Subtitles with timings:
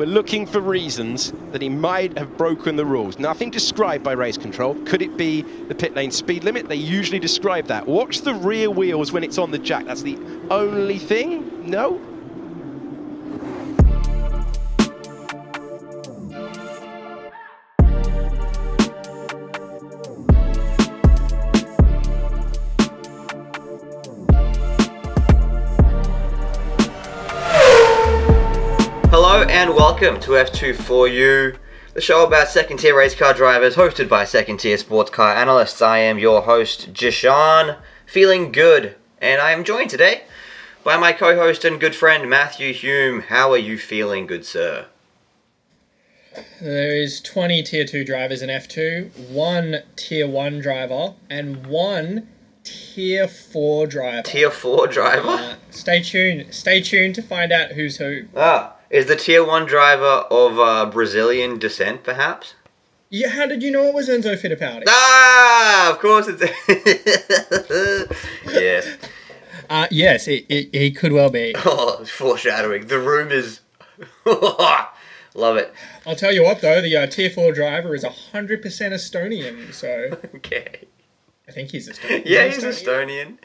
[0.00, 3.18] were looking for reasons that he might have broken the rules.
[3.18, 4.74] Nothing described by race control.
[4.86, 6.70] Could it be the pit lane speed limit?
[6.70, 7.86] They usually describe that.
[7.86, 9.84] Watch the rear wheels when it's on the jack.
[9.84, 10.18] That's the
[10.50, 11.68] only thing?
[11.70, 12.00] No?
[30.00, 31.58] Welcome to F2 4U,
[31.92, 35.82] the show about second tier race car drivers, hosted by second tier sports car analysts.
[35.82, 40.22] I am your host, Jishan, feeling good, and I am joined today
[40.84, 43.20] by my co host and good friend, Matthew Hume.
[43.28, 44.86] How are you feeling, good sir?
[46.62, 52.26] There is 20 tier 2 drivers in F2, one tier 1 driver, and one
[52.64, 54.22] tier 4 driver.
[54.22, 55.28] Tier 4 driver?
[55.28, 56.54] Uh, stay tuned.
[56.54, 58.24] Stay tuned to find out who's who.
[58.34, 62.54] Ah, is the tier 1 driver of uh, Brazilian descent, perhaps?
[63.08, 64.84] Yeah, how did you know it was Enzo Fittipaldi?
[64.88, 66.42] Ah, of course it's.
[68.52, 68.98] yes.
[69.68, 71.54] Uh, yes, it, it, he could well be.
[71.64, 72.86] Oh, foreshadowing.
[72.86, 72.98] The
[73.30, 73.60] is.
[75.34, 75.72] Love it.
[76.06, 80.86] I'll tell you what, though, the uh, tier 4 driver is 100% Estonian, so Okay.
[81.48, 82.22] I think he's Estonian.
[82.26, 83.38] Yeah, he's he Estonian.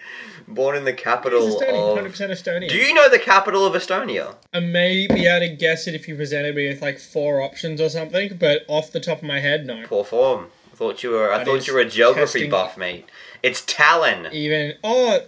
[0.48, 2.12] Born in the He's capital Estonian, of.
[2.14, 2.70] 100% Estonian.
[2.70, 4.36] Do you know the capital of Estonia?
[4.54, 7.82] I may be able to guess it if you presented me with like four options
[7.82, 9.84] or something, but off the top of my head, no.
[9.88, 10.48] Poor form.
[10.72, 11.32] I thought you were.
[11.34, 13.06] I That thought is you were a geography testing- buff, mate.
[13.42, 14.32] It's Tallinn.
[14.34, 15.20] even oh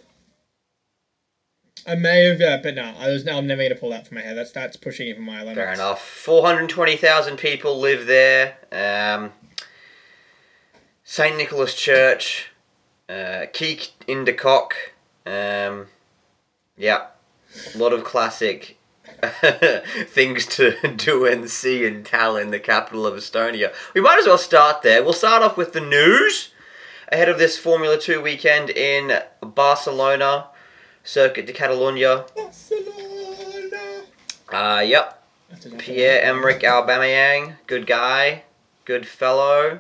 [1.86, 4.22] I may have uh, but no I was I'm never gonna pull that from my
[4.22, 6.06] head that's that's pushing even my limits Fair enough.
[6.06, 8.58] Four hundred twenty thousand people live there.
[8.72, 9.32] Um,
[11.04, 12.48] Saint Nicholas Church,
[13.08, 14.76] uh, Keek in the Cock.
[15.28, 15.88] Um,
[16.78, 17.08] yeah,
[17.76, 18.78] a lot of classic
[20.08, 23.74] things to do and see in Tallinn, the capital of Estonia.
[23.94, 25.04] We might as well start there.
[25.04, 26.52] We'll start off with the news
[27.12, 30.48] ahead of this Formula Two weekend in Barcelona,
[31.04, 32.26] Circuit de Catalunya.
[32.34, 34.04] Barcelona.
[34.52, 35.22] Uh, yep.
[35.78, 38.44] Pierre Emerick Aubameyang, good guy,
[38.86, 39.80] good fellow.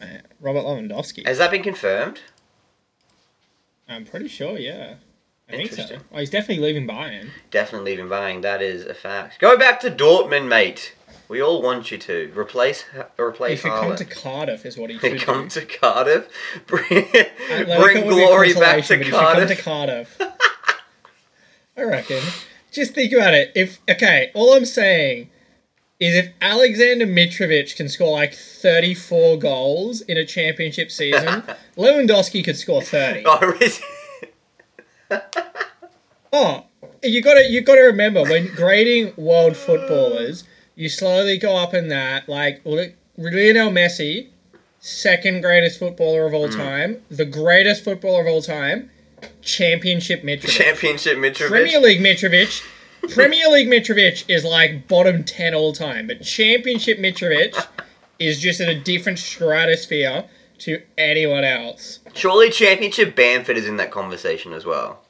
[0.00, 0.06] Uh,
[0.40, 2.20] Robert Lewandowski Has that been confirmed?
[3.90, 4.94] I'm pretty sure yeah
[5.48, 6.00] I think so Interesting.
[6.14, 8.40] oh, he's definitely leaving Bayern Definitely leaving Bayern.
[8.42, 9.40] That is a fact.
[9.40, 10.94] Go back to Dortmund, mate.
[11.28, 13.96] We all want you to replace he replace should come Haaland.
[13.98, 16.28] to Cardiff is what he should come do to Cardiff.
[16.66, 20.20] Bring, Atletico bring would be a glory back consolation, to he should come to Cardiff
[21.76, 22.22] I reckon
[22.72, 25.30] just think about it if okay all I'm saying
[26.00, 31.42] is if Alexander Mitrovic can score like 34 goals in a championship season,
[31.76, 33.22] Lewandowski could score 30.
[33.26, 33.80] Oh, is-
[36.32, 36.64] Oh,
[37.02, 40.44] you got to you got to remember when grading world footballers,
[40.76, 42.28] you slowly go up in that.
[42.28, 44.28] Like Lionel Messi,
[44.78, 46.56] second greatest footballer of all Hmm.
[46.56, 48.90] time, the greatest footballer of all time,
[49.42, 51.48] championship Mitrovic, Championship Mitrovic.
[51.48, 52.64] Premier League Mitrovic.
[53.08, 57.66] Premier League Mitrovic is like bottom 10 all time, but Championship Mitrovic
[58.18, 60.24] is just in a different stratosphere
[60.58, 62.00] to anyone else.
[62.14, 65.00] Surely Championship Bamford is in that conversation as well.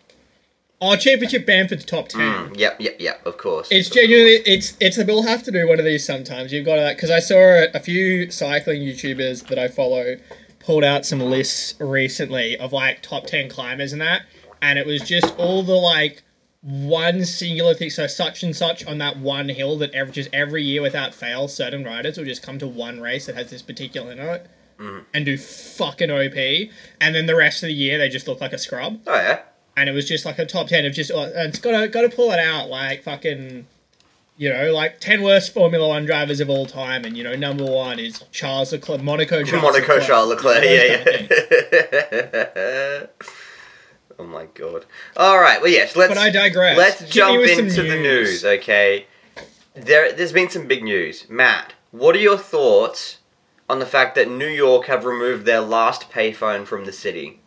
[0.82, 2.20] Oh, Championship Bamford's top 10.
[2.20, 3.26] Mm, yep, yep, yep.
[3.26, 3.68] Of course.
[3.70, 6.52] It's of genuinely it's it's we'll have to do one of these sometimes.
[6.52, 10.16] You've got to because I saw a, a few cycling YouTubers that I follow
[10.58, 14.22] pulled out some lists recently of like top ten climbers and that,
[14.62, 16.22] and it was just all the like
[16.62, 17.91] one singular thing.
[17.91, 21.84] So such and such on that one hill that just every year without fail, certain
[21.84, 24.43] riders will just come to one race that has this particular note.
[25.12, 26.71] And do fucking OP,
[27.03, 29.41] and then the rest of the year they just look like a scrub Oh yeah.
[29.76, 32.09] and it was just like a top ten of just uh, and it's gotta gotta
[32.09, 33.66] pull it out like fucking
[34.38, 37.66] you know like ten worst Formula One drivers of all time and you know number
[37.66, 40.03] one is Charles Leclerc Monaco Charles Monaco Leclerc.
[40.03, 40.62] Charles Leclerc.
[40.62, 42.10] Those Yeah, kind of things.
[42.22, 43.06] yeah.
[44.20, 44.84] oh my god.
[45.16, 45.60] All right.
[45.60, 45.97] Well, yes.
[45.97, 46.10] Let's.
[46.10, 46.76] But I digress.
[46.76, 48.44] Let's Hit jump into the news.
[48.44, 49.06] Okay.
[49.75, 51.28] There, there's been some big news.
[51.30, 53.18] Matt, what are your thoughts
[53.68, 57.39] on the fact that New York have removed their last payphone from the city?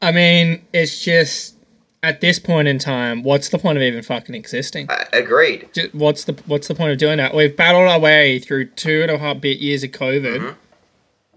[0.00, 1.56] I mean it's just
[2.02, 5.68] at this point in time what's the point of even fucking existing Uh, agreed.
[5.92, 9.10] What's the what's the point of doing that we've battled our way through two and
[9.10, 10.58] a half bit years of COVID Mm-hmm.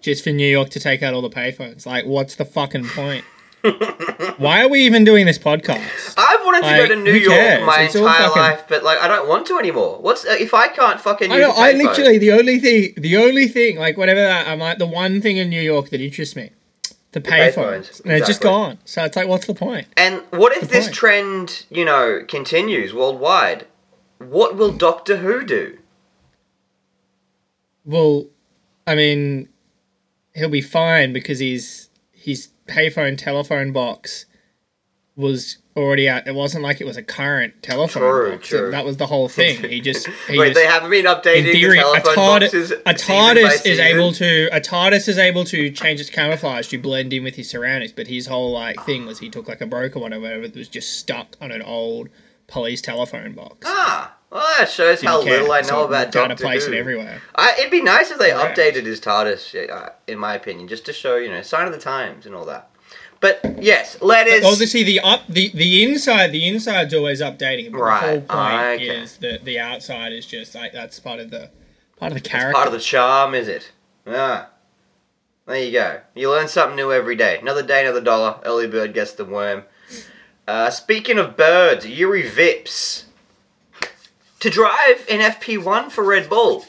[0.01, 3.23] just for New York to take out all the payphones like what's the fucking point
[4.37, 7.17] why are we even doing this podcast I've wanted to Like, go to New who
[7.19, 7.65] York cares?
[7.65, 9.97] my It's all entire fucking- life, but like I don't want to anymore.
[9.99, 11.53] What's uh, if I can't fucking I use know.
[11.53, 11.83] a I payphone?
[11.87, 15.37] literally the only thing, the only thing, like whatever that, I'm like the one thing
[15.37, 16.51] in New York that interests me,
[17.11, 18.49] the payphones, payphones, and it's just exactly.
[18.49, 18.77] gone.
[18.85, 19.87] So it's like, what's the point?
[19.97, 20.95] And what if this point?
[20.95, 23.65] trend, you know, continues worldwide?
[24.19, 25.77] What will Doctor Who do?
[27.85, 28.27] Well,
[28.85, 29.49] I mean,
[30.35, 34.25] he'll be fine because he's his payphone telephone box
[35.15, 36.27] was already out.
[36.27, 38.47] It wasn't like it was a current telephone True, box.
[38.47, 38.71] true.
[38.71, 39.61] That was the whole thing.
[39.69, 42.41] He just he Wait, just, they haven't been updating in theory, the a, telephone TARD,
[42.43, 42.71] boxes.
[42.71, 43.85] a TARDIS is season?
[43.85, 47.49] able to a TARDIS is able to change its camouflage to blend in with his
[47.49, 47.91] surroundings.
[47.91, 50.55] But his whole like thing was he took like a broken one or whatever that
[50.55, 52.07] was just stuck on an old
[52.47, 53.57] police telephone box.
[53.65, 56.65] Ah, well, that shows how little I so know about walked out of Doctor place
[56.65, 56.71] Who.
[56.71, 57.21] and everywhere.
[57.35, 58.57] I, it'd be nice if they Correct.
[58.57, 61.79] updated his TARDIS, uh, in my opinion, just to show you know sign of the
[61.79, 62.69] times and all that.
[63.21, 64.45] But yes, letters.
[64.45, 67.71] Obviously, the up the, the inside the inside's always updating.
[67.71, 69.01] But Right, The whole point ah, okay.
[69.01, 71.49] is that the outside is just like that's part of the
[71.97, 72.53] part of the It's character.
[72.53, 73.71] part of the charm, is it?
[74.07, 74.49] Ah.
[75.47, 76.01] There you go.
[76.13, 77.39] You learn something new every day.
[77.41, 78.39] Another day, another dollar.
[78.45, 79.63] Early bird gets the worm.
[80.47, 83.05] Uh, speaking of birds, Jüri Vips.
[84.39, 86.65] To drive in FP1 for Red Bull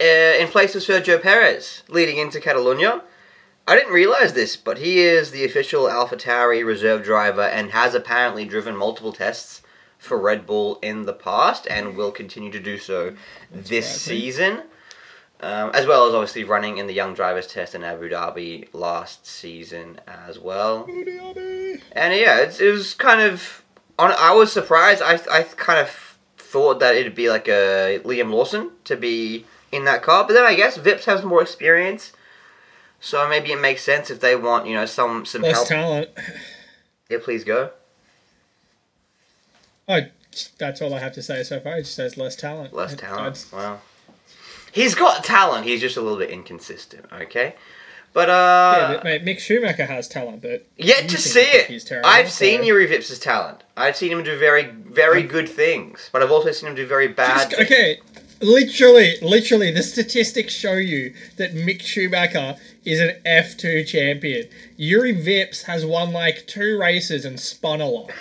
[0.00, 3.02] uh, in place of Sergio Perez leading into Catalonia.
[3.68, 8.44] I didn't realize this, but he is the official AlphaTauri reserve driver and has apparently
[8.44, 9.62] driven multiple tests
[9.96, 13.14] for Red Bull in the past and will continue to do so
[13.50, 14.20] this surprising.
[14.20, 14.62] season.
[15.40, 19.26] Um, as well as obviously running in the Young Drivers Test in Abu Dhabi last
[19.26, 20.86] season as well.
[20.88, 23.62] And yeah, it's, it was kind of.
[23.98, 25.02] On, I was surprised.
[25.02, 26.13] I, I kind of
[26.54, 30.44] thought that it'd be like a Liam Lawson to be in that car, but then
[30.44, 32.12] I guess Vips has more experience,
[33.00, 35.68] so maybe it makes sense if they want you know some some Less help.
[35.68, 36.08] talent.
[37.10, 37.70] yeah, please go.
[39.88, 40.00] Oh,
[40.58, 41.78] that's all I have to say so far.
[41.78, 42.72] It just says less talent.
[42.72, 43.46] Less talent.
[43.52, 43.82] Well,
[44.72, 45.66] he's got talent.
[45.66, 47.06] He's just a little bit inconsistent.
[47.12, 47.54] Okay,
[48.14, 51.66] but Yeah, uh, but, mate, Mick Schumacher has talent, but Yet to see it.
[51.66, 53.62] he's terrible, I've seen Jüri Vips' talent.
[53.76, 57.08] I've seen him do very, very good things, but I've also seen him do very
[57.08, 57.50] bad.
[57.50, 57.98] Just- okay,
[58.40, 64.48] literally, literally, the statistics show you that Mick Schumacher is an F2 champion.
[64.78, 68.10] Jüri Vips has won like two races and spun a lot.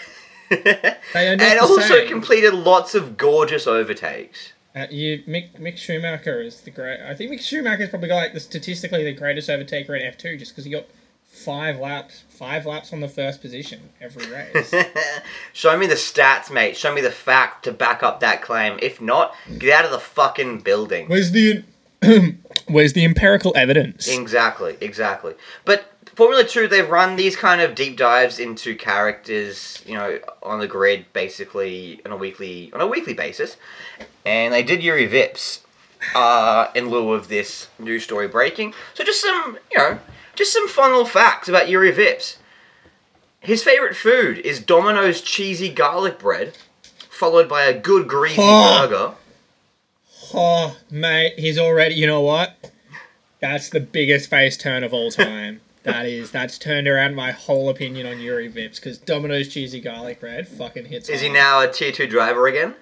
[1.13, 2.07] They are not and also same.
[2.07, 4.52] completed lots of gorgeous overtakes.
[4.75, 6.99] Uh, you, Mick, Mick Schumacher is the great.
[6.99, 10.51] I think Mick Schumacher's probably got like the statistically the greatest overtaker in F2 just
[10.51, 10.85] because he got
[11.33, 14.73] five laps, five laps on the first position every race.
[15.53, 16.75] Show me the stats, mate.
[16.75, 18.79] Show me the fact to back up that claim.
[18.81, 21.07] If not, get out of the fucking building.
[21.07, 21.63] Where's the
[22.67, 24.07] Where's the empirical evidence?
[24.07, 25.35] Exactly, exactly.
[25.65, 30.59] But Formula 2, they've run these kind of deep dives into characters, you know, on
[30.59, 33.57] the grid basically on a weekly on a weekly basis.
[34.25, 35.59] And they did Jüri Vips
[36.15, 38.73] uh, in lieu of this news story breaking.
[38.93, 39.99] So just some, you know,
[40.35, 42.37] just some fun little facts about Jüri Vips.
[43.39, 46.57] His favorite food is Domino's cheesy garlic bread,
[47.09, 48.87] followed by a good greasy Oh.
[48.87, 49.13] burger.
[50.35, 51.95] Oh, mate, he's already.
[51.95, 52.71] You know what?
[53.41, 55.59] That's the biggest face turn of all time.
[55.83, 56.31] That is.
[56.31, 60.85] That's turned around my whole opinion on Jüri Vips because Domino's cheesy garlic bread fucking
[60.85, 61.09] hits.
[61.09, 62.75] Is he now a tier 2 driver again?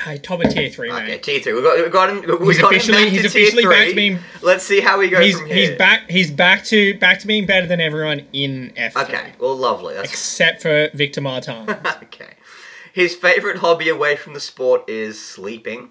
[0.00, 1.22] Hey, top of tier three, Okay, mate.
[1.22, 1.52] tier three.
[1.52, 2.40] We got we got him.
[2.40, 3.88] We He's got him officially- back he's to tier officially back three.
[3.90, 6.10] to being- Let's see how we go He's from he's back.
[6.10, 8.96] He's back to back to being better than everyone in F.
[8.96, 9.94] Okay, well, lovely.
[9.94, 11.68] That's Except for Victor Martin.
[12.02, 12.34] okay.
[12.92, 15.90] His favorite hobby away from the sport is sleeping.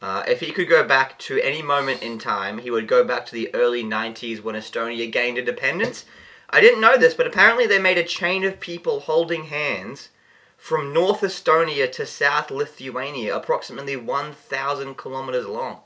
[0.00, 3.26] Uh, if he could go back to any moment in time, he would go back
[3.26, 6.04] to the early 90s when Estonia gained independence.
[6.50, 10.10] I didn't know this, but apparently they made a chain of people holding hands
[10.56, 15.80] from North Estonia to South Lithuania, approximately 1,000 kilometers long,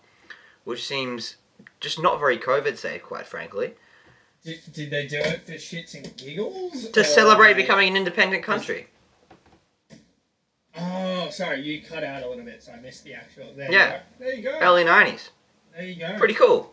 [0.65, 1.37] which seems
[1.81, 3.75] just not very COVID safe, quite frankly.
[4.45, 6.89] did, did they do it for shits and giggles?
[6.91, 8.89] To or- celebrate becoming an independent country.
[10.79, 13.53] Oh, sorry, you cut out a little bit, so I missed the actual.
[13.55, 13.87] There Yeah.
[13.87, 14.25] You go.
[14.25, 14.59] There you go.
[14.61, 15.31] Early 90s.
[15.77, 16.17] There you go.
[16.19, 16.73] Pretty cool.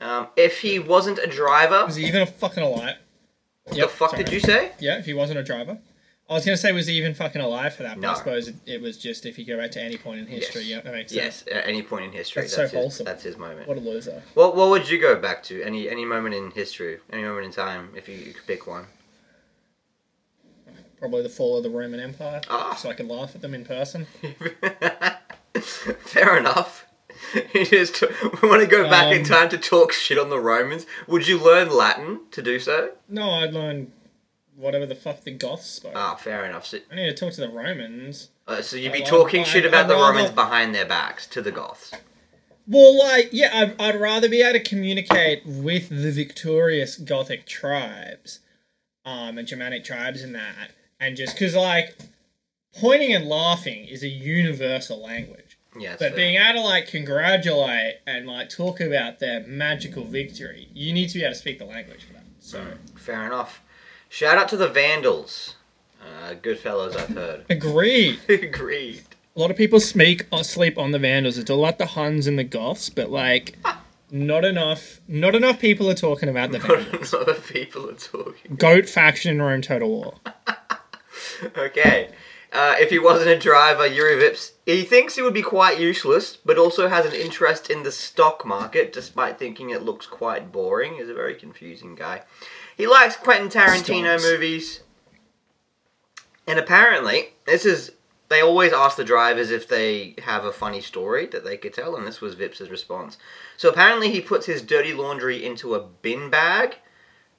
[0.00, 2.96] Um, if he wasn't a driver, Was he even a fucking alive?
[3.70, 4.72] the fuck did you say?
[4.78, 5.78] Yeah, if he wasn't a driver.
[6.28, 7.96] I was gonna say, was he even fucking alive for that?
[7.96, 8.10] But No.
[8.12, 10.62] I suppose it, it was just if you go back to any point in history.
[10.62, 10.70] Yes.
[10.70, 11.44] Yeah, that makes sense.
[11.48, 12.42] Yes, at any point in history.
[12.42, 13.04] That's so his, wholesome.
[13.04, 13.66] That's his moment.
[13.66, 14.22] What a loser.
[14.34, 15.60] What What would you go back to?
[15.62, 18.86] Any any moment in history, any moment in time, if you, you could pick one.
[21.00, 22.42] Probably the fall of the Roman Empire.
[22.48, 22.74] Ah.
[22.74, 24.06] So I could laugh at them in person.
[25.60, 26.86] Fair enough.
[27.54, 28.00] You just
[28.42, 30.86] want to go back in Um, time to talk shit on the Romans.
[31.06, 32.92] Would you learn Latin to do so?
[33.08, 33.92] No, I'd learn
[34.56, 35.92] whatever the fuck the Goths spoke.
[35.94, 36.66] Ah, fair enough.
[36.66, 38.30] So, I need to talk to the Romans.
[38.48, 41.42] uh, so you'd be talking shit about I'd the rather- Romans behind their backs to
[41.42, 41.92] the Goths.
[42.66, 48.40] Well, like, yeah, I'd, I'd rather be able to communicate with the victorious Gothic tribes,
[49.04, 51.96] um, and Germanic tribes and that, and just because, like,
[52.78, 55.58] pointing and laughing is a universal language.
[55.78, 56.16] Yeah, But fair.
[56.16, 61.14] being able to like congratulate and like talk about their magical victory, you need to
[61.18, 62.24] be able to speak the language for that.
[62.40, 62.64] So
[62.96, 63.62] fair enough.
[64.08, 65.54] Shout out to the Vandals.
[66.02, 67.44] Uh, good fellows, I've heard.
[67.50, 68.18] agreed.
[68.28, 69.02] Agreed.
[69.36, 71.38] A lot of people speak or sleep on the Vandals.
[71.38, 73.56] It's all like the Huns and the Goths, but like
[74.10, 75.00] not enough.
[75.06, 77.14] Not enough people are talking about the Vandals.
[77.14, 78.56] enough people are talking.
[78.56, 80.14] Goat faction in Rome Total War.
[81.56, 82.10] Okay.
[82.52, 86.36] Uh, if he wasn't a driver, Jüri Vips, he thinks he would be quite useless,
[86.36, 90.94] but also has an interest in the stock market, despite thinking it looks quite boring.
[90.94, 92.22] He's a very confusing guy.
[92.76, 94.80] He likes Quentin Tarantino movies.
[96.46, 97.92] And apparently, this is.
[98.28, 101.96] They always ask the drivers if they have a funny story that they could tell,
[101.96, 103.18] and this was Vips' response.
[103.56, 106.76] So apparently, he puts his dirty laundry into a bin bag,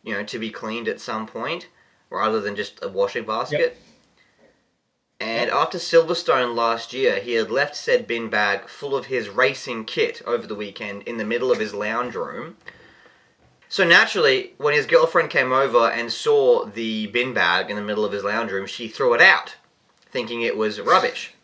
[0.03, 1.69] you know, to be cleaned at some point,
[2.09, 3.77] rather than just a washing basket.
[5.21, 9.85] And after Silverstone last year, he had left said bin bag full of his racing
[9.85, 12.57] kit over the weekend in the middle of his lounge room.
[13.69, 18.03] So naturally, when his girlfriend came over and saw the bin bag in the middle
[18.03, 19.57] of his lounge room, she threw it out,
[20.11, 21.35] thinking it was rubbish.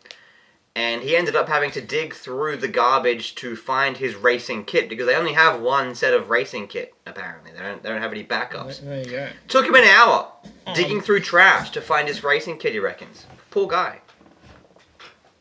[0.74, 4.88] And he ended up having to dig through the garbage to find his racing kit
[4.88, 6.94] because they only have one set of racing kit.
[7.06, 7.82] Apparently, they don't.
[7.82, 8.80] They don't have any backups.
[8.80, 9.28] There you go.
[9.46, 10.32] Took him an hour
[10.66, 12.72] Um, digging through trash to find his racing kit.
[12.72, 13.26] He reckons.
[13.58, 13.98] Poor guy.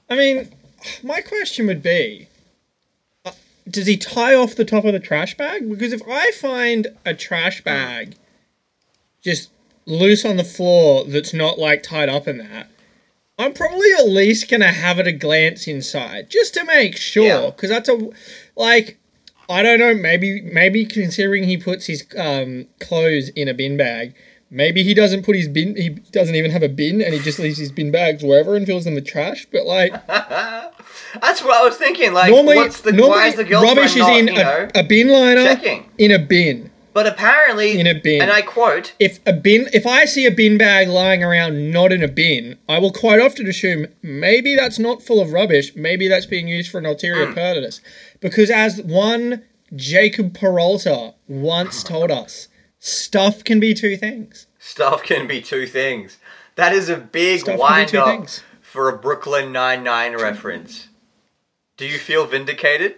[0.10, 0.50] I mean,
[1.04, 2.28] my question would be
[3.24, 3.32] uh,
[3.70, 5.70] does he tie off the top of the trash bag?
[5.70, 8.16] Because if I find a trash bag
[9.22, 9.52] just
[9.86, 12.70] loose on the floor that's not like tied up in that,
[13.38, 17.52] I'm probably at least gonna have it a glance inside just to make sure.
[17.52, 18.10] Because that's a
[18.56, 18.98] like
[19.48, 19.94] I don't know.
[19.94, 24.16] Maybe maybe considering he puts his um, clothes in a bin bag.
[24.50, 25.76] Maybe he doesn't put his bin.
[25.76, 28.66] He doesn't even have a bin, and he just leaves his bin bags wherever and
[28.66, 29.46] fills them with trash.
[29.52, 32.14] But like, That's what I was thinking.
[32.14, 34.84] Like, normally, what's the normally why is the rubbish is in you know, a, a
[34.84, 35.90] bin liner checking?
[35.98, 36.72] in a bin.
[36.94, 38.24] But apparently, In a bin.
[38.24, 41.92] and I quote, If a bin, if I see a bin bag lying around not
[41.92, 45.76] in a bin, I will quite often assume maybe that's not full of rubbish.
[45.76, 47.34] Maybe that's being used for an ulterior Hmm.
[47.36, 47.82] purpose.
[48.20, 49.44] Because as one
[49.76, 52.48] Jacob Peralta once told us,
[52.80, 54.48] stuff can be two things.
[54.60, 56.18] stuff can be two things.
[56.56, 58.44] That is a big Stuff wind up things.
[58.62, 60.88] for a Brooklyn Nine Nine reference.
[61.78, 62.96] Do you feel vindicated?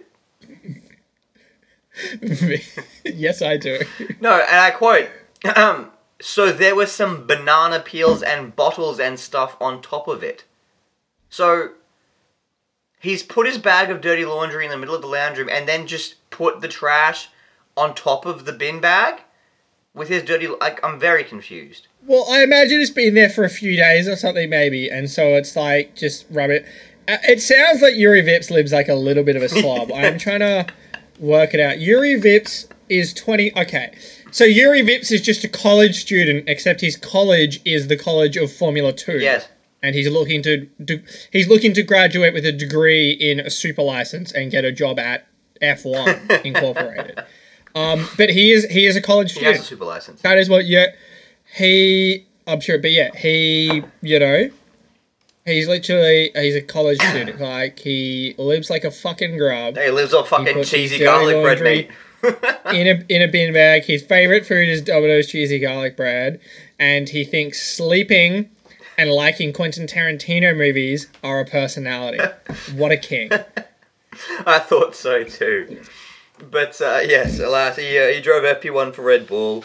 [3.04, 3.80] yes, I do.
[4.20, 5.08] No, and I quote.
[5.56, 10.44] Um, so there were some banana peels and bottles and stuff on top of it.
[11.28, 11.70] So
[12.98, 15.68] he's put his bag of dirty laundry in the middle of the lounge room and
[15.68, 17.28] then just put the trash
[17.76, 19.22] on top of the bin bag
[19.94, 20.46] with his dirty.
[20.48, 21.88] Like I'm very confused.
[22.06, 25.34] Well, I imagine it's been there for a few days or something, maybe, and so
[25.34, 26.64] it's like just rub it.
[27.08, 29.92] Uh, It sounds like Jüri Vips lives like a little bit of a slob.
[29.94, 30.66] I'm trying to
[31.18, 31.76] work it out.
[31.76, 33.56] Jüri Vips is 20.
[33.56, 33.96] Okay,
[34.30, 38.50] so Jüri Vips is just a college student, except his college is the College of
[38.52, 39.18] Formula Two.
[39.18, 39.48] Yes.
[39.82, 43.82] and he's looking to do, he's looking to graduate with a degree in a super
[43.82, 45.26] license and get a job at
[45.62, 47.18] F1 Incorporated.
[47.74, 49.52] Um, but he is he is a college student.
[49.54, 50.22] He has a super license.
[50.22, 50.86] That is what yeah
[51.56, 54.50] he I'm sure but yeah, he you know
[55.44, 57.40] he's literally he's a college student.
[57.50, 61.90] Like he lives like a fucking grub He lives off fucking cheesy garlic bread meat.
[62.72, 63.84] in a in a bin bag.
[63.84, 66.38] His favorite food is Domino's cheesy garlic bread,
[66.78, 68.50] and he thinks sleeping
[68.98, 72.20] and liking Quentin Tarantino movies are a personality.
[72.74, 73.30] What a king!
[74.44, 75.80] I thought so too.
[76.48, 79.64] But uh, yes, alas, he, uh, he drove FP1 for Red Bull.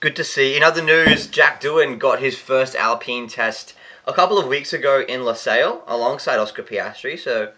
[0.00, 0.56] Good to see.
[0.56, 3.74] In other news, Jack Doohan got his first Alpine test
[4.06, 7.18] a couple of weeks ago in Losail alongside Oscar Piastri.
[7.18, 7.52] So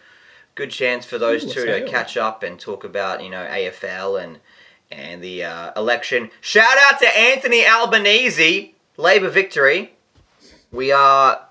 [0.55, 4.23] good chance for those Ooh, two to catch up and talk about you know AFL
[4.23, 4.39] and
[4.91, 6.31] and the uh, election.
[6.41, 9.93] Shout out to Anthony Albanese, Labour victory.
[10.73, 11.49] We are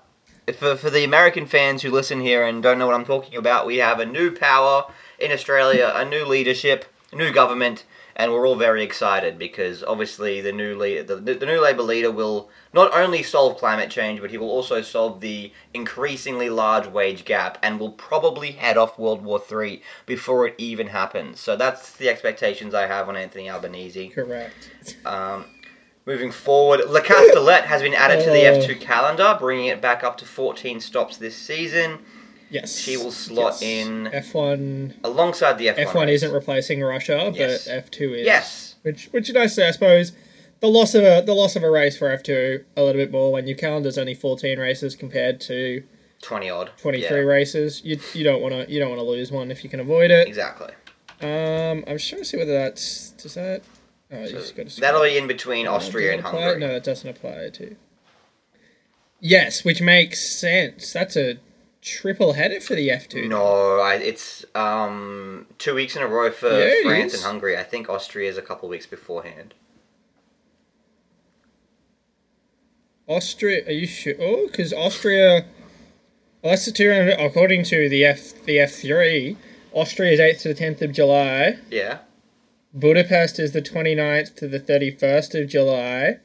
[0.54, 3.66] for, for the American fans who listen here and don't know what I'm talking about,
[3.66, 7.84] we have a new power in Australia, a new leadership, a new government,
[8.16, 12.10] and we're all very excited because obviously the new leader, the, the new Labor leader
[12.10, 17.24] will not only solve climate change, but he will also solve the increasingly large wage
[17.24, 21.40] gap and will probably head off World War III before it even happens.
[21.40, 24.08] So that's the expectations I have on Anthony Albanese.
[24.10, 24.96] Correct.
[25.06, 25.46] Um,
[26.04, 28.58] moving forward, Le Castellet has been added to the Oh.
[28.58, 32.00] F2 calendar, bringing it back up to 14 stops this season,
[32.50, 32.78] Yes.
[32.78, 33.62] She will slot Yes.
[33.62, 34.94] in F1.
[35.04, 35.86] alongside the F1.
[35.86, 36.14] F1 race.
[36.22, 37.66] isn't replacing Russia, Yes.
[37.66, 38.26] but F2 is.
[38.26, 38.74] Yes.
[38.82, 40.12] Which, which I say, I suppose,
[40.60, 43.32] the loss of a the loss of a race for F2 a little bit more
[43.32, 45.82] when your calendar's only 14 races compared to
[46.20, 46.70] Twenty odd.
[46.78, 47.80] 23 Yeah, races.
[47.84, 50.10] You you don't want to you don't want to lose one if you can avoid
[50.10, 50.26] it.
[50.26, 50.72] exactly.
[51.20, 53.62] Um, I'm just trying to see whether that's does that
[54.12, 56.40] oh, so That'll be in between Austria and apply?
[56.42, 56.60] Hungary.
[56.60, 57.76] No, that doesn't apply to.
[59.20, 60.92] Yes, which makes sense.
[60.92, 61.38] That's a
[61.82, 63.28] triple header for the F2.
[63.28, 67.56] No, I, it's um two weeks in a row for Yeah, France and Hungary.
[67.56, 69.54] I think Austria is a couple weeks beforehand.
[73.06, 74.14] Austria, are you sure?
[74.20, 75.46] Oh, because Austria.
[76.42, 76.90] Well, that's the two.
[77.18, 79.36] According to the F the F three,
[79.72, 81.58] Austria is eighth to the tenth of July.
[81.70, 81.98] Yeah.
[82.74, 86.18] Budapest is the 29th to the 31st of July.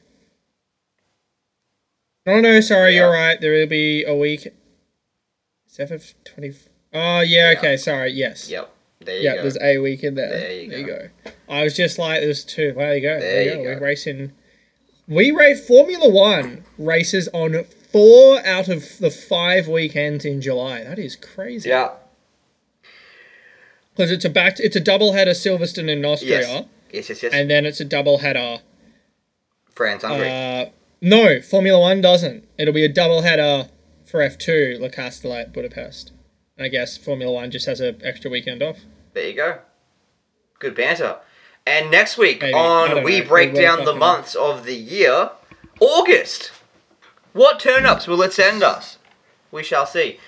[2.26, 3.40] Oh no, sorry, you're right.
[3.40, 4.48] There will be a week.
[5.76, 6.54] Is that for 20?
[6.92, 7.58] Oh, yeah, Yeah.
[7.58, 8.48] okay, sorry, yes.
[8.48, 8.70] Yep.
[9.00, 9.42] There you Yeah, go.
[9.42, 10.28] there's a week in there.
[10.30, 11.08] There you go.
[11.48, 12.72] I was just like, there's two.
[12.76, 13.18] There you go.
[13.20, 13.62] There you you go.
[13.64, 13.70] go.
[13.70, 14.32] We're racing.
[15.08, 20.84] We race Formula One races on four out of the five weekends in July.
[20.84, 21.68] That is crazy.
[21.68, 21.90] yeah.
[23.94, 24.58] Because it's a back.
[24.60, 26.64] It's a double header Silverstone in Austria, Yes.
[26.92, 27.08] Yes.
[27.10, 27.22] Yes.
[27.24, 27.32] Yes.
[27.34, 28.60] and then it's a double header
[29.74, 30.30] France, Hungary.
[30.30, 30.66] Uh,
[31.00, 32.44] no, Formula One doesn't.
[32.58, 33.68] It'll be a double header
[34.14, 36.12] for F2, Le Castellet, Budapest.
[36.56, 38.78] I guess Formula One just has an extra weekend off.
[39.12, 39.58] There you go.
[40.60, 41.16] Good banter.
[41.66, 42.54] And next week Maybe.
[42.54, 43.26] On We know.
[43.26, 45.30] Break We Down the Months of the Year,
[45.80, 46.52] August.
[47.32, 48.98] What turn ups will it send us?
[49.50, 50.20] We shall see.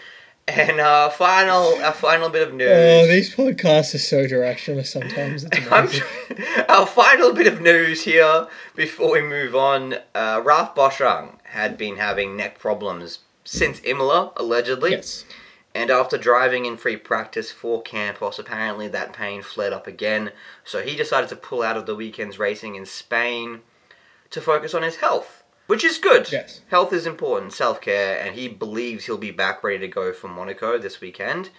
[0.48, 2.68] And uh, final, a final bit of news.
[2.68, 5.44] Oh, these podcasts are so directionless sometimes.
[6.68, 9.94] Our final bit of news here before we move on.
[10.12, 14.90] Uh, Ralph Boschung had been having neck problems since Imola, allegedly.
[14.90, 15.24] yes.
[15.74, 20.32] And after driving in free practice for Campos, apparently that pain flared up again.
[20.64, 23.60] So he decided to pull out of the weekend's racing in Spain
[24.30, 26.32] to focus on his health, which is good.
[26.32, 26.62] Yes.
[26.68, 30.28] Health is important, self care, and he believes he'll be back ready to go for
[30.28, 31.50] Monaco this weekend.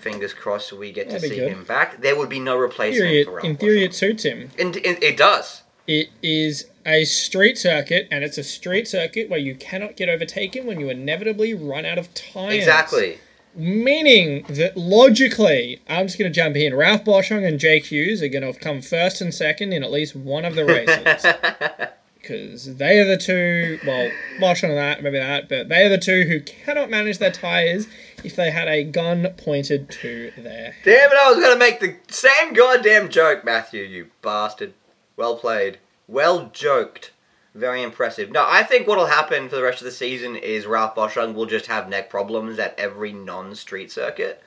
[0.00, 1.50] Fingers crossed we get to That'd be see good.
[1.52, 2.00] him back.
[2.02, 3.46] There would be no replacement Theory, for Ralph.
[3.46, 4.50] in theory, it suits him.
[4.58, 5.62] In- in- it does.
[5.86, 10.66] It is a street circuit, and it's a street circuit where you cannot get overtaken
[10.66, 12.52] when you inevitably run out of time.
[12.52, 13.18] Exactly.
[13.54, 16.74] Meaning that logically, I'm just going to jump in.
[16.74, 20.14] Ralph Boschung and Jake Hughes are going to come first and second in at least
[20.14, 21.26] one of the races.
[22.26, 23.78] because they are the two.
[23.86, 27.30] Well, Marshall and that, maybe that, but they are the two who cannot manage their
[27.30, 27.86] tires
[28.24, 30.72] if they had a gun pointed to their.
[30.72, 30.74] head.
[30.84, 34.74] Damn it, I was going to make the same goddamn joke, Matthew, you bastard.
[35.16, 35.78] Well played.
[36.08, 37.12] Well joked.
[37.54, 38.30] Very impressive.
[38.30, 41.46] No, I think what'll happen for the rest of the season is Ralph Boschung will
[41.46, 44.42] just have neck problems at every non street circuit.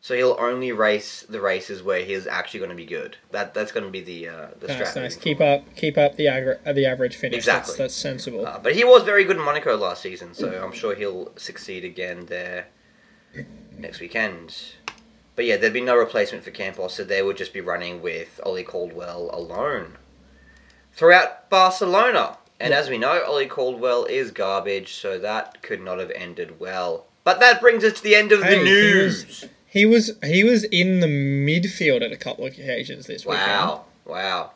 [0.00, 3.16] So he'll only race the races where he's actually going to be good.
[3.30, 5.00] That That's going to be the, uh, the Nice, strategy.
[5.00, 5.16] nice.
[5.16, 7.36] Keep up, keep up the uh, the average finish.
[7.38, 7.70] Exactly.
[7.72, 8.46] That's, that's sensible.
[8.46, 11.84] Uh, but he was very good in Monaco last season, so I'm sure he'll succeed
[11.84, 12.66] again there
[13.78, 14.56] next weekend.
[15.36, 18.40] But yeah, there'd be no replacement for Campos, so they would just be running with
[18.42, 19.96] Olli Caldwell alone
[20.96, 22.38] throughout Barcelona.
[22.58, 27.04] And as we know, Olli Caldwell is garbage, so that could not have ended well.
[27.22, 29.26] But that brings us to the end of Hey, the he news.
[29.26, 33.46] was- He was he was in the midfield at a couple of occasions this weekend.
[33.50, 34.52] Wow, wow.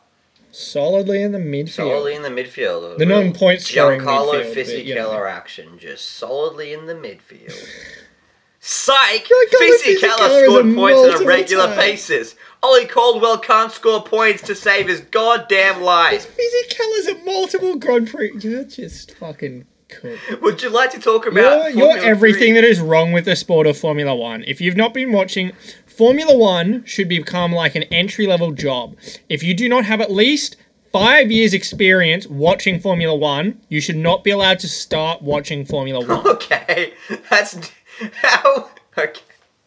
[0.51, 1.69] Solidly in the midfield.
[1.69, 2.97] Solidly in the midfield.
[2.97, 5.09] The non-point scoring Giancarlo midfield, but, you know.
[5.11, 7.53] Fisichella action, just solidly in the midfield.
[8.59, 9.25] Psych!
[9.25, 11.77] Fisichella Fisichella is scored points on a regular time.
[11.77, 12.35] basis.
[12.63, 16.27] Olli Caldwell can't score points to save his goddamn life.
[16.37, 18.31] Fisichella's a multiple Grand Prix.
[18.39, 20.15] You're just fucking cool.
[20.41, 22.61] Would you like to talk You're, about you're everything 3?
[22.61, 24.43] that is wrong with the sport of Formula One.
[24.45, 25.53] If you've not been watching,
[25.87, 28.95] Formula One should become like an entry level job.
[29.27, 30.55] If you do not have at least
[30.93, 36.05] five years' experience watching Formula One, you should not be allowed to start watching Formula
[36.05, 36.27] One.
[36.41, 36.93] Okay,
[37.29, 37.71] that's
[38.13, 38.69] how.
[38.97, 39.19] Okay.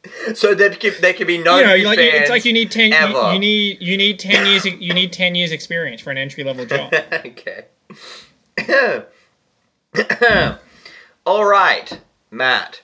[0.35, 2.71] So there can, there can be no you know, like fans it's like you need
[2.71, 2.93] ten.
[2.93, 4.65] You, you need you need ten years.
[4.65, 6.93] You need ten years experience for an entry level job.
[7.13, 7.67] okay.
[11.27, 12.83] all right, Matt.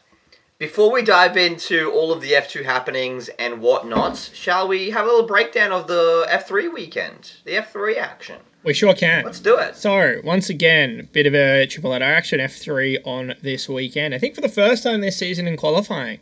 [0.58, 5.08] Before we dive into all of the F2 happenings and whatnots, shall we have a
[5.08, 7.32] little breakdown of the F3 weekend?
[7.46, 8.40] The F3 action.
[8.62, 9.24] We sure can.
[9.24, 9.74] Let's do it.
[9.74, 14.14] So, once again, bit of a triple header action F3 on this weekend.
[14.14, 16.20] I think for the first time this season in qualifying,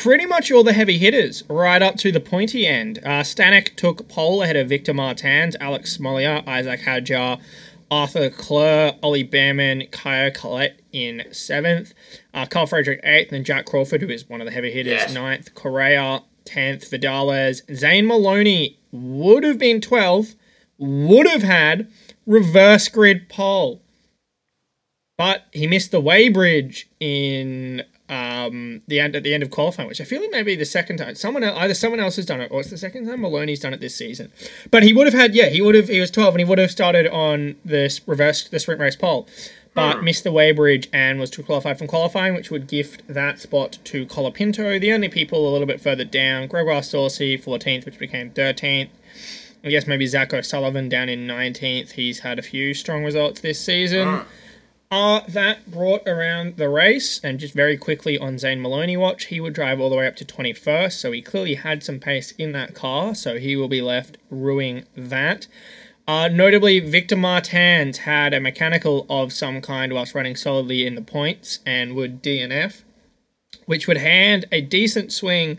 [0.00, 2.98] pretty much all the heavy hitters right up to the pointy end.
[3.00, 7.40] Uh, Stanek took pole ahead of Victor Martins, Alex Smolyar, Isack Hadjar,
[7.90, 11.92] Arthur Klur, Ollie Bearman, Caio Collet in seventh,
[12.32, 15.14] uh, Carl Frederick eighth, and Jak Crawford, who is one of the heavy hitters, Yes.
[15.14, 20.34] ninth, Correa tenth, Vidales, Zane Maloney would have been 12th,
[20.78, 21.86] would have had
[22.26, 23.82] reverse grid pole.
[25.18, 30.00] But he missed the weighbridge in um, the end at the end of qualifying, which
[30.00, 32.50] I feel like maybe the second time someone el- either someone else has done it
[32.50, 34.30] or it's the second time Maloney's done it this season.
[34.70, 36.58] But he would have had yeah he would have he was twelve and he would
[36.58, 39.26] have started on this reverse the sprint race pole,
[39.74, 43.78] but missed the weighbridge and was too qualified from qualifying, which would gift that spot
[43.84, 44.78] to Colapinto.
[44.80, 48.90] The only people a little bit further down, Gregoire Saucy, fourteenth, which became thirteenth.
[49.64, 51.92] I guess maybe Zak O'Sullivan down in 19th.
[51.92, 54.08] He's had a few strong results this season.
[54.92, 59.40] Uh, that brought around the race, and just very quickly on Zane Maloney watch, he
[59.40, 62.52] would drive all the way up to 21st, so he clearly had some pace in
[62.52, 65.46] that car, so he will be left ruining that.
[66.06, 71.00] Uh, notably, Victor Martins had a mechanical of some kind whilst running solidly in the
[71.00, 72.82] points and would DNF,
[73.64, 75.58] which would hand a decent swing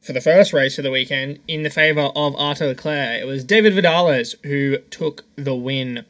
[0.00, 3.20] for the first race of the weekend in the favour of Arthur Leclerc.
[3.20, 6.04] It was David Vidales who took the win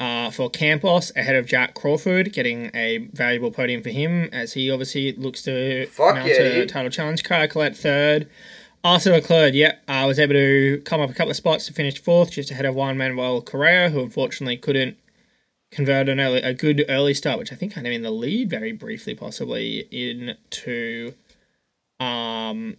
[0.00, 4.70] uh, for Campos ahead of Jak Crawford, getting a valuable podium for him as he
[4.70, 6.68] obviously looks to Fuck mount yeah, a dude.
[6.68, 7.24] title challenge.
[7.24, 8.28] Kyle Collet third.
[8.84, 12.00] Arthur Leclerc, yeah, uh, was able to come up a couple of spots to finish
[12.00, 14.96] fourth, just ahead of Juan Manuel Correa, who unfortunately couldn't
[15.72, 18.48] convert an early, a good early start, which I think had him in the lead
[18.48, 21.12] very briefly, possibly into
[21.98, 22.76] um,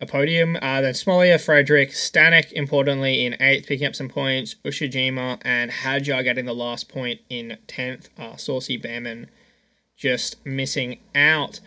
[0.00, 0.56] a podium.
[0.60, 4.56] Uh, then Smollett, Frederick, Stanek, importantly, in eighth, picking up some points.
[4.64, 8.08] Ushijima and Hadjar getting the last point in tenth.
[8.18, 9.28] Uh, Saucy Bearman
[9.96, 11.60] just missing out.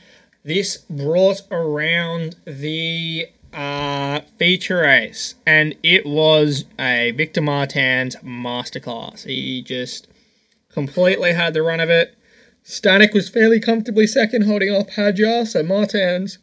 [0.44, 9.26] This brought around the uh, feature race, and it was a Victor Martins masterclass.
[9.26, 10.08] He just
[10.70, 12.16] completely had the run of it.
[12.64, 16.38] Stanek was fairly comfortably second, holding off Hadjar, so Martins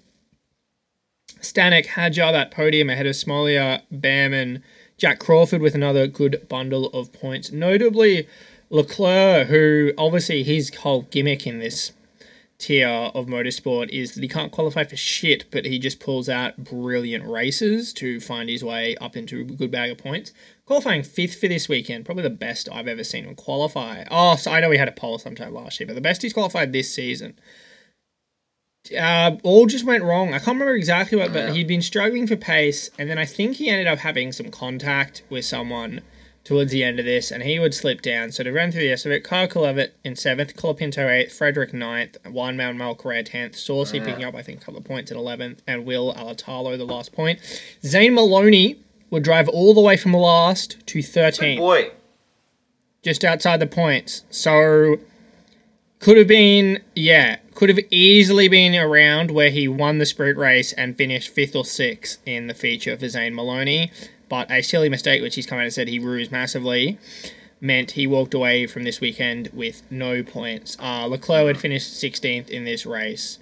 [1.40, 4.62] Stanek, Hadjar that podium ahead of Smolyar, Bearman,
[4.96, 7.52] Jak Crawford with another good bundle of points.
[7.52, 8.26] Notably,
[8.70, 11.92] Leclerc, who obviously his whole gimmick in this
[12.58, 16.56] tier of motorsport is that he can't qualify for shit, but he just pulls out
[16.56, 20.32] brilliant races to find his way up into a good bag of points.
[20.66, 24.04] Qualifying fifth for this weekend, probably the best I've ever seen him qualify.
[24.10, 26.32] Oh, so I know he had a pole sometime last year, but the best he's
[26.32, 27.38] qualified this season
[28.96, 30.28] uh, all just went wrong.
[30.28, 33.56] I can't remember exactly what, but he'd been struggling for pace, and then I think
[33.56, 36.00] he ended up having some contact with someone
[36.44, 38.32] towards the end of this, and he would slip down.
[38.32, 41.74] So to run through the rest of it, Kyle Levitt in seventh, Colapinto eighth, Frederick
[41.74, 45.18] ninth, Juan Manuel Correa tenth, Saucy picking up I think a couple of points at
[45.18, 47.38] eleventh, and Will Alatalo the last point.
[47.84, 48.78] Zane Maloney
[49.10, 51.90] would drive all the way from last to thirteenth Boy,
[53.02, 54.24] just outside the points.
[54.30, 54.96] So
[55.98, 60.72] could have been, yeah, could have easily been around where he won the sprint race
[60.74, 63.90] and finished fifth or sixth in the feature for Zane Maloney.
[64.28, 67.00] But a silly mistake, which he's come out and said he rues massively,
[67.60, 70.76] meant he walked away from this weekend with no points.
[70.80, 73.40] Uh, Leclerc had finished 16th in this race,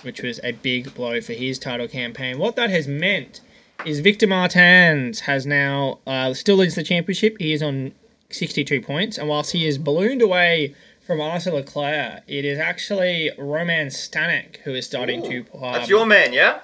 [0.00, 2.40] which was a big blow for his title campaign.
[2.40, 3.42] What that has meant
[3.86, 7.36] is Victor Martins has now uh, still leads the championship.
[7.38, 7.92] He is on
[8.28, 10.74] 62 points, and whilst he is ballooned away
[11.06, 15.44] from Arthur Leclerc, it is actually Roman Stanek who is starting to.
[15.54, 16.60] Um, that's your man, yeah?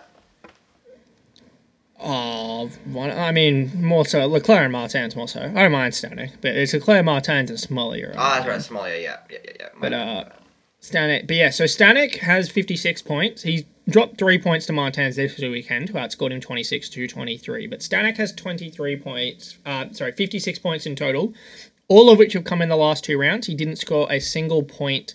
[2.01, 5.41] Oh, one, I mean, more so Leclerc and Martins more so.
[5.41, 8.15] I don't mind Stanek, but it's Leclerc, Martins, and Smolyar.
[8.17, 9.69] Ah, that's right, small, yeah, yeah, yeah, yeah.
[9.81, 10.25] But uh,
[10.81, 13.43] Stanek, but yeah, so Stanek has 56 points.
[13.43, 17.67] He's dropped three points to Martins this weekend, who outscored him 26 to 23.
[17.67, 21.35] But Stanek has 23 points, uh, sorry, 56 points in total,
[21.89, 23.47] all of which have come in the last two rounds.
[23.47, 25.15] He didn't score a single point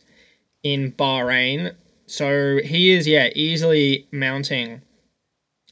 [0.63, 1.75] in Bahrain.
[2.07, 4.81] So he is, yeah, easily mounting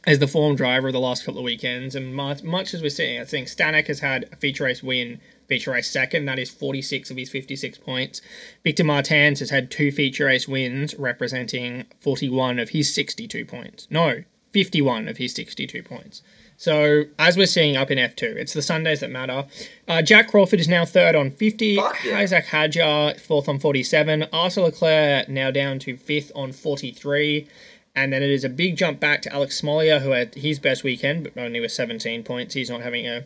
[0.06, 1.96] as the form driver of the last couple of weekends.
[1.96, 5.20] And much, much as we're seeing, I think Stanek has had a feature race win,
[5.48, 6.26] feature race second.
[6.26, 8.22] That is 46 of his 56 points.
[8.64, 13.88] Victor Martins has had two feature race wins, representing 41 of his 62 points.
[13.90, 16.22] No, 51 of his 62 points.
[16.62, 19.48] So, as we're seeing up in F2, it's the Sundays that matter.
[19.88, 21.78] Uh, Jak Crawford is now third on 50.
[21.78, 22.20] Fuck yeah.
[22.20, 24.28] Isack Hadjar fourth on 47.
[24.32, 27.48] Arthur Leclerc now down to fifth on 43.
[27.96, 30.84] And then it is a big jump back to Alex Smolyar, who had his best
[30.84, 32.54] weekend, but only with 17 points.
[32.54, 33.24] He's not having a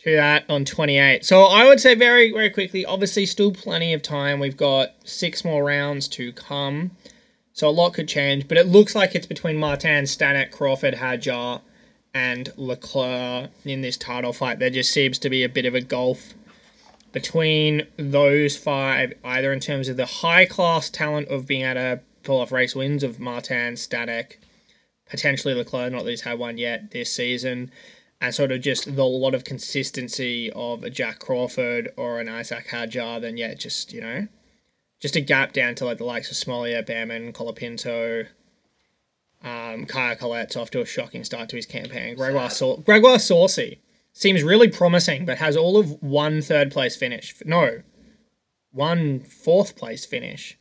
[0.00, 1.24] to that on 28.
[1.24, 4.40] So I would say very, very quickly, obviously, still plenty of time.
[4.40, 6.90] We've got six more rounds to come.
[7.52, 11.60] So a lot could change, but it looks like it's between Martin, Stanek, Crawford, Hadjar,
[12.14, 14.60] and Leclerc in this title fight.
[14.60, 16.34] There just seems to be a bit of a gulf
[17.12, 22.00] between those five, either in terms of the high class talent of being able to
[22.22, 24.36] pull off race wins of Martin, Stanek,
[25.08, 27.70] potentially Leclerc, not that he's had one yet this season,
[28.20, 32.68] and sort of just the lot of consistency of a Jak Crawford or an Isack
[32.68, 34.26] Hadjar, then yeah, just, you know,
[35.00, 38.26] just a gap down to like the likes of Smollett, Bearman, Colapinto.
[39.44, 42.16] Um, Caio Collet's off to a shocking start to his campaign.
[42.16, 43.78] Gregoire, Sau- Gregoire Saucy
[44.14, 47.34] seems really promising, but has all of one third place finish.
[47.44, 47.82] No,
[48.72, 50.56] one fourth place finish.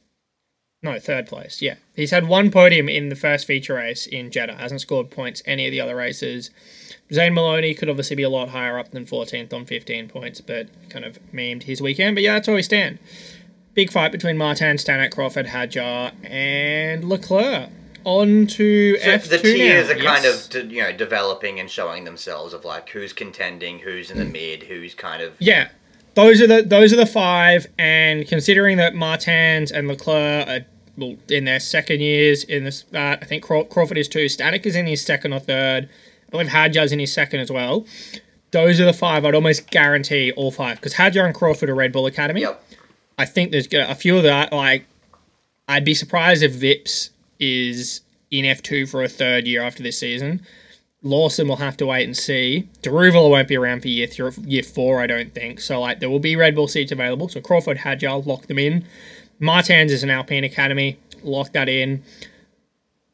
[0.81, 1.61] No, third place.
[1.61, 4.55] Yeah, he's had one podium in the first feature race in Jeddah.
[4.57, 6.49] Hasn't scored points any of the other races.
[7.13, 10.67] Zane Maloney could obviously be a lot higher up than 14th on 15 points, but
[10.89, 12.15] kind of memed his weekend.
[12.17, 12.99] But yeah, that's where we stand.
[13.75, 17.69] Big fight between Martin, Stanek, Crawford, Hadjar, and Leclerc.
[18.05, 19.93] On to So F2 the tiers now.
[19.93, 20.45] are kind Yes.
[20.45, 24.25] of de- you know developing and showing themselves of like who's contending, who's in the
[24.25, 25.69] mid, who's kind of Yeah,
[26.15, 27.67] those are the those are the five.
[27.79, 30.65] And considering that Martins and Leclerc are
[30.97, 34.25] well, in their second years in this, uh, I think Craw- Crawford is too.
[34.25, 35.89] Stanek is in his second or third.
[36.27, 37.85] I believe Hadjar's in his second as well.
[38.51, 39.25] Those are the five.
[39.25, 42.41] I'd almost guarantee all five because Hadjar and Crawford are Red Bull Academy.
[42.41, 42.63] yep.
[43.17, 44.51] I think there's a few of that.
[44.53, 44.85] Like,
[45.67, 47.09] I'd be surprised if Vips
[47.43, 48.01] is
[48.32, 50.41] in F2 for a third year after this season.
[51.06, 52.69] Lawson will have to wait and see.
[52.82, 55.60] Daruvala won't be around for year three, year four, I don't think.
[55.60, 57.27] So like there will be Red Bull seats available.
[57.27, 58.86] So Crawford, Hadjar, lock them in.
[59.39, 62.03] Martins is an Alpine Academy, lock that in.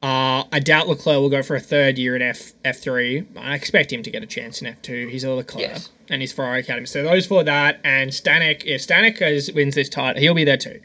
[0.02, 3.26] Uh, I doubt Leclerc will go for a third year in F F3.
[3.38, 5.10] I expect him to get a chance in F2.
[5.10, 5.90] He's a Leclerc Yes.
[6.10, 6.86] and he's Ferrari Academy.
[6.86, 8.64] So those for that and Stanek.
[8.66, 10.80] If Stanek is, wins this title, he'll be there too.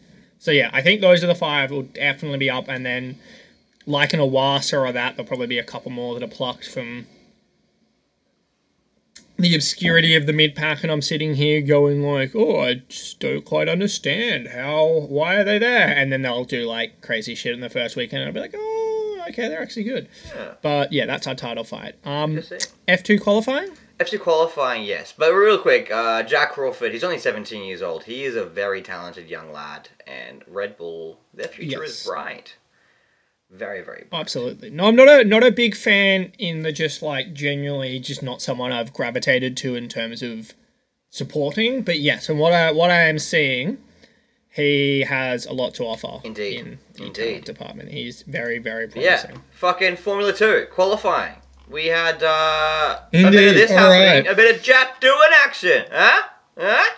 [0.45, 1.71] So yeah, I think those are the five.
[1.71, 3.19] Will definitely be up, and then
[3.87, 7.07] like an Iwasa or that, there'll probably be a couple more that are plucked from
[9.39, 13.21] the obscurity of the mid pack, and I'm sitting here going like, oh, I just
[13.21, 15.89] don't quite understand how, why are they there?
[15.89, 18.55] And then they'll do like crazy shit in the first weekend, and I'll be like,
[18.55, 20.09] oh, okay, they're actually good.
[20.37, 20.55] Yeah.
[20.61, 21.95] But yeah, that's our title fight.
[22.05, 22.37] Um,
[22.87, 23.71] F2 qualifying.
[23.99, 25.15] FC qualifying, yes.
[25.17, 28.05] But real quick, uh, Jak Crawford, he's only 17 years old.
[28.05, 32.01] He is a very talented young lad, and Red Bull, their future Yes.
[32.01, 32.57] is bright.
[33.51, 34.21] Very, very bright.
[34.21, 34.71] Absolutely.
[34.71, 38.43] No, I'm not a not a big fan in the just like genuinely just not
[38.43, 40.55] someone I've gravitated to in terms of
[41.11, 41.83] supporting.
[41.83, 43.79] But yes, and what I what I am seeing,
[44.51, 46.21] he has a lot to offer.
[46.27, 46.59] Indeed.
[46.61, 47.45] In the Indeed.
[47.45, 49.31] department, he's very very promising.
[49.37, 51.37] Yeah, fucking Formula 2, qualifying.
[51.71, 54.27] We had uh, a bit of this all happening, right.
[54.27, 56.23] a bit of Jack Doohan action, huh?
[56.59, 56.91] Huh?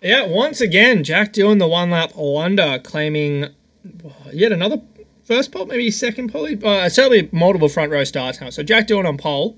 [0.00, 0.26] Yeah.
[0.26, 3.48] Once again, Jack Doohan the one lap wonder, claiming
[4.32, 4.80] yet another
[5.22, 6.48] first pole, maybe second pole.
[6.64, 8.50] Uh, certainly multiple front row starts now.
[8.50, 9.56] So Jack Doohan on pole.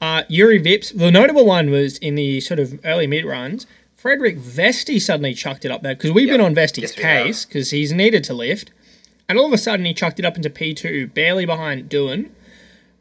[0.00, 0.96] Uh, Jüri Vips.
[0.96, 3.66] The notable one was in the sort of early mid runs.
[3.96, 7.70] Frederik Vesti suddenly chucked it up there because we've been on Vesti's Yes, case because
[7.70, 8.70] he's needed to lift,
[9.28, 12.30] and all of a sudden he chucked it up into P2, barely behind Doohan.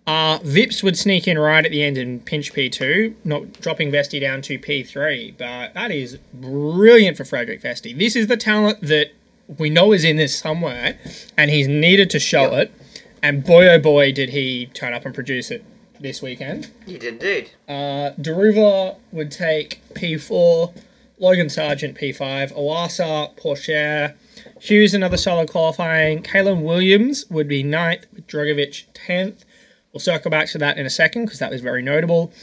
[0.07, 4.19] Uh, Vips would sneak in right at the end and pinch P2, not dropping Vesti
[4.21, 5.33] down to P3.
[5.37, 7.97] But that is brilliant for Frederik Vesti.
[7.97, 9.11] This is the talent that
[9.57, 10.97] we know is in this somewhere,
[11.37, 12.53] and he's needed to show Yep.
[12.53, 12.71] it.
[13.23, 15.63] And boy, oh boy, did he turn up and produce it
[15.99, 16.69] this weekend.
[16.85, 17.51] He did indeed.
[17.67, 20.73] Uh, Deruva would take P4,
[21.19, 24.13] Logan Sargeant P5, Iwasa, Pourchaire,
[24.59, 29.44] Hughes another solid qualifying, Calan Williams would be ninth, with Drugovich 10th.
[29.95, 32.33] We'll circle back to that in a second because that was very notable.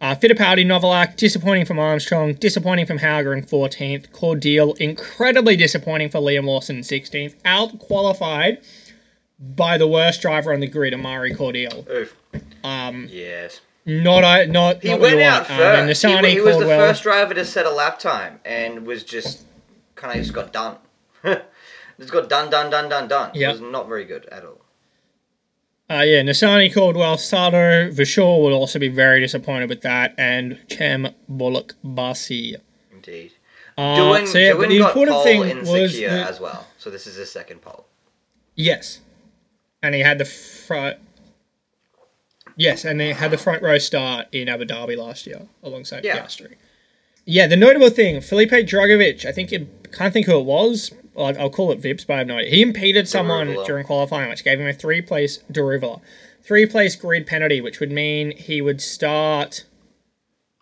[0.00, 4.10] Uh, Fittipaldi, Novalak, disappointing from Armstrong, disappointing from Hauger in 14th.
[4.12, 7.34] Cordeel, incredibly disappointing for Liam Lawson in 16th.
[7.44, 8.58] Out qualified
[9.40, 11.90] by the worst driver on the grid, Amaury Cordeel.
[11.90, 12.14] Oof.
[12.62, 13.60] Um, Yes.
[13.84, 15.50] not I not He not went out want.
[15.50, 16.02] Um, and first.
[16.02, 19.46] he, Nissany he was the first driver to set a lap time and was just
[19.96, 20.76] kind of just got done.
[21.24, 23.32] just got done, done, done, done, done.
[23.34, 23.48] Yep.
[23.48, 24.59] It was not very good at all.
[25.90, 31.08] Uh, yeah, Nissany Caldwell, Sato, Vishal will also be very disappointed with that, and Chem
[31.28, 32.54] Bullock Basi.
[32.92, 33.32] Indeed.
[33.76, 36.66] Uh, Doohan, so yeah, the important thing in was that- as well.
[36.78, 37.86] So this is his second pole.
[38.54, 39.00] yes,
[39.82, 40.98] and he had the front.
[42.56, 46.18] Yes, and they had the front row start in Abu Dhabi last year alongside Yeah.
[46.18, 46.54] Piastri.
[47.24, 50.92] Yeah, the notable thing, Felipe Drugovich, I think it, can't think who it was.
[51.14, 52.50] Well, I'll- I'll call it Vips, but I have no idea.
[52.50, 53.66] He impeded someone Daruvala.
[53.66, 56.00] during qualifying, which gave him a three place Daruvala,
[56.42, 59.64] three place grid penalty, which would mean he would start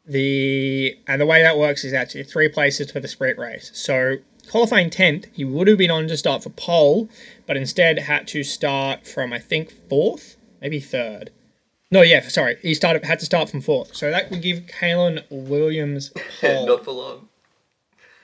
[0.06, 3.70] the and the way that works is actually three places for the sprint race.
[3.74, 4.16] So
[4.48, 7.08] qualifying tenth, he would have been on to start for pole,
[7.46, 11.30] but instead had to start from I think fourth, maybe third.
[11.90, 13.94] No, yeah, sorry, he started had to start from fourth.
[13.96, 17.27] So that would give Calan Williams pole not for long.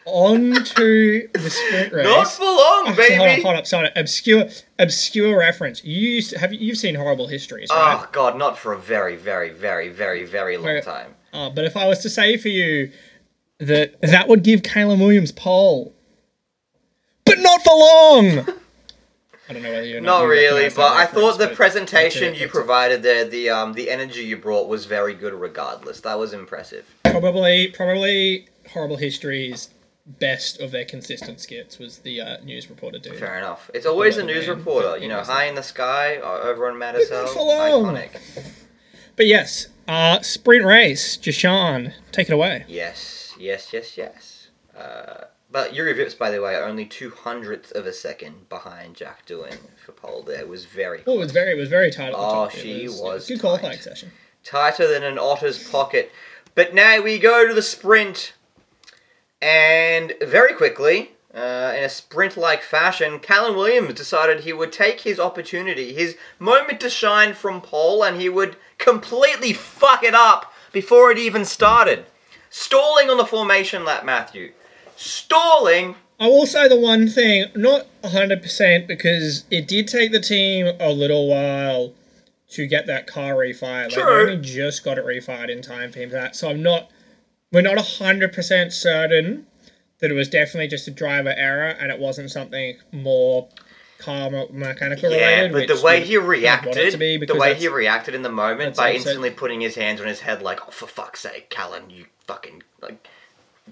[0.07, 2.05] On to the sprint race.
[2.05, 3.15] Not for long, Actually, baby.
[3.17, 3.91] hold up, hold up, sorry.
[3.97, 4.45] Obscure,
[4.79, 5.83] obscure reference.
[5.85, 7.99] You used to, have you- you've seen horrible histories, right?
[8.01, 11.15] Oh god, not for a very, very, very, very, very long Where- time.
[11.33, 12.93] Uh, but if I was to say for you
[13.59, 15.93] that that would give Caleb Williams pole,
[17.25, 18.47] but not for long.
[19.49, 23.03] I don't know whether you're Not you really, but I thought the presentation you provided
[23.03, 25.35] there, the um, the energy you brought was very good.
[25.35, 26.87] Regardless, that was impressive.
[27.05, 29.69] probably probably horrible histories
[30.07, 33.19] best of their consistent skits was the uh, news reporter dude.
[33.19, 33.71] Fair enough.
[33.73, 36.79] It's always a news man, reporter, you know, high in the sky uh, over on
[36.79, 37.95] for long.
[37.97, 38.21] Iconic.
[39.17, 42.65] But yes, uh, sprint race, Jashan, take it away.
[42.69, 44.49] Yes, yes, yes, yes.
[44.77, 49.25] Uh, but Jüri Vips, by the way, only two hundredths of a second behind Jack
[49.25, 50.23] Doohan for pole.
[50.23, 52.33] There it was very Oh, it was very it was very tight at the Oh,
[52.47, 52.51] top.
[52.51, 53.41] She it was good tight.
[53.41, 54.11] qualifying session.
[54.43, 56.11] tighter than an otter's pocket.
[56.57, 58.33] But now we go to the sprint,
[59.45, 65.21] and very quickly, uh, in a sprint-like fashion, Calan Williams decided he would take his
[65.21, 71.11] opportunity, his moment to shine from pole, and he would completely fuck it up before
[71.11, 72.07] it even started.
[72.49, 74.53] Stalling on the formation lap, Matthew.
[74.97, 75.97] Stalling.
[76.19, 80.91] I will say the one thing, not 100% because it did take the team a
[80.91, 81.93] little while
[82.51, 83.91] to get that car refired.
[83.91, 84.05] Like, True.
[84.05, 86.35] they only just got it refired in time for him for that.
[86.35, 86.91] So I'm not,
[87.55, 89.47] we're not 100% certain
[90.01, 93.49] that it was definitely just a driver error and it wasn't something more
[93.99, 95.53] car mechanical Yeah, related.
[95.69, 98.29] but the way he kind of want it reacted, the way he reacted in the
[98.29, 101.89] moment by instantly putting his hands on his head, like, "Oh, for fuck's sake, Calan,
[101.91, 103.07] you fucking like."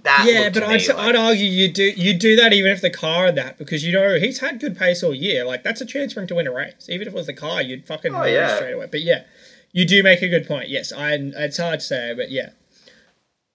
[0.05, 2.89] That Yeah, but I'd, like- I'd argue you do you do that even if the
[2.89, 5.45] car had that because you know he's had good pace all year.
[5.45, 6.87] Like that's a chance for him to win a race.
[6.89, 8.57] Even if it was the car, you'd fucking Oh, yeah.
[8.57, 8.87] straight away.
[8.91, 9.25] But yeah,
[9.73, 10.71] you do make a good point.
[10.71, 12.51] Yes, I it's hard to say, but yeah,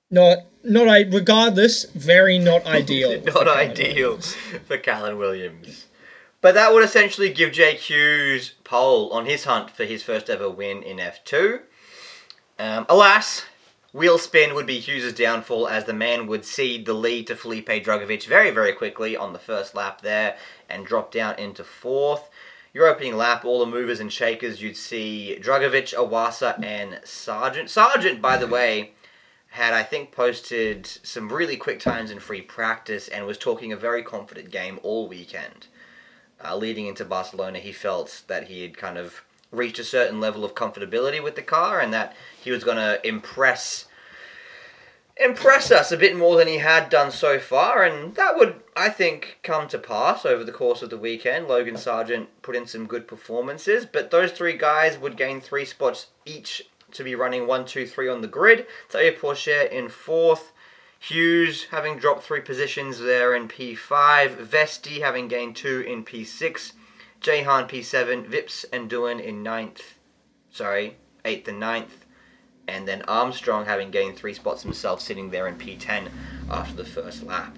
[0.10, 3.22] not not I regardless very not ideal.
[3.26, 4.36] not ideal Williams.
[4.66, 5.86] for Calan Williams.
[6.40, 10.50] But that would essentially give Jake Hughes pole on his hunt for his first ever
[10.50, 11.62] win in F2.
[12.60, 13.46] Um, alas,
[13.92, 17.68] wheel spin would be Hughes' downfall as the man would cede the lead to Felipe
[17.68, 20.38] Drugovich very, very quickly on the first lap there
[20.70, 22.30] and drop down into fourth.
[22.72, 27.66] Your opening lap, all the movers and shakers, you'd see Drugovich, Iwasa, and Sargeant.
[27.66, 28.92] Sargeant, by the way,
[29.50, 33.78] had I think posted some really quick times in free practice and was talking a
[33.78, 35.68] very confident game all weekend.
[36.44, 40.44] Uh, leading into Barcelona, he felt that he had kind of reached a certain level
[40.44, 43.86] of comfortability with the car and that he was going to impress
[45.20, 48.90] impress us a bit more than he had done so far and that would I
[48.90, 51.48] think come to pass over the course of the weekend.
[51.48, 56.08] Logan Sargeant put in some good performances, but those three guys would gain three spots
[56.26, 58.66] each to be running one, two, three on the grid.
[58.90, 60.52] Teo Pourchaire in fourth.
[61.00, 64.48] Hughes having dropped three positions there in P5.
[64.48, 66.74] Vesti having gained two in P6.
[67.22, 68.28] Jehan P7.
[68.28, 69.96] Vips and Doohan in ninth.
[70.52, 72.06] Sorry, eighth and ninth.
[72.68, 76.10] And then Armstrong having gained three spots himself, sitting there in P10
[76.50, 77.58] after the first lap.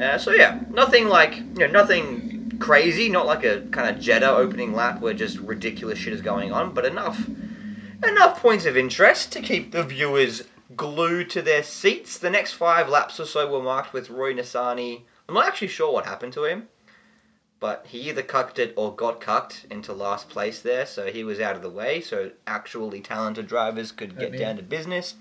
[0.00, 4.30] Uh, so yeah, nothing like you know nothing crazy, not like a kind of Jeddah
[4.30, 7.28] opening lap where just ridiculous shit is going on, but enough
[8.06, 10.42] enough points of interest to keep the viewers
[10.76, 12.18] glued to their seats.
[12.18, 15.02] The next five laps or so were marked with Roy Nissany.
[15.28, 16.68] I'm not actually sure what happened to him,
[17.60, 21.40] but he either cucked it or got cucked into last place there, so he was
[21.40, 24.38] out of the way, so actually talented drivers could get me.
[24.38, 25.14] down to business.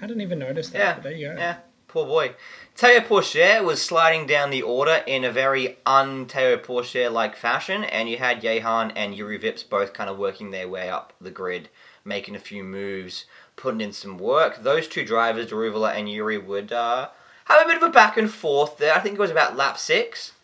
[0.00, 0.78] I didn't even notice that.
[0.78, 1.34] Yeah, but there you go.
[1.38, 1.56] yeah,
[1.88, 2.34] poor boy.
[2.78, 8.18] Teo Pourchaire was sliding down the order in a very un-Teo Pourchaire-like fashion, and you
[8.18, 11.70] had Jehan and Jüri Vips both kind of working their way up the grid,
[12.04, 13.24] making a few moves,
[13.56, 14.62] putting in some work.
[14.62, 17.08] Those two drivers, Daruvala and Jüri, would uh,
[17.46, 18.94] have a bit of a back and forth there.
[18.94, 20.34] I think it was about lap six.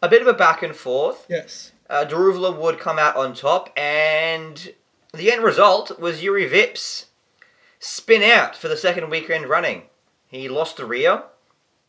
[0.00, 1.72] A bit of a back and forth Yes.
[1.90, 4.72] uh, Daruvala would come out on top, and
[5.12, 7.04] the end result was Jüri Vips
[7.78, 9.82] spin out for the second weekend running.
[10.28, 11.24] He lost the rear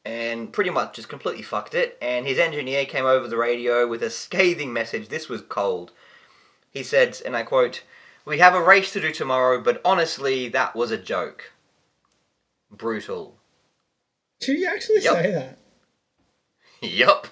[0.10, 4.02] and pretty much just completely fucked it, and his engineer came over the radio with
[4.02, 5.10] a scathing message.
[5.10, 5.92] This was cold.
[6.72, 7.84] He said, and I quote,
[8.26, 11.52] We have a race to do tomorrow, but honestly, that was a joke.
[12.72, 13.38] Brutal.
[14.40, 15.14] Did you actually Yep.
[15.14, 15.58] say that?
[16.82, 17.28] yup.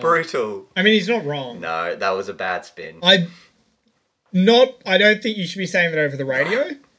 [0.00, 0.68] Brutal.
[0.74, 1.60] I mean, he's not wrong.
[1.60, 3.00] No, that was a bad spin.
[3.02, 3.26] I
[4.32, 4.80] not.
[4.86, 6.70] I don't think you should be saying that over the radio.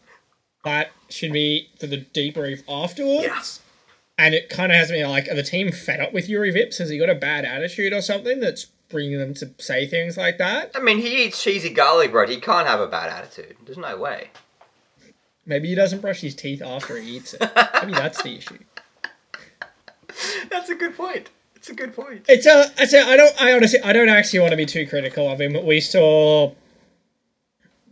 [0.63, 3.25] That should be for the debrief afterwards.
[3.25, 4.25] Yeah.
[4.25, 6.77] And it kind of has me like, are the team fed up with Jüri Vips?
[6.77, 10.37] Has he got a bad attitude or something that's bringing them to say things like
[10.37, 10.71] that?
[10.75, 12.29] I mean, he eats cheesy garlic bread.
[12.29, 13.57] He can't have a bad attitude.
[13.65, 14.29] There's no way.
[15.45, 17.41] Maybe he doesn't brush his teeth after he eats it.
[17.81, 18.59] Maybe that's the issue.
[20.49, 21.29] That's a good point.
[21.55, 22.25] It's a good point.
[22.27, 22.71] It's a.
[22.77, 23.01] It's a.
[23.01, 23.41] I don't.
[23.41, 23.79] I honestly.
[23.83, 25.65] I don't actually want to be too critical of him.
[25.65, 26.53] We saw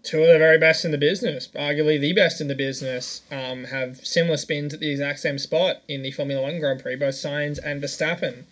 [0.03, 3.65] two of the very best in the business, arguably the best in the business, um,
[3.65, 6.95] have similar spins at the exact same spot in the Formula One Grand Prix.
[6.95, 8.45] Both Sainz and Verstappen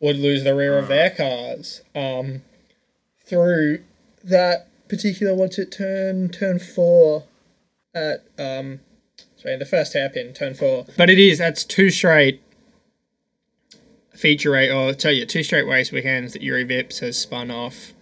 [0.00, 2.42] would lose the rear of their cars um,
[3.24, 3.82] through
[4.24, 7.24] that particular what's it turn turn four
[7.94, 8.80] at um
[9.36, 10.84] sorry the first hairpin turn four.
[10.96, 12.42] But it is that's two straight
[14.12, 17.94] feature rate or tell you two straight race weekends that Jüri Vips has spun off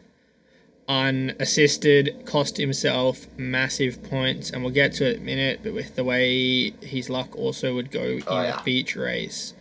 [0.89, 5.95] unassisted, cost himself massive points, and we'll get to it in a minute, but with
[5.97, 8.61] the way his luck also would go in Oh, a yeah.
[8.63, 9.55] feature race,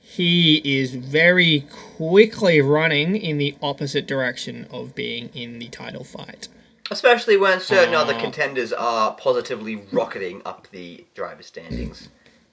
[0.00, 6.48] he is very quickly running in the opposite direction of being in the title fight.
[6.90, 12.08] Especially when certain other Uh, contenders are positively rocketing up the driver standings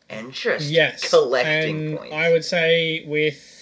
[0.10, 2.14] and just Yes, collecting and points.
[2.14, 3.59] I would say with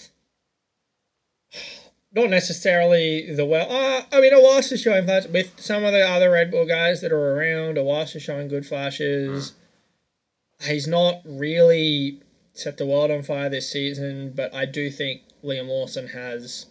[2.13, 3.69] not necessarily the well.
[3.69, 7.01] Uh, I mean, Awas is showing flashes with some of the other Red Bull guys
[7.01, 7.77] that are around.
[7.77, 9.53] Awas is showing good flashes.
[10.63, 12.21] He's not really
[12.53, 16.65] set the world on fire this season, but I do think Liam Lawson has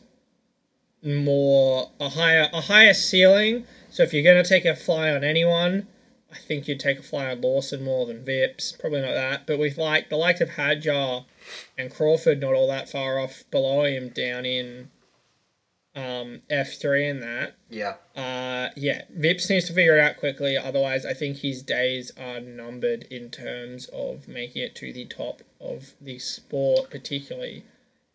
[1.02, 3.66] more a higher a higher ceiling.
[3.90, 5.86] So if you're gonna take a fly on anyone,
[6.32, 8.78] I think you'd take a fly on Lawson more than Vips.
[8.78, 11.24] Probably not that, but with like the likes of Hadjar
[11.78, 14.90] and Crawford not all that far off below him down in
[15.96, 17.54] um, F three in that.
[17.70, 17.94] yeah.
[18.14, 20.56] Uh, yeah, Vips needs to figure it out quickly.
[20.56, 25.42] Otherwise, I think his days are numbered in terms of making it to the top
[25.60, 27.64] of the sport, particularly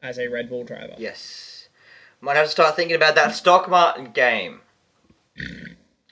[0.01, 0.95] as a Red Bull driver.
[0.97, 1.67] Yes.
[2.21, 4.61] Might have to start thinking about that stock Martin game.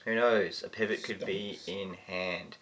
[0.04, 0.62] Who knows?
[0.64, 2.56] A pivot could be in hand.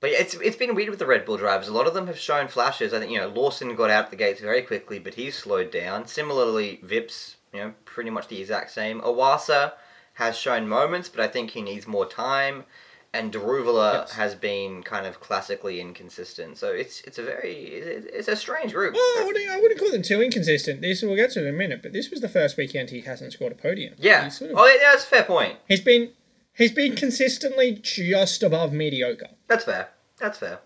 [0.00, 1.66] But yeah, it's it's been weird with the Red Bull drivers.
[1.68, 2.92] A lot of them have shown flashes.
[2.92, 6.06] I think you know Lawson got out the gates very quickly, but he's slowed down.
[6.06, 9.00] Similarly, Vips, you know, pretty much the exact same.
[9.00, 9.72] Iwasa
[10.14, 12.64] has shown moments, but I think he needs more time.
[13.12, 14.12] And Daruvala Yes.
[14.14, 16.58] has been kind of classically inconsistent.
[16.58, 18.92] So it's it's a very it's, a strange group.
[18.94, 20.80] Well, I wouldn't, I wouldn't call them too inconsistent.
[20.80, 23.32] This we'll get to in a minute, but this was the first weekend he hasn't
[23.32, 23.94] scored a podium.
[23.98, 24.26] Yeah.
[24.30, 25.58] Sort of, Oh, yeah, that's a fair point.
[25.68, 26.10] he's been
[26.54, 29.30] he's been consistently just above mediocre.
[29.46, 29.90] That's fair.
[30.18, 30.58] That's fair.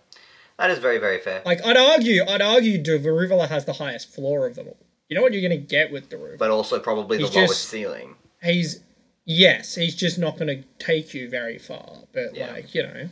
[0.59, 1.43] That is very, very fair.
[1.45, 4.78] Like I'd argue, I'd argue Daruvala has the highest floor of them all.
[5.09, 6.39] You know what you're going to get with Daruvala?
[6.39, 8.17] But also probably the He's lowest just- ceiling.
[8.43, 8.81] he's
[9.25, 12.05] yes, he's just not going to take you very far.
[12.13, 12.53] But Yeah.
[12.53, 13.09] like you know,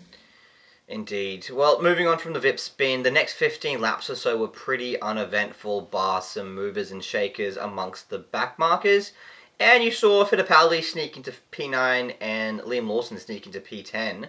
[0.88, 1.48] Indeed.
[1.50, 5.00] Well, moving on from the VIP spin, the next 15 laps or so were pretty
[5.00, 9.10] uneventful, bar some movers and shakers amongst the backmarkers.
[9.58, 14.28] And you saw Fittipaldi sneak into P9 and Liam Lawson sneak into P10.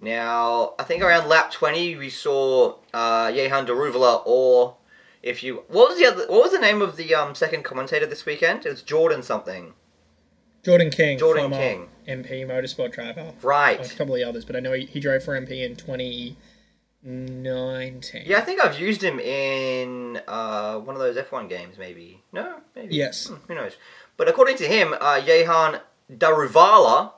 [0.00, 4.76] Now, I think around lap 20 we saw uh, Jehan Daruvala or
[5.22, 8.06] if you what was the other what was the name of the um second commentator
[8.06, 8.66] this weekend?
[8.66, 9.74] It was Jordan something.
[10.66, 11.88] Jordan King, Jordan former King.
[12.08, 13.32] MP motorsport driver.
[13.40, 13.78] Right.
[13.78, 18.24] There's probably others, but I know he, he drove for MP in 2019.
[18.26, 22.20] Yeah, I think I've used him in uh, one of those F1 games, maybe.
[22.32, 22.96] No, maybe.
[22.96, 23.28] Yes.
[23.28, 23.76] Hmm, who knows?
[24.16, 25.78] But according to him, uh, Jehan
[26.12, 27.12] Daruvala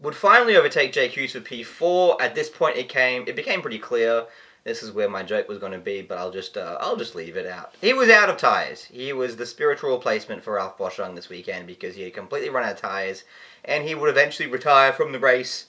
[0.00, 2.22] would finally overtake Jake Hughes for P4.
[2.22, 3.24] At this point, it came.
[3.26, 4.24] It became pretty clear.
[4.66, 7.14] This is where my joke was going to be, but I'll just uh, I'll just
[7.14, 7.76] leave it out.
[7.80, 8.82] He was out of tires.
[8.82, 12.64] He was the spiritual replacement for Ralph Boschung this weekend because he had completely run
[12.64, 13.22] out of tires,
[13.64, 15.66] and he would eventually retire from the race.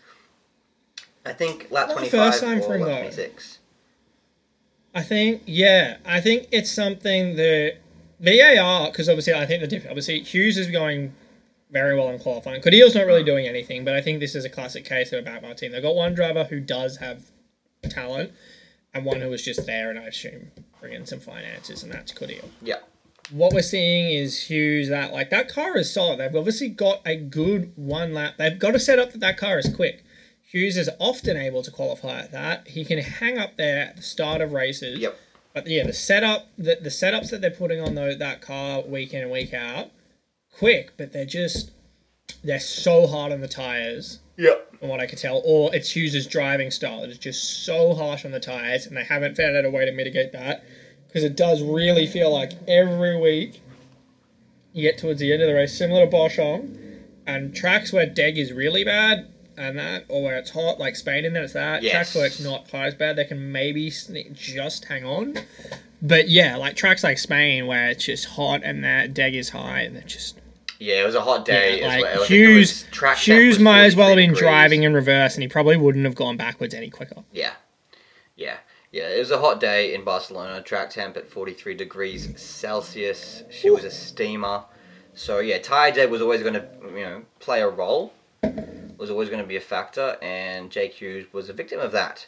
[1.24, 3.60] I think lap twenty five or lap twenty six.
[4.96, 7.76] I think, yeah, I think it's something that
[8.20, 11.14] VAR, because obviously I think the diff- obviously Hughes is going
[11.70, 12.62] very well in qualifying.
[12.62, 15.22] Cordeel's not really doing anything, but I think this is a classic case of a
[15.22, 15.72] Batman team.
[15.72, 17.26] They've got one driver who does have
[17.90, 18.32] talent,
[18.98, 22.46] and one who was just there, and I assume bringing some finances, and that's Cordeel.
[22.62, 22.78] Yeah.
[23.32, 26.20] What we're seeing is Hughes that like that car is solid.
[26.20, 28.36] They've obviously got a good one lap.
[28.38, 30.04] They've got to set up that that car is quick.
[30.42, 32.70] Hughes is often able to qualify at that.
[32.70, 35.00] He can hang up there at the start of races.
[35.00, 35.18] Yep.
[35.54, 39.14] But yeah, the setup, the, the setups that they're putting on the, that car week
[39.14, 39.92] in and week out,
[40.58, 41.72] quick, but they're just
[42.44, 44.80] they're so hard on the tires, Yep.
[44.80, 45.42] from what I could tell.
[45.44, 47.04] Or it's Hughes' driving style.
[47.04, 49.86] It is just so harsh on the tires, and they haven't found out a way
[49.86, 50.64] to mitigate that
[51.08, 53.62] because it does really feel like every week
[54.74, 56.78] you get towards the end of the race, similar to Boschung,
[57.26, 59.28] and tracks where Deg is really bad.
[59.60, 61.82] And that, or where it's hot, like Spain, and then it's that.
[61.82, 61.92] Yes.
[61.92, 65.34] Tracks where it's not quite as bad, they can maybe just hang on.
[66.00, 69.82] But yeah, like tracks like Spain where it's just hot and that Deg is high,
[69.82, 70.38] and they're just
[70.80, 72.26] Yeah, it was a hot day yeah, as like well.
[72.26, 72.86] Hughes.
[73.18, 74.40] Hughes might as well have been degrees.
[74.40, 77.24] driving in reverse, and he probably wouldn't have gone backwards any quicker.
[77.32, 77.54] Yeah,
[78.36, 78.58] yeah,
[78.92, 79.10] yeah.
[79.10, 80.62] It was a hot day in Barcelona.
[80.62, 83.44] Track temp at 43 degrees Celsius.
[83.50, 84.64] She was a steamer.
[85.14, 88.14] So yeah, tire dead was always going to you know play a role.
[88.98, 92.28] was always going to be a factor, and Jake Hughes was a victim of that.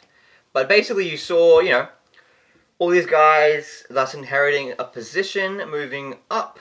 [0.52, 1.88] But basically, you saw, you know,
[2.80, 6.58] all these guys thus inheriting a position, moving up,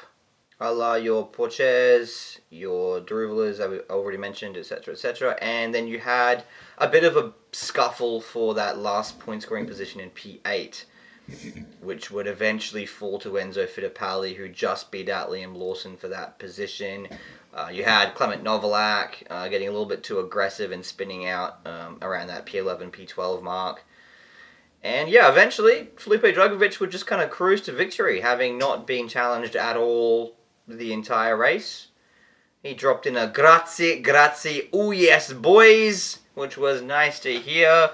[0.60, 5.38] a la your Pourchaires, your Daruvalas, I already mentioned, etc., etc.
[5.42, 6.44] And then you had
[6.78, 10.84] a bit of a scuffle for that last point scoring position in P8,
[11.82, 16.40] which would eventually fall to Enzo Fittipaldi, who just beat out Liam Lawson for that
[16.40, 17.08] position.
[17.54, 21.60] Uh, you had Clement Novalak uh, getting a little bit too aggressive and spinning out
[21.66, 23.86] um, around that P11, P12 mark.
[24.84, 29.08] And yeah, eventually Felipe Drugovich would just kind of cruise to victory, having not been
[29.08, 30.36] challenged at all
[30.78, 31.88] the entire race.
[32.64, 37.92] He dropped in a grazie, grazie, oh yes, boys, which was nice to hear.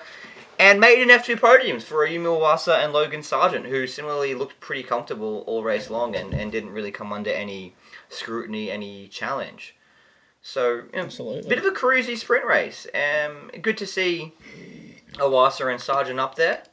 [0.58, 4.84] And made an F2 podiums for Ayumu Iwasa and Logan Sargeant, who similarly looked pretty
[4.84, 7.76] comfortable all race long and, and didn't really come under any
[8.10, 9.76] scrutiny, any challenge.
[10.42, 11.50] So, you know, Absolutely.
[11.50, 12.88] bit of a cruisy sprint race.
[12.94, 14.34] Um, good to see
[15.16, 16.64] Iwasa and Sargeant up there.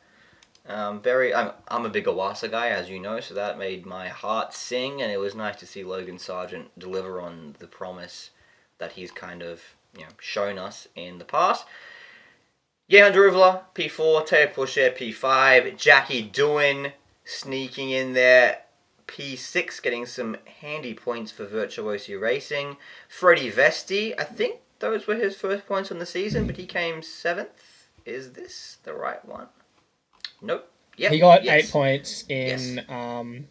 [0.67, 4.09] Um, very, I'm, I'm a big Iwasa guy, as you know, so that made my
[4.09, 8.31] heart sing, and it was nice to see Logan Sargeant deliver on the promise
[8.79, 9.61] that he's kind of,
[9.97, 11.67] you know, shown us in the past.
[12.89, 16.93] Jehan Daruvala, P4, Teo Pourchaire, P5, Jackie Doohan
[17.25, 18.63] sneaking in there,
[19.07, 22.77] P6, getting some handy points for Virtuosi Racing.
[23.09, 27.03] Freddie Vesti, I think those were his first points on the season, but he came
[27.03, 27.89] seventh.
[28.05, 29.49] Is this the right one?
[30.43, 30.69] Nope.
[30.97, 31.65] Yeah, He got yes.
[31.65, 33.47] eight points in um,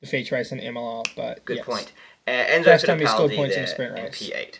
[0.00, 1.66] the feature race and MLR, but Good yes.
[1.66, 1.92] point.
[2.26, 4.30] Uh, Enzo First time he scored points in a sprint race.
[4.30, 4.58] P8.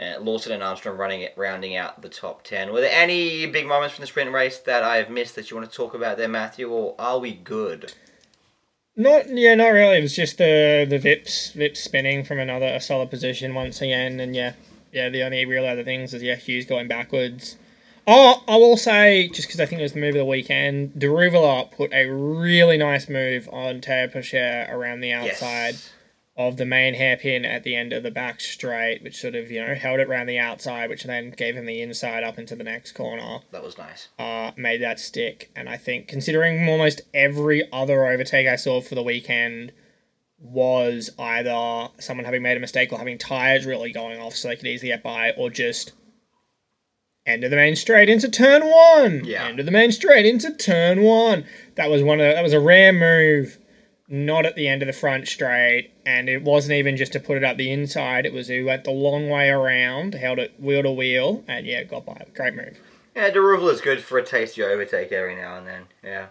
[0.00, 2.72] Uh, Lawson and Armstrong running it, rounding out the top ten.
[2.72, 5.56] Were there any big moments from the sprint race that I have missed that you
[5.56, 7.92] want to talk about there, Matthew, or are we good?
[8.96, 9.98] Not yeah, not really.
[9.98, 14.20] It was just the the Vips Vips spinning from another a solid position once again,
[14.20, 14.54] and yeah,
[14.92, 15.08] yeah.
[15.10, 17.56] The only real other things is yeah, Hughes going backwards.
[18.12, 20.94] Oh, I will say just because I think it was the move of the weekend.
[20.94, 25.92] Daruvala put a really nice move on Teo Pourchaire around the outside Yes.
[26.36, 29.64] of the main hairpin at the end of the back straight, which sort of you
[29.64, 32.64] know held it around the outside, which then gave him the inside up into the
[32.64, 34.08] next corner That was nice.
[34.18, 35.50] uh, made that stick.
[35.54, 39.70] And I think considering almost every other overtake I saw for the weekend
[40.40, 44.56] was either someone having made a mistake or having tires really going off so they
[44.56, 45.92] could easily get by, or just
[47.26, 49.24] end of the main straight into turn one.
[49.24, 49.46] Yeah.
[49.46, 51.44] End of the main straight into turn one.
[51.76, 53.58] That was one of that was a rare move.
[54.12, 57.36] Not at the end of the front straight, and it wasn't even just to put
[57.36, 58.26] it up the inside.
[58.26, 61.84] It was he went the long way around, held it wheel to wheel, and yeah,
[61.84, 62.26] got by.
[62.34, 62.76] Great move.
[63.14, 65.82] Yeah, Daruvala's good for a tasty overtake every now and then.
[66.02, 66.26] Yeah.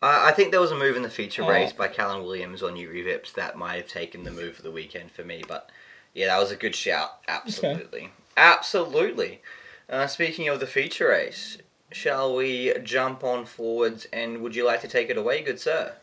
[0.00, 1.48] I, I think there was a move in the feature Oh.
[1.48, 4.70] race by Calan Williams on Jüri Vips that might have taken the move for the
[4.70, 5.70] weekend for me, but
[6.14, 7.18] yeah, that was a good shout.
[7.26, 8.10] Absolutely.
[8.36, 9.40] Absolutely.
[9.88, 11.58] Uh, speaking of the feature race,
[11.90, 15.94] shall we jump on forwards and would you like to take it away, good sir?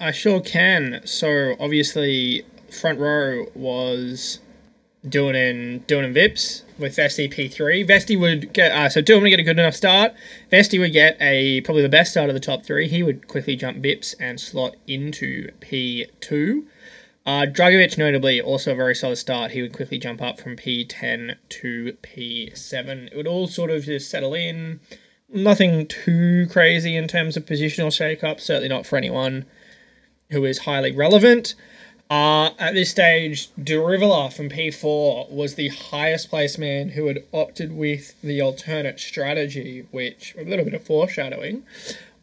[0.00, 1.00] I sure can.
[1.04, 4.40] So obviously, front row was
[5.06, 7.86] Doohan doing in Vips with Vesti P3.
[7.86, 10.14] Vesti would get uh, so Dylan would get a good enough start.
[10.50, 12.88] Vesti would get a probably the best start of the top three.
[12.88, 16.64] He would quickly jump Vips and slot into P2.
[17.26, 19.52] Uh, Drugovich, notably, also a very solid start.
[19.52, 23.06] He would quickly jump up from P10 to P7.
[23.06, 24.80] It would all sort of just settle in.
[25.32, 29.46] Nothing too crazy in terms of positional shake-up, certainly not for anyone
[30.30, 31.54] who is highly relevant.
[32.10, 37.72] Uh, at this stage, Daruvala from P4 was the highest placed man who had opted
[37.74, 41.64] with the alternate strategy, which, a little bit of foreshadowing,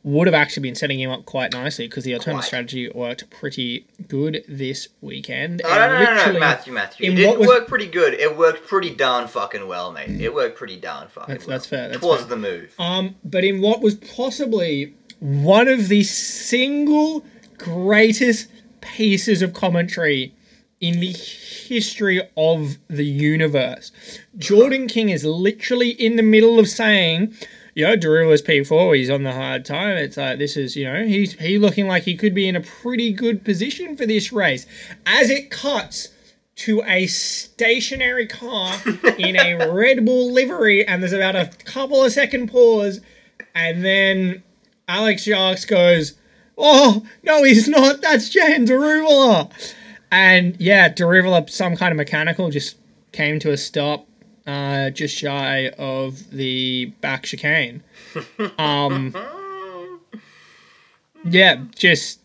[0.04, 2.46] would have actually been setting him up quite nicely because the alternate Quite.
[2.46, 5.62] strategy worked pretty good this weekend.
[5.64, 7.12] Oh, no, no, no, no, Matthew, Matthew.
[7.12, 8.16] It didn't was- work pretty good.
[8.16, 10.20] It worked pretty darn fucking well, mate.
[10.22, 11.56] It worked pretty darn fucking That's- well.
[11.58, 12.74] that's fair, that's was the move.
[12.80, 17.24] Um, but in what was possibly one of the single
[17.60, 18.48] greatest
[18.82, 20.34] pieces of commentary
[20.80, 23.92] in the history of the universe.
[24.36, 27.36] Jordan King is literally in the middle of saying,
[27.74, 29.98] you know, Daruvala's P4, he's on the hard time.
[29.98, 32.62] It's like, this is, you know, he's he looking like he could be in a
[32.62, 34.66] pretty good position for this race.
[35.06, 36.10] As it cuts
[36.58, 38.78] to a stationary car
[39.18, 43.02] in a Red Bull livery, and there's about a couple of second pause,
[43.56, 44.44] and then
[44.88, 46.14] Alex Jacques goes,
[46.58, 48.02] "Oh no, he's not.
[48.02, 49.52] That's Jehan Daruvala."
[50.12, 52.76] And yeah, Daruvala, some kind of mechanical, just
[53.14, 54.06] came to a stop,
[54.48, 57.84] uh, just shy of the back chicane.
[58.58, 59.16] Um,
[61.24, 62.20] yeah, just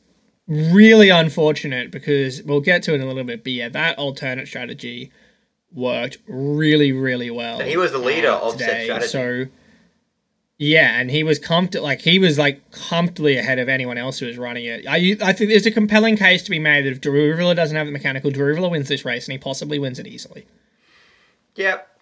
[0.48, 3.44] really unfortunate because we'll get to it in a little bit.
[3.44, 5.10] But yeah, that alternate strategy
[5.72, 7.60] worked really, really well.
[7.60, 9.08] And he was the leader uh, of said strategy.
[9.08, 9.46] So
[10.58, 14.26] yeah, and he was comfort like he was like comfortably ahead of anyone else who
[14.26, 14.86] was running it.
[14.88, 17.86] I I think there's a compelling case to be made that if Daruvala doesn't have
[17.86, 20.46] the mechanical, Daruvala wins this race and he possibly wins it easily.
[21.56, 21.95] Yep.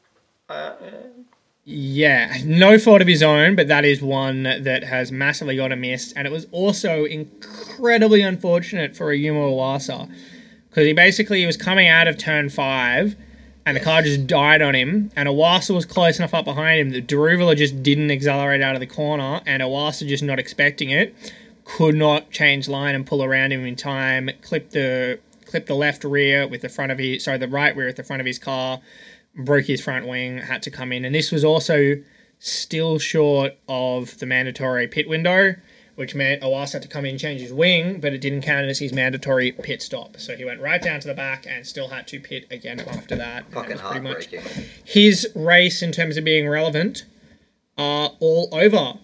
[1.67, 5.77] Yeah, no fault of his own, but that is one that has massively got a
[5.77, 10.15] miss, and it was also incredibly unfortunate for Ayumu Iwasa
[10.69, 13.17] because he basically he was coming out of turn five,
[13.65, 16.91] and the car just died on him, and Iwasa was close enough up behind him
[16.91, 21.15] that Daruvala just didn't accelerate out of the corner, and Iwasa just not expecting it,
[21.65, 26.05] could not change line and pull around him in time, clip the clip the left
[26.05, 28.39] rear with the front of his sorry the right rear at the front of his
[28.39, 28.81] car
[29.37, 31.05] broke his front wing, had to come in.
[31.05, 31.97] And this was also
[32.39, 35.55] still short of the mandatory pit window,
[35.95, 38.67] which meant Owas had to come in and change his wing, but it didn't count
[38.67, 40.19] as his mandatory pit stop.
[40.19, 43.17] So he went right down to the back and still had to pit again after
[43.17, 43.45] that.
[43.47, 44.65] And that was pretty much heartbreaking.
[44.85, 47.05] his race in terms of being relevant
[47.79, 48.99] are all over.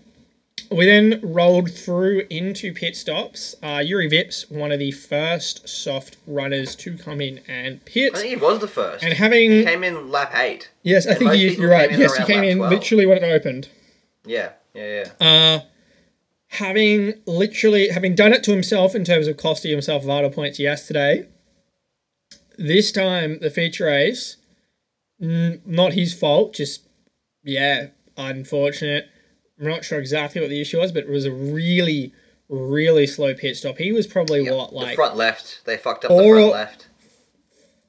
[0.71, 3.57] We then rolled through into pit stops.
[3.61, 8.13] Uh, Jüri Vips, one of the first soft runners to come in and pit.
[8.15, 9.03] I think he was the first.
[9.05, 10.71] And having he came in lap eight.
[10.85, 11.91] Yes, I And think he, you're right.
[11.91, 12.73] Yes, he came in 12.
[12.73, 13.69] literally when it opened.
[14.25, 15.27] Yeah, yeah, yeah.
[15.27, 15.61] Uh,
[16.49, 21.27] having literally having done it to himself in terms of costing himself vital points yesterday.
[22.57, 24.37] This time the feature race,
[25.21, 26.55] n- not his fault.
[26.55, 26.87] Just
[27.43, 29.09] yeah, unfortunate.
[29.61, 32.13] I'm not sure exactly what the issue was, but it was a really,
[32.49, 33.77] really slow pit stop.
[33.79, 35.61] He was probably Yeah, what the like front left.
[35.67, 36.87] They fucked up the front left.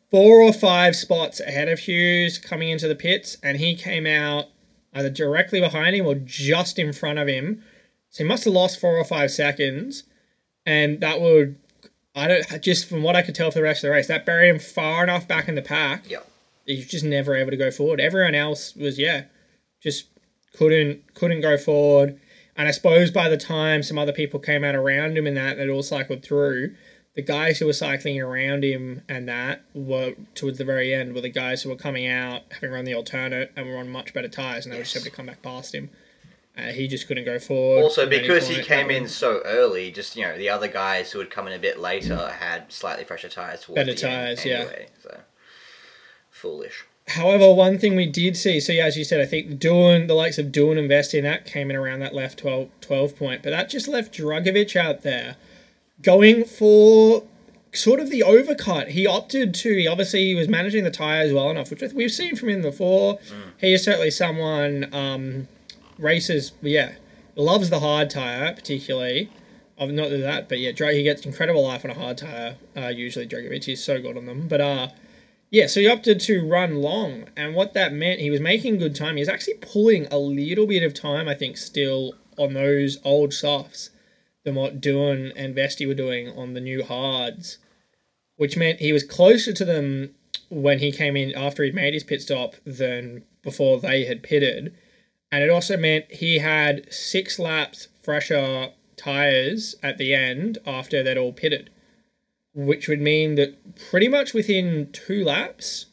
[0.10, 4.48] four or five spots ahead of Hughes coming into the pits, and he came out
[4.94, 7.64] either directly behind him or just in front of him.
[8.10, 10.04] So he must have lost four or five seconds,
[10.66, 11.58] and that would,
[12.14, 14.26] I don't, just from what I could tell for the rest of the race, that
[14.26, 16.10] buried him far enough back in the pack.
[16.10, 16.20] Yeah.
[16.66, 18.02] He was just never able to go forward.
[18.02, 19.24] Everyone else was, yeah,
[19.82, 20.08] just
[20.58, 22.20] couldn't couldn't go forward.
[22.56, 25.58] And I suppose by the time some other people came out around him and that,
[25.58, 26.76] that all cycled through,
[27.16, 31.22] the guys who were cycling around him and that were towards the very end were
[31.22, 34.28] the guys who were coming out having run the alternate and were on much better
[34.28, 35.04] tires and they were just Yes.
[35.06, 35.90] able to come back past him.
[36.58, 37.82] Uh, he just couldn't go forward.
[37.84, 41.30] Also, because he came in so early, just you know, the other guys who had
[41.30, 44.66] come in a bit later had slightly fresher tires towards Better the end tyres, yeah.
[45.02, 45.18] So
[46.30, 46.84] foolish.
[47.12, 50.14] However, one thing we did see, so yeah, as you said, I think doing the
[50.14, 53.70] likes of doing investing that came in around that left 12, 12 point, but that
[53.70, 55.36] just left Drugovich out there
[56.02, 57.24] going for
[57.74, 58.90] sort of the overcut.
[58.90, 62.36] He opted to, he obviously he was managing the tyres well enough, which we've seen
[62.36, 63.20] from him before.
[63.58, 65.48] He is certainly someone, um,
[65.98, 66.94] races, yeah,
[67.36, 69.30] loves the hard tyre particularly.
[69.78, 72.56] Of not that, but yeah, he gets incredible life on a hard tyre.
[72.78, 74.48] Uh, usually, Drugovich he's so good on them.
[74.48, 74.88] But uh,
[75.52, 78.96] yeah, so he opted to run long, and what that meant, he was making good
[78.96, 79.18] time.
[79.18, 83.34] He was actually pulling a little bit of time, I think, still on those old
[83.34, 83.90] softs
[84.46, 87.58] than what Doohan and Vesti were doing on the new hards,
[88.38, 90.16] which meant he was closer to them
[90.50, 94.74] when he came in after he'd made his pit stop than before they had pitted.
[95.34, 101.18] And it also meant he had six laps fresher tyres at the end after they'd
[101.18, 101.70] all pitted
[102.54, 103.56] which would mean that
[103.90, 105.88] pretty much within two laps,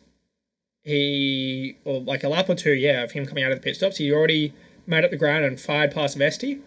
[0.83, 3.77] he or like a lap or two, yeah, of him coming out of the pit
[3.77, 4.55] stops, he already
[4.87, 6.61] made up the ground and fired past Vesti.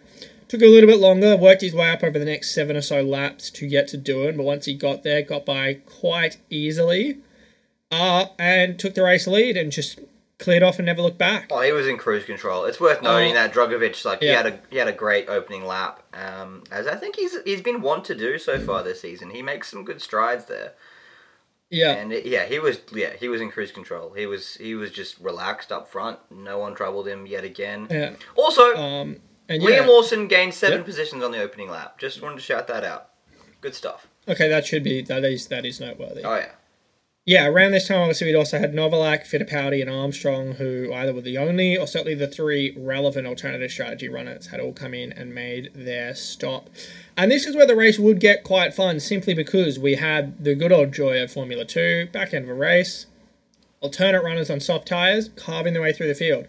[0.48, 3.02] Took a little bit longer, worked his way up over the next seven or so
[3.02, 7.20] laps to get to Doohan, but once he got there, got by quite easily,
[7.90, 10.00] uh, and took the race lead and just
[10.42, 11.48] cleared off and never looked back.
[11.52, 12.66] Oh, he was in cruise control.
[12.66, 13.36] It's worth noting Oh.
[13.36, 16.96] that Drugovich, like, he had a he had a great opening lap, um, as I
[16.96, 19.30] think he's he's been wont to do so far this season.
[19.30, 20.74] He makes some good strides there,
[21.70, 24.12] Yeah, and it, yeah, he was yeah he was in cruise control.
[24.14, 26.20] He was he was just relaxed up front.
[26.30, 27.88] No one troubled him yet again.
[27.90, 29.18] yeah, Also, um,
[29.48, 29.86] and Liam yeah.
[29.86, 30.86] Lawson gained seven Yep.
[30.86, 31.98] positions on the opening lap.
[32.00, 33.10] Just wanted to shout that out.
[33.62, 34.08] Good stuff.
[34.28, 36.24] Okay, that should be that is that is noteworthy.
[36.24, 36.52] Oh yeah.
[37.26, 41.22] Yeah, around this time, obviously, we'd also had Novalak, Fittipaldi, and Armstrong, who either were
[41.22, 45.36] the only or certainly the three relevant alternative strategy runners, had all come in and
[45.36, 46.70] made their stop.
[47.16, 50.56] And this is where the race would get quite fun, simply because we had the
[50.56, 53.06] good old joy of Formula 2, back end of a race,
[53.82, 56.48] alternate runners on soft tyres, carving their way through the field.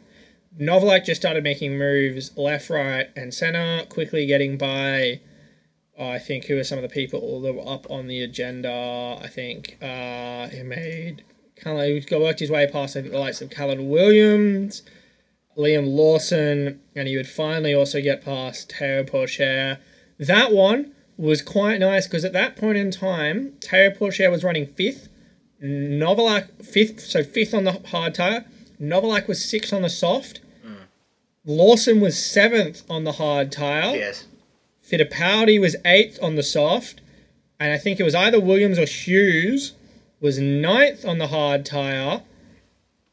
[0.58, 5.20] Novalak just started making moves left, right, and centre, quickly getting by.
[6.02, 9.18] I think who are some of the people that were up on the agenda?
[9.22, 11.24] I think uh, he made
[11.56, 14.82] kind of he worked his way past I think the likes of Calan Williams,
[15.56, 19.78] Liam Lawson, and he would finally also get past Teo Pourchaire.
[20.18, 24.66] That one was quite nice because at that point in time, Teo Pourchaire was running
[24.66, 25.08] fifth.
[25.62, 28.44] Novalak fifth, so fifth on the hard tire.
[28.80, 30.40] Novalak was sixth on the soft.
[31.44, 33.96] Lawson was seventh on the hard tire.
[33.96, 34.26] Yes.
[34.88, 37.00] Fittipaldi was eighth on the soft,
[37.58, 39.72] and I think it was either Williams or Hughes
[40.20, 42.22] was ninth on the hard tire,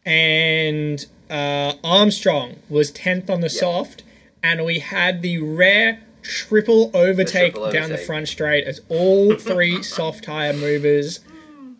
[0.05, 4.03] and uh, Armstrong was tenth on the soft,
[4.43, 9.81] and we had the rare triple overtake triple down the front straight as all three
[9.81, 11.19] soft tire movers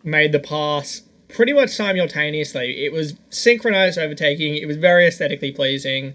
[0.02, 2.84] made the pass pretty much simultaneously.
[2.84, 4.56] It was synchronized overtaking.
[4.56, 6.14] It was very aesthetically pleasing.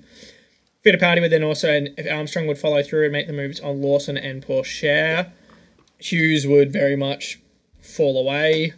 [0.85, 3.81] Fittipaldi would then also, and if Armstrong would follow through and make the moves on
[3.81, 5.31] Lawson and Pourchaire,
[5.97, 7.39] Hughes would very much
[7.81, 8.73] fall away,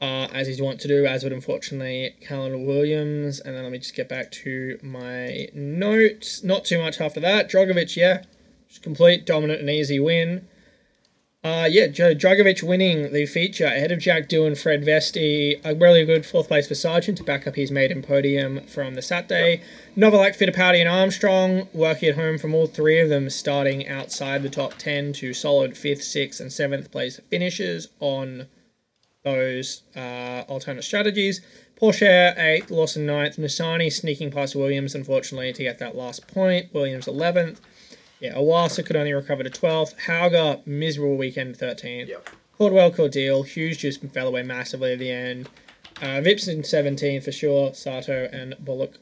[0.00, 3.38] uh, as he's wont to do, as would unfortunately Calan Williams.
[3.38, 6.42] And then let me just get back to my notes.
[6.42, 7.48] Not too much after that.
[7.48, 8.24] Drugovich, yeah,
[8.68, 10.48] just complete, dominant, and easy win.
[11.44, 15.60] Uh, yeah, Drugovich winning the feature ahead of Jack and Fred Vesti.
[15.64, 19.02] A really good fourth place for Sargeant to back up his maiden podium from the
[19.02, 19.60] Saturday.
[19.96, 24.48] Novalak, Fittipaldi, and Armstrong working at home from all three of them, starting outside the
[24.48, 28.46] top 10 to solid fifth, sixth, and seventh place finishes on
[29.24, 31.40] those uh, alternate strategies.
[31.74, 36.72] Pourchaire 8th, Lawson 9th, Nissany sneaking past Williams, unfortunately, to get that last point.
[36.72, 37.58] Williams 11th.
[38.22, 39.96] Yeah, Iwasa could only recover to 12th.
[40.06, 42.06] Hauger, miserable weekend 13th.
[42.06, 42.30] Yep.
[42.56, 45.48] Caldwell, Cordeel, Hughes just fell away massively at the end.
[46.00, 47.74] Uh, Vipson 17th for sure.
[47.74, 48.94] Sato and Bullock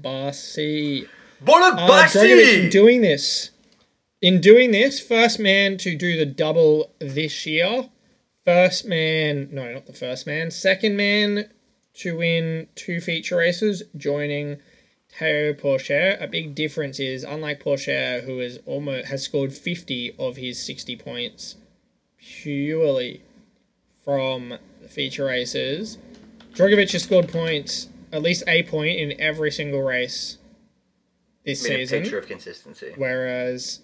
[0.00, 1.06] Barsi.
[1.42, 3.50] Bullock Uh, doing this,
[4.22, 7.90] in doing this, first man to do the double this year.
[8.46, 10.50] First man, no, not the first man.
[10.50, 11.50] Second man
[11.96, 14.56] to win two feature races, joining
[15.18, 16.20] Teo Pourchaire.
[16.22, 20.96] A big difference is, unlike Pourchaire, who has almost has scored fifty of his sixty
[20.96, 21.56] points
[22.18, 23.22] purely
[24.04, 24.58] from
[24.88, 25.98] feature races,
[26.54, 30.38] Drugovich has scored points, at least a point in every single race
[31.44, 32.02] this I mean, a season.
[32.02, 32.92] picture of consistency.
[32.96, 33.80] Whereas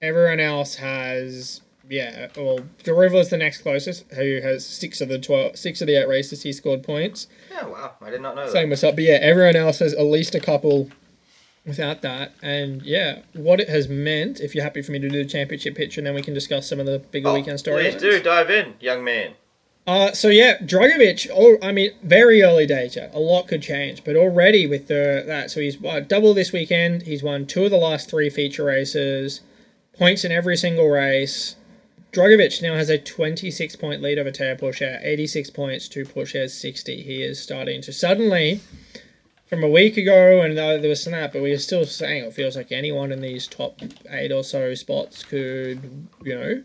[0.00, 5.56] everyone else has, yeah, well, Deriva's the next closest, who has six of the twelve,
[5.56, 7.26] six of the eight races he scored points.
[7.50, 7.92] Yeah, wow.
[8.00, 8.52] I did not know that.
[8.52, 8.74] Same that.
[8.74, 10.90] as up, but yeah, everyone else has at least a couple
[11.66, 12.32] without that.
[12.42, 15.74] And yeah, what it has meant, if you're happy for me to do the championship
[15.74, 17.94] picture, and then we can discuss some of the bigger Oh, weekend stories.
[17.94, 19.32] please do, dive in, young man.
[19.86, 21.28] Uh, so yeah, Drugovich.
[21.30, 23.10] Oh, I mean, very early days yet.
[23.14, 27.02] A lot could change, but already with the that, so he's uh, double this weekend.
[27.02, 29.42] He's won two of the last three feature races,
[29.98, 31.56] points in every single race.
[32.14, 37.02] Drugovich now has a 26 point lead over Teo Pourchaire, 86 points to Pourchaire's 60.
[37.02, 38.60] He is starting to suddenly,
[39.46, 42.56] from a week ago, and there was that, but we are still saying it feels
[42.56, 46.62] like anyone in these top eight or so spots could, you know,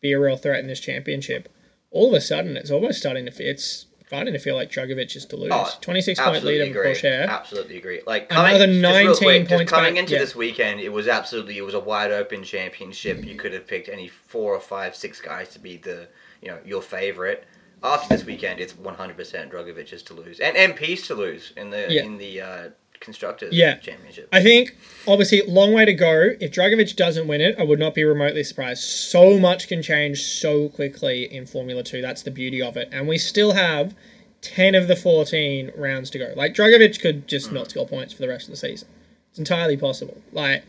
[0.00, 1.50] be a real threat in this championship.
[1.90, 5.24] All of a sudden, it's almost starting to it's starting to feel like Drugovich is
[5.26, 5.50] to lose.
[5.52, 6.92] Oh, 26 point lead Absolutely over agree.
[6.94, 7.28] Pourchaire.
[7.28, 8.00] Absolutely agree.
[8.06, 10.18] Like Another coming, just real 19 quick, just points coming back- into yeah.
[10.20, 13.24] this weekend, it was absolutely it was a wide open championship.
[13.24, 16.08] You could have picked any four or five, six guys to be the
[16.42, 17.44] you know your favorite.
[17.82, 22.02] After this weekend, it's 100% Drugovich's to lose and MP's to lose in the Yeah.
[22.04, 22.68] in the uh,
[23.00, 23.76] constructors Yeah.
[23.76, 24.28] championship.
[24.32, 24.76] I think,
[25.06, 26.34] obviously, long way to go.
[26.40, 28.82] If Drugovich doesn't win it, I would not be remotely surprised.
[28.82, 32.00] So much can change so quickly in Formula 2.
[32.00, 32.88] That's the beauty of it.
[32.92, 33.94] And we still have
[34.42, 36.32] 10 of the 14 rounds to go.
[36.36, 38.88] Like, Drugovich could just not score points for the rest of the season.
[39.30, 40.18] It's entirely possible.
[40.32, 40.62] Like,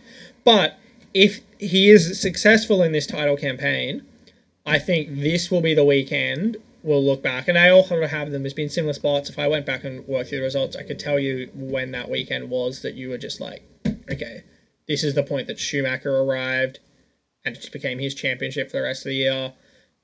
[0.44, 0.78] but
[1.14, 4.04] if he is successful in this title campaign,
[4.66, 7.48] I think this will be the weekend we'll look back.
[7.48, 8.44] And I also have them.
[8.44, 9.30] There's been similar spots.
[9.30, 12.10] If I went back and worked through the results, I could tell you when that
[12.10, 13.64] weekend was that you were just like,
[14.12, 14.44] okay,
[14.88, 16.80] this is the point that Schumacher arrived
[17.44, 19.54] and it just became his championship for the rest of the year.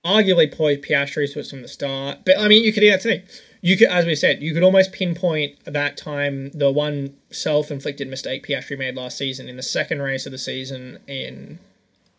[0.06, 2.20] Arguably, Piastri was from the start.
[2.26, 3.24] But I mean, you could, that's that thing.
[3.62, 8.46] You could, as we said, you could almost pinpoint that time the one self-inflicted mistake
[8.46, 11.60] Piastri made last season in the second race of the season in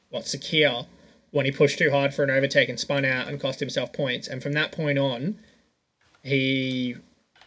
[0.08, 0.86] what Sakhir
[1.34, 4.28] when he pushed too hard for an overtake and spun out and cost himself points.
[4.28, 5.36] And from that point on,
[6.22, 6.94] he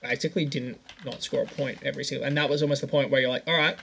[0.02, 2.28] basically didn't not score a point every single.
[2.28, 3.78] And that was almost the point where you're like, all right,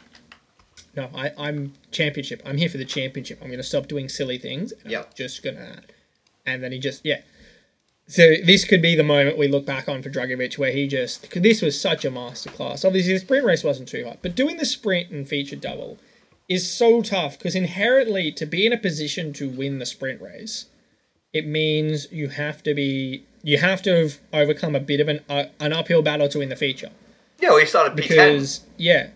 [0.94, 2.42] no, I, I'm championship.
[2.44, 3.38] I'm here for the championship.
[3.40, 4.74] I'm going to stop doing silly things.
[4.82, 5.80] and I'm just gonna.
[6.44, 7.22] And then he just yeah.
[8.07, 11.30] So this could be the moment we look back on for Drugovich where he just,
[11.30, 12.84] this was such a masterclass.
[12.84, 15.96] Obviously, the sprint race wasn't too hot, but doing the sprint and feature double
[16.49, 20.66] is so tough because inherently to be in a position to win the sprint race,
[21.32, 25.20] it means you have to be you have to have overcome a bit of an
[25.28, 26.90] uh, an uphill battle to win the feature
[27.40, 28.09] Yeah, he started P10.
[28.09, 29.09] because yeah,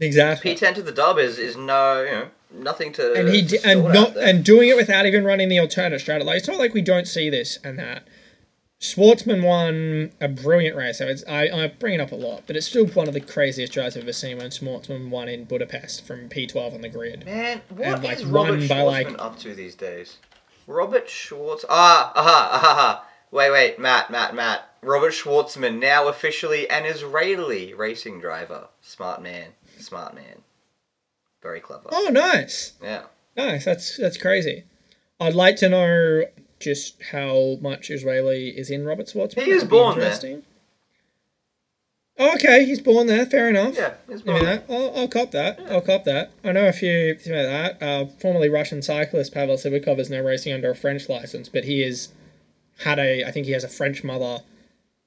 [0.00, 0.54] exactly.
[0.54, 3.84] P10 to the dub is is no you know nothing to and he d- and
[3.84, 6.26] not and doing it without even running the alternate strategy.
[6.26, 8.02] Like it's not like we don't see this and that.
[8.80, 10.98] Shwartzman won a brilliant race.
[10.98, 13.72] So I, I bring it up a lot, but it's still one of the craziest
[13.72, 17.24] drives I've ever seen when Shwartzman won in Budapest from P12 on the grid.
[17.24, 20.18] Man, what And, like, is Robert Shwartzman like- up to these days?
[20.66, 21.64] Robert Schwartz.
[21.70, 23.06] Ah, aha, aha, aha.
[23.30, 24.68] Wait, wait, Matt, Matt, Matt.
[24.82, 28.68] Robert Shwartzman, now officially an Israeli racing driver.
[28.82, 29.50] Smart man.
[29.78, 30.42] Smart man.
[31.42, 31.88] Very clever.
[31.92, 32.72] Oh, nice.
[32.82, 33.04] Yeah.
[33.36, 33.64] Nice.
[33.64, 34.64] That's that's crazy.
[35.20, 36.24] I'd like to know
[36.58, 39.44] just how much Israeli is in Robert Shwartzman.
[39.44, 40.42] He is born there.
[42.18, 43.26] Oh, okay, he's born there.
[43.26, 43.76] Fair enough.
[43.76, 44.64] Yeah, he's born that.
[44.70, 45.60] I'll, I'll cop that.
[45.68, 46.32] I'll cop that.
[46.42, 47.86] I know a few things about that.
[47.86, 51.82] Uh, formerly Russian cyclist Pavel Sivakov is now racing under a French license, but he
[51.82, 52.08] is
[52.78, 53.24] had a.
[53.24, 54.42] I think he has a French mother,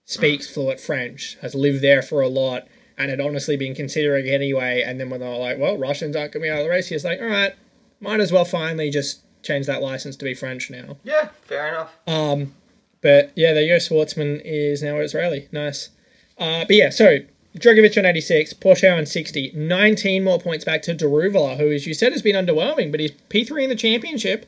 [0.05, 4.31] speaks fluent French, has lived there for a lot, and had honestly been considering it
[4.31, 4.83] anyway.
[4.85, 6.69] And then when they were like, "Well, Russians aren't going to be out of the
[6.69, 7.55] race," he was like, "All right,
[7.99, 11.95] might as well finally just change that license to be French now." Yeah, fair enough.
[12.07, 12.53] Um,
[13.01, 13.77] but yeah, there you go.
[13.77, 15.47] Shwartzman is now Israeli.
[15.51, 15.89] Nice.
[16.37, 17.19] Uh, but yeah, so
[17.57, 21.93] Drugovich on 86, Pourchaire on 60, 19 more points back to Daruvala, who, as you
[21.93, 24.45] said, has been underwhelming, but he's P3 in the championship,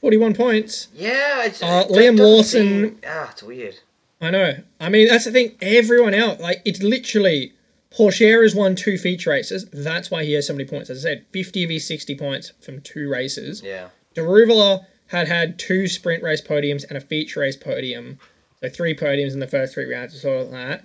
[0.00, 0.88] 41 points.
[0.94, 3.76] Yeah, it's, Uh, it Liam Lawson- seem- ah, it's weird.
[4.20, 4.56] I know.
[4.80, 5.56] I mean, that's the thing.
[5.60, 7.52] Everyone else, like, it's literally
[7.96, 9.66] Pourchaire has won two feature races.
[9.72, 10.90] That's why he has so many points.
[10.90, 13.62] As I said, 50 of his 60 points from two races.
[13.64, 13.88] Yeah.
[14.16, 18.18] Daruvala had had two sprint race podiums and a feature race podium.
[18.60, 20.84] So three podiums in the first three rounds or sort of that.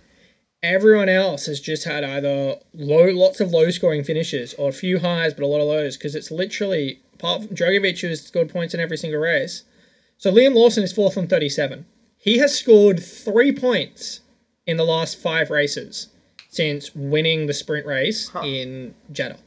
[0.62, 5.00] Everyone else has just had either low, lots of low scoring finishes or a few
[5.00, 8.74] highs but a lot of lows because it's literally apart from Drugovich who's scored points
[8.74, 9.64] in every single race.
[10.18, 11.86] So Liam Lawson is fourth on 37.
[12.18, 14.20] He has scored three points
[14.68, 16.10] in the last five races
[16.50, 19.40] since winning the sprint race in Jeddah.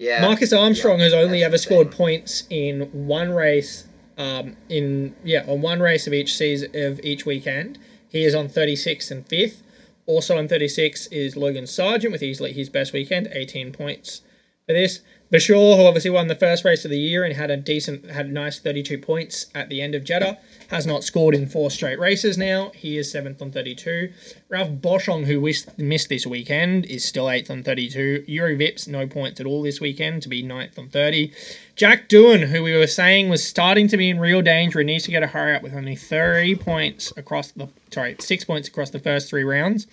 [0.00, 0.22] Yeah.
[0.22, 3.84] Marcus Armstrong has only ever scored points in one race,
[4.16, 7.78] um, in yeah, on one race of each season of each weekend.
[8.08, 9.60] He is on 36th and 5th.
[10.06, 14.22] Also on 36 is Logan Sargeant with easily his best weekend, 18 points
[14.66, 15.00] for this.
[15.32, 18.26] Bashaw, who obviously won the first race of the year and had a decent, had
[18.26, 20.38] a nice 32 points at the end of Jeddah,
[20.70, 22.72] has not scored in four straight races now.
[22.74, 24.12] He is seventh on 32.
[24.48, 25.40] Ralph Boschung, who
[25.78, 28.24] missed this weekend, is still eighth on 32.
[28.28, 31.32] Jüri Vips, no points at all this weekend to be ninth on 30.
[31.76, 35.04] Jack Doohan, who we were saying was starting to be in real danger and needs
[35.04, 38.90] to get a hurry up with only 30 points across the, sorry, six points across
[38.90, 39.86] the first three rounds.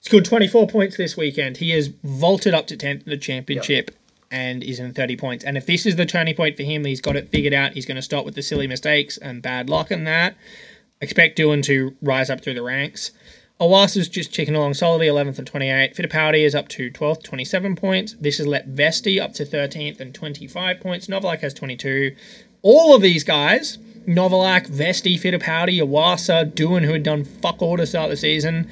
[0.00, 1.58] Scored 24 points this weekend.
[1.58, 3.92] He has vaulted up to 10th in the championship
[4.30, 5.44] and is in 30 points.
[5.44, 7.72] And if this is the turning point for him, he's got it figured out.
[7.72, 10.36] He's going to stop with the silly mistakes and bad luck and that.
[11.00, 13.12] Expect Doohan to rise up through the ranks.
[13.60, 15.94] Iwasa's just ticking along solidly, 11th and 28.
[15.94, 18.14] Fittipaldi is up to 12th, 27 points.
[18.20, 21.08] This has let Vesti up to 13th and 25 points.
[21.08, 22.14] Novalak has 22.
[22.62, 27.86] All of these guys, Novalak, Vesti, Fittipaldi, Owasa, Doohan, who had done fuck all to
[27.86, 28.68] start the season,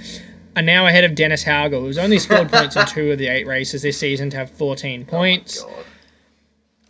[0.56, 3.46] are now ahead of Dennis Hauger, who's only scored points in two of the eight
[3.46, 5.84] races this season to have 14 points, God.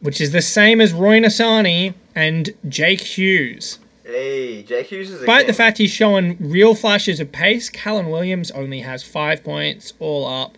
[0.01, 3.81] which is the same as Roy Nissany and Jake Hughes.
[4.05, 8.53] Hey, Jake Hughes is Despite the fact he's showing real flashes of pace, Calan Williams
[8.53, 10.57] only has five points, all up.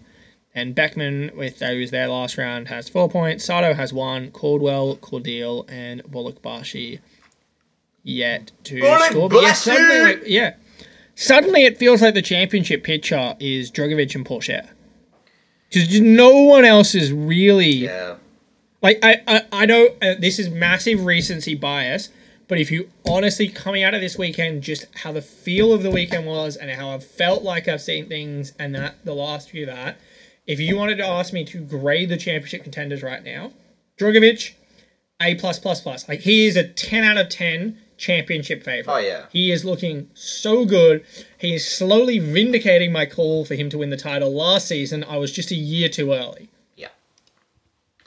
[0.54, 3.44] And Beckmann, with who was there last round, has four points.
[3.44, 4.32] Sato has one.
[4.32, 6.98] Caldwell, Cordeel, and Bölükbaşı
[8.02, 9.28] yet to Bullock score.
[9.28, 10.54] But yeah, like, yeah,
[11.18, 14.68] suddenly it feels like the championship picture is Drugovich and Pourchaire.
[15.68, 18.14] Because no one else is really Yeah.
[18.82, 22.10] like I, I, I know uh, this is massive recency bias,
[22.46, 25.90] but if you honestly coming out of this weekend, just how the feel of the
[25.90, 29.66] weekend was and how I've felt like I've seen things and that the last few
[29.66, 29.98] that,
[30.46, 33.52] if you wanted to ask me to grade the championship contenders right now,
[33.98, 34.52] Drugovich,
[35.20, 36.08] A plus plus plus.
[36.08, 38.92] Like he is a ten out of ten championship favorite.
[38.92, 39.26] Oh, yeah.
[39.30, 41.04] He is looking so good.
[41.36, 45.04] He is slowly vindicating my call for him to win the title last season.
[45.04, 46.48] I was just a year too early.
[46.76, 46.88] Yeah.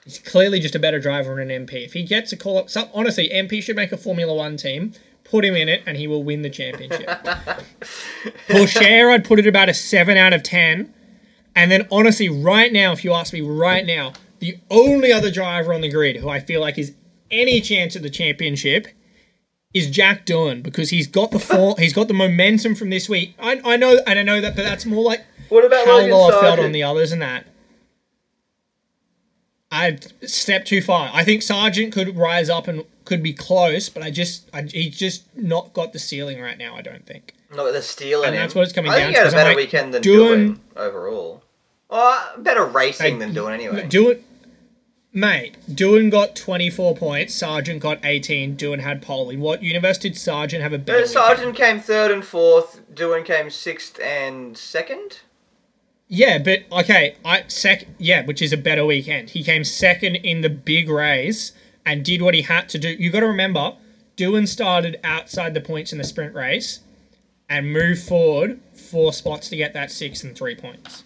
[0.03, 1.85] He's clearly just a better driver than an MP.
[1.85, 4.93] If he gets a call up, some, honestly, MP should make a Formula One team,
[5.25, 7.05] put him in it, and he will win the championship.
[8.47, 10.91] Pourchaire, I'd put it about a 7 out of 10.
[11.53, 15.73] And then, honestly, right now, if you ask me right now, the only other driver
[15.73, 16.95] on the grid who I feel like is
[17.29, 18.87] any chance at the championship
[19.73, 23.35] is Jack Doohan because he's got the form, he's got the momentum from this week.
[23.39, 26.11] I, I know, and I know that, but that's more like What about how Logan
[26.11, 27.45] low I felt on the others and that.
[29.73, 31.09] I stepped too far.
[31.13, 34.97] I think Sargeant could rise up and could be close, but I just I, he's
[34.97, 36.75] just not got the ceiling right now.
[36.75, 37.33] I don't think.
[37.55, 38.41] Not the steal in And him.
[38.41, 40.45] that's what it's coming I down think he had I'm better like, weekend than doing-
[40.53, 41.43] doing overall.
[41.89, 43.85] Oh, better racing Like, than doing anyway.
[43.87, 44.23] Do it.
[45.13, 49.29] Mate, Doohan got 24 points, Sargeant got 18, Doohan had pole.
[49.29, 51.03] In what universe did Sargeant have a better.
[51.03, 52.79] Sargeant came third and fourth.
[52.93, 55.19] Doohan came sixth and second.
[56.07, 59.31] Yeah, but okay, I sec yeah, which is a better weekend.
[59.31, 61.51] He came second in the big race
[61.85, 62.89] and did what he had to do.
[62.89, 63.75] You got to remember,
[64.17, 66.81] Doohan started outside the points in the sprint race
[67.49, 71.03] and moved forward four spots to get that six and three points.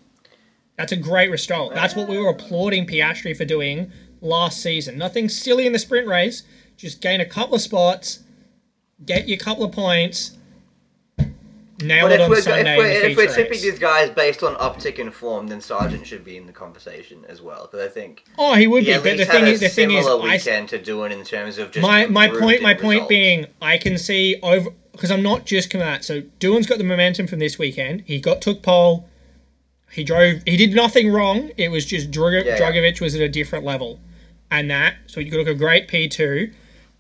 [0.78, 1.74] That's a great result.
[1.74, 4.98] That's what we were applauding Piastri for doing last season.
[4.98, 6.44] Nothing silly in the sprint race.
[6.76, 8.20] Just gain a couple of spots,
[9.06, 10.38] get your couple of points,
[11.82, 15.00] nail But it on Sunday if we're, if we're tipping these guys based on uptick
[15.00, 17.70] in form, then Sargeant should be in the conversation as well.
[17.72, 19.70] Because I think Oh, he would he be, at but the thing is, a the
[19.70, 22.64] thing is, similar I, weekend to Doohan in terms of just my my point, in
[22.64, 26.04] my point being, I can see over because I'm not just coming out.
[26.04, 28.04] So Doohan's got the momentum from this weekend.
[28.06, 29.08] He got took pole.
[29.96, 30.42] He drove.
[30.46, 31.52] He did nothing wrong.
[31.56, 32.58] It was just Drug- Yeah.
[32.60, 34.00] Drugovich was at a different level,
[34.52, 34.96] and that.
[35.08, 36.52] So you could look a great P two.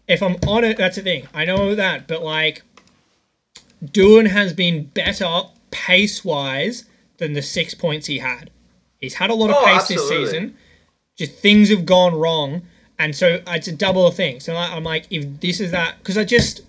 [0.07, 1.27] If I'm on it, that's the thing.
[1.33, 2.61] I know that, but like,
[3.83, 5.41] Doohan has been better
[5.71, 6.85] pace wise
[7.17, 8.49] than the six points he had.
[9.01, 10.55] He's had a lot of Oh, pace this season.
[11.17, 12.61] Just things have gone wrong,
[12.97, 14.39] and so it's a double thing.
[14.39, 16.61] So I'm like, if this is that, because I just,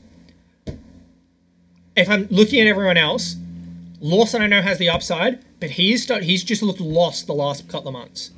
[1.97, 3.37] if I'm looking at everyone else,
[4.07, 7.69] Lawson I know has the upside, but he's start, he's just looked lost the last
[7.69, 8.31] couple of months.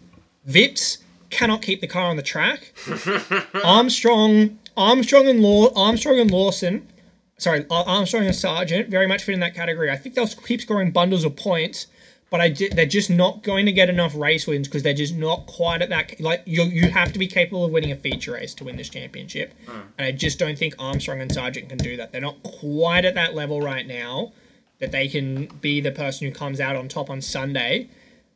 [0.48, 0.98] Vips
[1.28, 2.72] cannot keep the car on the track.
[3.64, 6.88] Armstrong, Armstrong and Law, Armstrong and Lawson,
[7.36, 9.90] sorry, Armstrong and Sargeant very much fit in that category.
[9.90, 11.86] I think they'll keep scoring bundles of points,
[12.30, 15.46] but I they're just not going to get enough race wins because they're just not
[15.46, 16.18] quite at that.
[16.18, 18.88] Like you, you have to be capable of winning a feature race to win this
[18.88, 19.80] championship, hmm.
[19.98, 22.12] and I just don't think Armstrong and Sargeant can do that.
[22.12, 24.32] They're not quite at that level right now
[24.80, 27.88] that they can be the person who comes out on top on Sunday.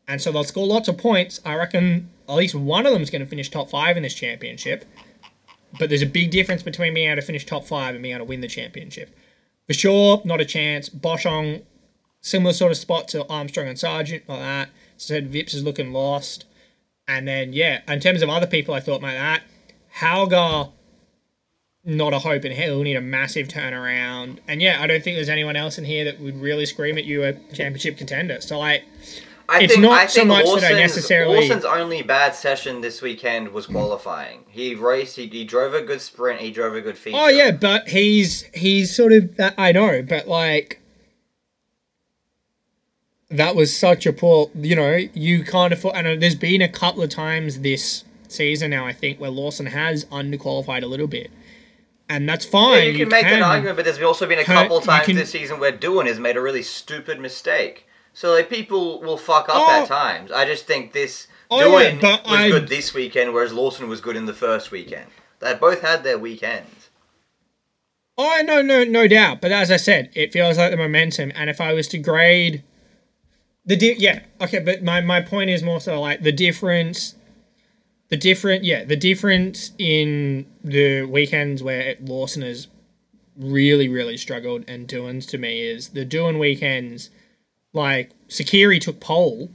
[0.08, 1.40] And so they'll score lots of points.
[1.44, 4.14] I reckon at least one of them is going to finish top five in this
[4.14, 4.84] championship.
[5.78, 8.26] But there's a big difference between being able to finish top five and being able
[8.26, 9.14] to win the championship.
[9.66, 10.88] For sure, not a chance.
[10.88, 11.62] Boschung,
[12.20, 14.70] similar sort of spot to Armstrong and Sargeant, like that.
[14.96, 16.44] Said Vips is looking lost.
[17.08, 19.42] And then, yeah, in terms of other people I thought like that,
[19.98, 20.70] Hauger,
[21.84, 22.74] not a hope in hell.
[22.76, 24.38] He'll need a massive turnaround.
[24.46, 27.04] And yeah, I don't think there's anyone else in here that would really scream at
[27.04, 28.40] you a championship contender.
[28.40, 28.84] So, like,
[29.48, 32.80] I It's think, not I so think much that I necessarily- Lawson's only bad session
[32.80, 34.44] this weekend was qualifying.
[34.48, 35.16] He raced.
[35.16, 36.40] He, he drove a good sprint.
[36.40, 37.18] He drove a good feature.
[37.20, 40.78] Oh yeah, but he's he's sort of that I know, but like
[43.30, 44.50] that was such a poor.
[44.54, 45.96] You know, you can't afford.
[45.96, 48.86] I know there's been a couple of times this season now.
[48.86, 51.30] I think where Lawson has underqualified a little bit,
[52.16, 52.86] and that's Yeah, fine.
[52.92, 55.30] you can make an argument, but there's also been a couple you times can- this
[55.30, 57.86] season where Doohan has made a really stupid mistake.
[58.14, 59.82] So like people will fuck up Oh.
[59.82, 60.30] at times.
[60.30, 64.00] I just think this Oh, yeah, but was I- good this weekend, whereas Lawson was
[64.00, 65.06] good in the first weekend.
[65.40, 66.88] They both had their weekends.
[68.18, 69.40] Oh no, no, no doubt.
[69.40, 71.32] But as I said, it feels like the momentum.
[71.34, 72.62] And if I was to grade
[73.64, 74.58] the di- yeah, okay.
[74.58, 77.14] But my my point is more so like the difference.
[78.12, 82.68] The different, yeah, the difference in the weekends where Lawson has
[83.38, 87.08] really, really struggled and Doohan's to me is the Doohan weekends,
[87.72, 89.48] like Sakiri took pole,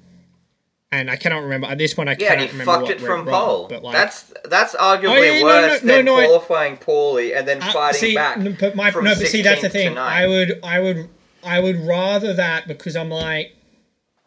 [0.91, 2.09] and I cannot remember at this point.
[2.09, 3.67] I Yeah, cannot he remember fucked what it from wrong, pole.
[3.69, 7.35] But like, that's that's arguably Oh, yeah, worse no, no, than no, I- qualifying poorly
[7.35, 8.39] and then Uh, fighting see, back.
[8.59, 9.99] But my from no, but see that's the thing.
[9.99, 11.09] I would, I would,
[11.43, 13.55] I would rather that because I'm like,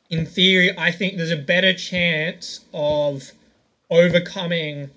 [0.09, 3.33] in theory, I think there's a better chance of
[3.91, 4.91] overcoming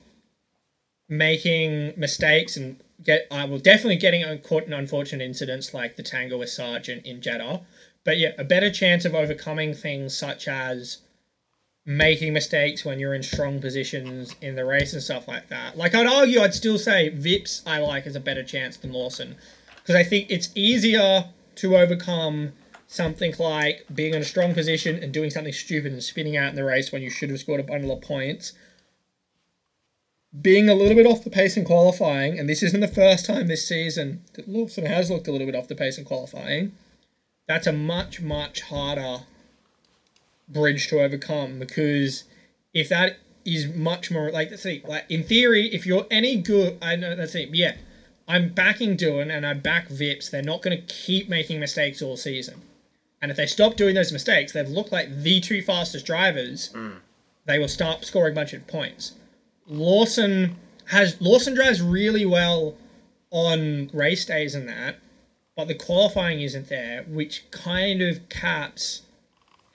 [1.10, 3.28] making mistakes and get.
[3.32, 7.62] I will definitely getting caught in unfortunate incidents like the tango with Sargeant in Jeddah.
[8.04, 11.00] But yeah, a better chance of overcoming things such as
[11.86, 15.78] making mistakes when you're in strong positions in the race and stuff like that.
[15.78, 19.36] Like I'd argue, I'd still say Vips I like as a better chance than Lawson
[19.76, 21.26] because I think it's easier
[21.56, 22.54] to overcome
[22.88, 26.56] something like being in a strong position and doing something stupid and spinning out in
[26.56, 28.54] the race when you should have scored a bundle of points.
[30.42, 33.48] Being a little bit off the pace in qualifying, and this isn't the first time
[33.48, 36.72] this season that Lawson has looked a little bit off the pace in qualifying.
[37.48, 39.20] That's a much much harder
[40.48, 42.26] bridge to overcome because
[42.74, 46.78] if that is much more like let's see like in theory if you're any good
[46.82, 47.76] I know let's see yeah
[48.28, 52.16] I'm backing Doohan and I back Vips they're not going to keep making mistakes all
[52.16, 52.62] season
[53.22, 56.98] and if they stop doing those mistakes they've looked like the two fastest drivers mm.
[57.46, 59.14] they will start scoring a bunch of points
[59.68, 60.56] Lawson
[60.86, 62.76] has Lawson drives really well
[63.32, 64.98] on race days and that
[65.56, 69.04] but the qualifying isn't there which kind of caps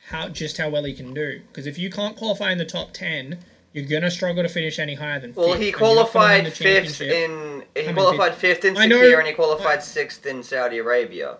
[0.09, 1.41] how just how well he can do.
[1.49, 3.39] Because if you can't qualify in the top ten
[3.73, 5.35] you're gonna struggle to finish any higher than.
[5.35, 7.63] Well, fifth, he and you're not gonna win qualified fifth in.
[7.77, 11.39] He mean, qualified fifth in I Sakhir and he qualified sixth in Saudi Arabia.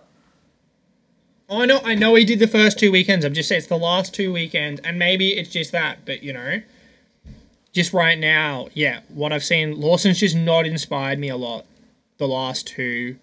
[1.49, 3.25] Oh, I know, I know he did the first two weekends.
[3.25, 6.05] I'm just saying it's the last two weekends, and maybe it's just that.
[6.05, 6.61] But you know,
[7.79, 11.65] just right now, yeah, what I've seen, Lawson's just not inspired me a lot.
[12.17, 13.15] The last two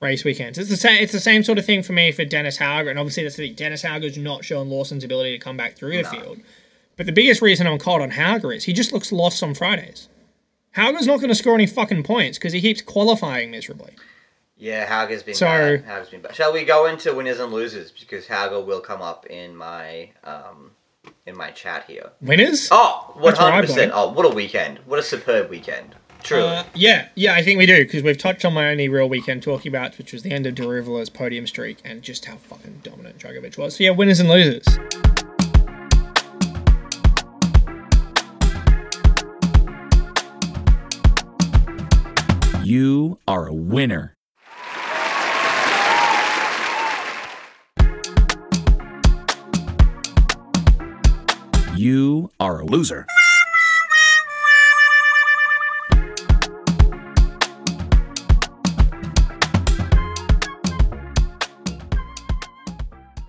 [0.00, 1.02] race weekends, it's the same.
[1.02, 3.48] It's the same sort of thing for me for Dennis Hauger, and obviously that's the
[3.48, 3.54] thing.
[3.56, 6.10] Dennis Hauger's not showing Lawson's ability to come back through the No.
[6.10, 6.38] field.
[6.96, 10.08] But the biggest reason I'm caught on Hauger is he just looks lost on Fridays.
[10.76, 13.92] Hauger's not going to score any fucking points because he keeps qualifying miserably.
[14.56, 15.86] Yeah, Hauger's been So- bad.
[15.86, 16.34] Hauger's been bad.
[16.34, 20.72] Shall we go into winners and losers because Hauger will come up in my um
[21.28, 22.10] in my chat here.
[22.20, 22.68] Winners?
[22.72, 23.92] Oh, one That's what I hundred percent.
[23.94, 24.80] Oh, what a weekend!
[24.86, 25.94] What a superb weekend!
[26.24, 26.48] Truly.
[26.48, 29.42] Uh, yeah, yeah, I think we do because we've touched on my only real weekend
[29.42, 33.18] talking about, which was the end of Daruvala's podium streak and just how fucking dominant
[33.18, 33.76] Drugovich was.
[33.76, 34.66] So yeah, winners and losers.
[42.64, 44.17] You are a winner.
[51.78, 53.06] You are a loser.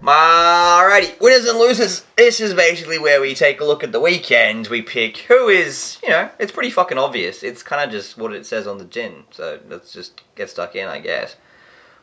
[0.02, 2.04] Alrighty, winners and losers.
[2.18, 4.68] This is basically where we take a look at the weekend.
[4.70, 7.44] We pick who is, you know, it's pretty fucking obvious.
[7.44, 9.26] It's kind of just what it says on the gin.
[9.30, 11.36] So let's just get stuck in, I guess.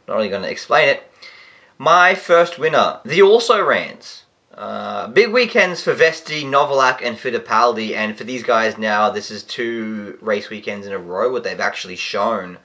[0.07, 1.11] Not really going to explain it.
[1.77, 4.26] My first winner, the also rans.
[4.57, 9.43] Uh, big weekends for Vesti, Novalak, and Fittipaldi, and for these guys now, this is
[9.43, 12.57] two race weekends in a row where they've actually shown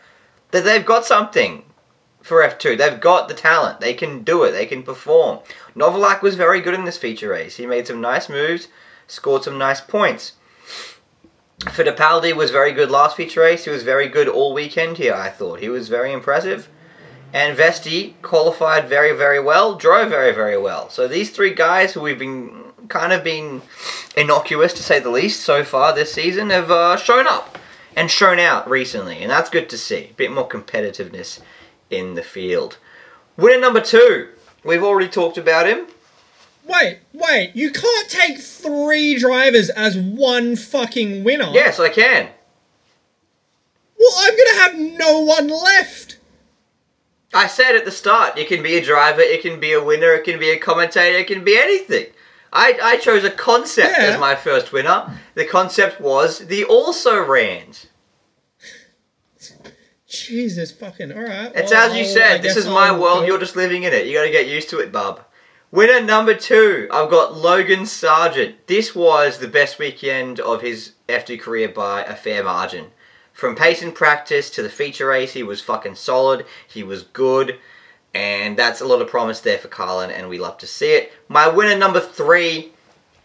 [0.51, 1.65] that they've got something
[2.21, 2.77] for F2.
[2.77, 3.81] They've got the talent.
[3.81, 4.51] They can do it.
[4.51, 5.39] They can perform.
[5.75, 7.57] Novalak was very good in this feature race.
[7.57, 8.69] He made some nice moves,
[9.07, 10.33] scored some nice points.
[11.59, 13.65] Fittipaldi was very good last feature race.
[13.65, 15.59] He was very good all weekend here, I thought.
[15.59, 16.69] He was very impressive.
[17.33, 20.89] And Vesti qualified very, very well, drove very, very well.
[20.89, 22.51] So these three guys who we've been
[22.89, 23.61] kind of been
[24.17, 27.57] innocuous, to say the least, so far this season have uh, shown up
[27.95, 29.19] and shown out recently.
[29.21, 30.09] And that's good to see.
[30.11, 31.39] A bit more competitiveness
[31.89, 32.77] in the field.
[33.37, 34.29] Winner number two.
[34.63, 35.87] We've already talked about him.
[36.67, 41.49] Wait, wait, you can't take three drivers as one fucking winner.
[41.51, 42.29] Yes, I can.
[43.97, 46.17] Well, I'm gonna have no one left.
[47.33, 50.13] I said at the start, it can be a driver, it can be a winner,
[50.13, 52.07] it can be a commentator, it can be anything.
[52.53, 54.05] I, I chose a concept Yeah.
[54.07, 55.17] as my first winner.
[55.35, 57.87] The concept was the also rans.
[60.07, 61.13] Jesus fucking.
[61.13, 61.51] All right.
[61.55, 63.55] It's well, as you I'll- I said, this is my I'll world, go- you're just
[63.55, 64.07] living in it.
[64.07, 65.23] You gotta get used to it, bub.
[65.71, 68.55] Winner number two, I've got Logan Sargeant.
[68.67, 72.87] This was the best weekend of his F2 career by a fair margin.
[73.41, 76.45] From pace and practice to the feature race, he was fucking solid.
[76.67, 77.57] He was good.
[78.13, 81.11] And that's a lot of promise there for Carlin, and we love to see it.
[81.27, 82.71] My winner number three,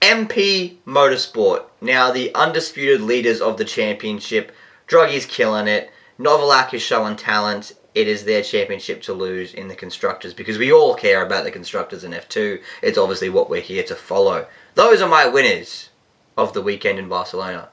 [0.01, 1.65] MP Motorsport.
[1.83, 4.53] Now the undisputed leaders of the championship.
[4.89, 5.91] Druggy's killing it.
[6.19, 7.75] Novalak is showing talent.
[7.95, 11.51] It is their championship to lose in the constructors because we all care about the
[11.51, 12.63] constructors in F2.
[12.81, 14.47] It's obviously what we're here to follow.
[14.77, 15.91] Those are my winners
[16.39, 17.69] of the weekend in Barcelona.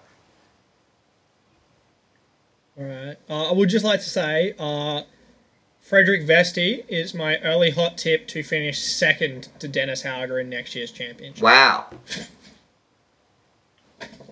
[2.77, 3.15] All right.
[3.29, 5.03] Uh, I would just like to say, uh,
[5.81, 10.75] Frederik Vesti is my early hot tip to finish second to Dennis Hauger in next
[10.75, 11.43] year's championship.
[11.43, 11.87] Wow.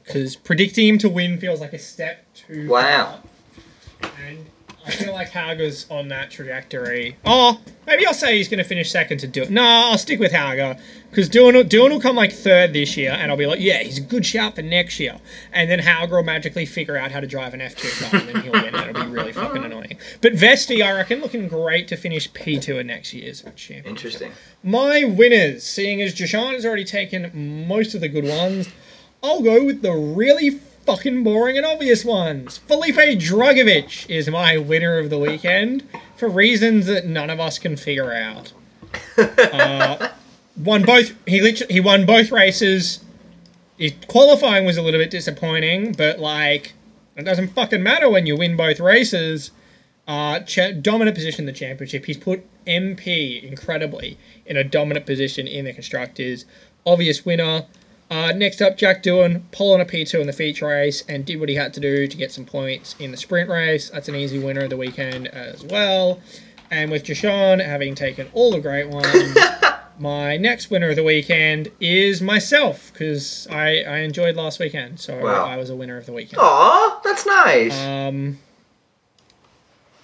[0.04, 3.20] Because predicting him to win feels like a step too Wow.
[4.02, 4.12] far.
[4.28, 4.46] And
[4.86, 7.18] I feel like Hauger's on that trajectory.
[7.26, 9.46] Oh, maybe I'll say he's going to finish second to do.
[9.50, 10.80] No, I'll stick with Hauger.
[11.10, 13.98] Because Doohan, Doohan will come like third this year, and I'll be like, yeah, he's
[13.98, 15.20] a good shout for next year.
[15.52, 18.42] And then Hauger will magically figure out how to drive an F2 car, and then
[18.44, 18.74] he'll win.
[18.74, 19.66] It'll be really fucking oh.
[19.66, 19.98] annoying.
[20.22, 23.86] But Vesti, I reckon, looking great to finish P2 in next year's championship.
[23.86, 24.32] Interesting.
[24.64, 28.70] My winners, seeing as Jashan has already taken most of the good ones,
[29.22, 32.58] I'll go with the really fucking boring and obvious ones.
[32.58, 37.76] Felipe Drugovich is my winner of the weekend for reasons that none of us can
[37.76, 38.54] figure out.
[39.18, 40.10] Uh,
[40.58, 41.14] won both.
[41.28, 43.04] He literally, he won both races.
[43.78, 46.74] His qualifying was a little bit disappointing, but like
[47.16, 49.52] it doesn't fucking matter when you win both races.
[50.08, 52.06] Uh, cha- dominant position in the championship.
[52.06, 56.46] He's put MP incredibly in a dominant position in the constructors.
[56.86, 57.66] Obvious winner.
[58.12, 61.40] Uh, next up, Jack Doohan, pole on a P2 in the feature race and did
[61.40, 63.90] what he had to do to get some points in the sprint race.
[63.90, 66.20] That's an easy winner of the weekend as well.
[66.70, 69.38] And with Jashan having taken all the great ones,
[70.00, 75.20] My next winner of the weekend is myself because I, I enjoyed last weekend, so
[75.24, 75.46] Wow.
[75.46, 76.40] I was a winner of the weekend.
[76.42, 77.80] Aw, that's nice.
[77.80, 78.40] Um,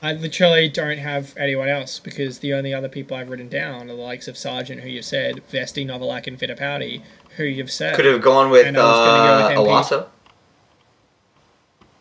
[0.03, 3.95] I literally don't have anyone else because the only other people I've written down are
[3.95, 7.01] the likes of Sargeant, who you've said, Vesti, Novalak, and Fittipaldi,
[7.37, 7.95] who you've said.
[7.95, 10.07] Could have gone with and I uh, go with MP.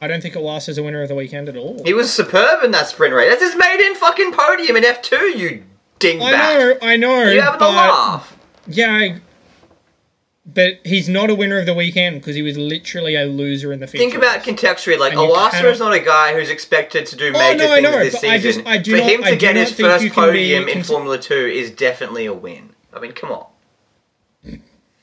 [0.00, 1.82] I don't think Awas is a winner of the weekend at all.
[1.84, 3.30] He was superb in that sprint race.
[3.30, 5.62] That's his maiden fucking podium in F2, you
[5.98, 6.22] dingbat.
[6.22, 7.24] I know, I know.
[7.30, 8.36] You having a laugh?
[8.66, 9.20] Yeah, I,
[10.44, 13.80] but he's not a winner of the weekend because he was literally a loser in
[13.80, 14.02] the feature.
[14.02, 17.16] Think about contextually, like And you Iwasa cannot- is not a guy who's expected to
[17.16, 18.64] do Oh, major no, I things know, this but I season.
[18.64, 21.18] just- I For not- him to get his first you can be podium in Formula
[21.18, 22.70] Two is definitely a win.
[22.92, 23.46] I mean, come on.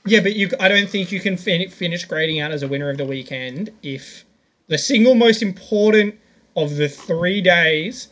[0.05, 2.89] Yeah, but you, I don't think you can fin- finish grading out as a winner
[2.89, 4.25] of the weekend if
[4.67, 6.19] the single most important
[6.55, 8.09] of the three days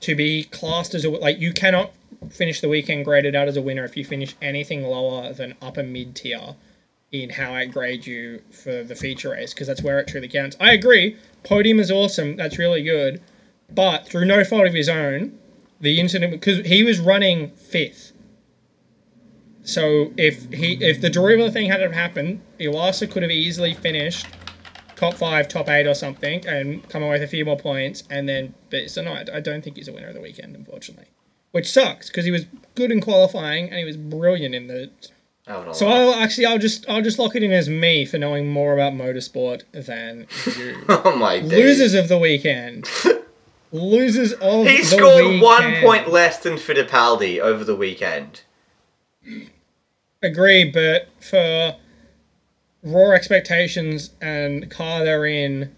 [0.00, 1.92] to be classed as a like you cannot
[2.30, 5.82] finish the weekend graded out as a winner if you finish anything lower than upper
[5.82, 6.56] mid tier
[7.12, 10.56] in how I grade you for the feature race because that's where it truly counts.
[10.58, 13.20] I agree, podium is awesome, that's really good,
[13.70, 15.38] but through no fault of his own,
[15.80, 18.12] the incident because he was running fifth.
[19.64, 24.26] So if he if the Daruvala thing hadn't happened, Iwasa could have easily finished
[25.02, 28.04] top five, top eight, or something, and come away with a few more points.
[28.08, 31.06] And then, but so no, I, don't think he's a winner of the weekend, unfortunately,
[31.50, 34.90] which sucks because he was good in qualifying and he was brilliant in the.
[35.48, 35.72] I.
[35.72, 38.74] So I'll actually I'll just I'll just lock it in as me for knowing more
[38.74, 40.84] about motorsport than you.
[40.88, 41.50] oh my days.
[41.50, 42.88] Losers of the weekend.
[43.72, 44.78] Losers of He the weekend.
[44.78, 48.42] He scored one point less than Fittipaldi over the weekend.
[50.22, 51.76] Agree, but for
[52.82, 55.74] raw expectations and car they're in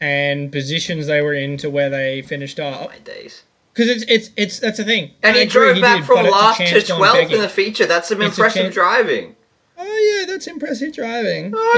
[0.00, 3.42] and positions they were in to where they finished Oh up, my days.
[3.72, 5.12] because it's it's it's that's the thing.
[5.22, 7.48] And I he drove back did, from but it's a last to 12th in the
[7.48, 7.86] feature.
[7.86, 9.36] That's some It's impressive driving.
[9.78, 11.52] Oh yeah, that's impressive driving.
[11.54, 11.72] Oh,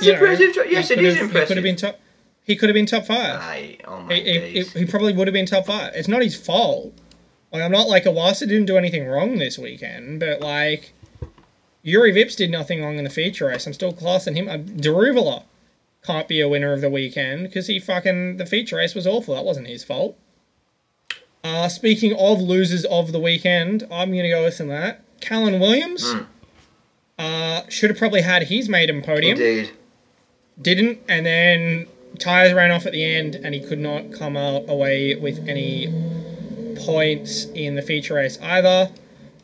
[0.00, 1.40] but, yeah, know, impressive dri- yes, it is impressive.
[1.40, 2.00] He could have been top.
[2.44, 3.40] He could have been top five.
[3.40, 4.72] Aye, oh my He, he, days.
[4.72, 5.92] he, he probably would have been top five.
[5.94, 6.94] It's not his fault.
[7.52, 10.92] Like I'm not like Iwasa didn't do anything wrong this weekend, but like
[11.88, 13.66] Jüri Vips did nothing wrong in the feature race.
[13.66, 14.48] I'm still classing him.
[14.48, 15.44] Uh, Daruvala
[16.04, 19.34] can't be a winner of the weekend because he fucking the feature race was awful.
[19.34, 20.16] That wasn't his fault.
[21.44, 25.00] Uh, speaking of losers of the weekend, I'm gonna go with some of that.
[25.20, 26.22] Calan Williams Hmm.
[27.18, 29.70] uh, should have probably had his maiden podium Indeed.
[30.60, 31.86] didn't, and then
[32.18, 35.92] tires ran off at the end, and he could not come out away with any
[36.84, 38.90] points in the feature race either.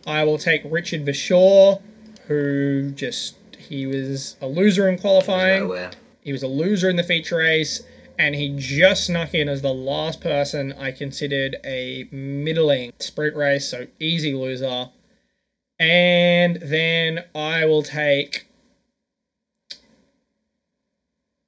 [0.06, 1.80] I will take Richard Verschoor,
[2.26, 5.64] who just he was a loser in qualifying.
[5.64, 5.90] Nowhere.
[6.20, 7.82] He was a loser in the feature race,
[8.18, 13.68] and he just snuck in as the last person I considered a middling sprint race,
[13.68, 14.90] so easy loser.
[15.78, 18.46] And then I will take.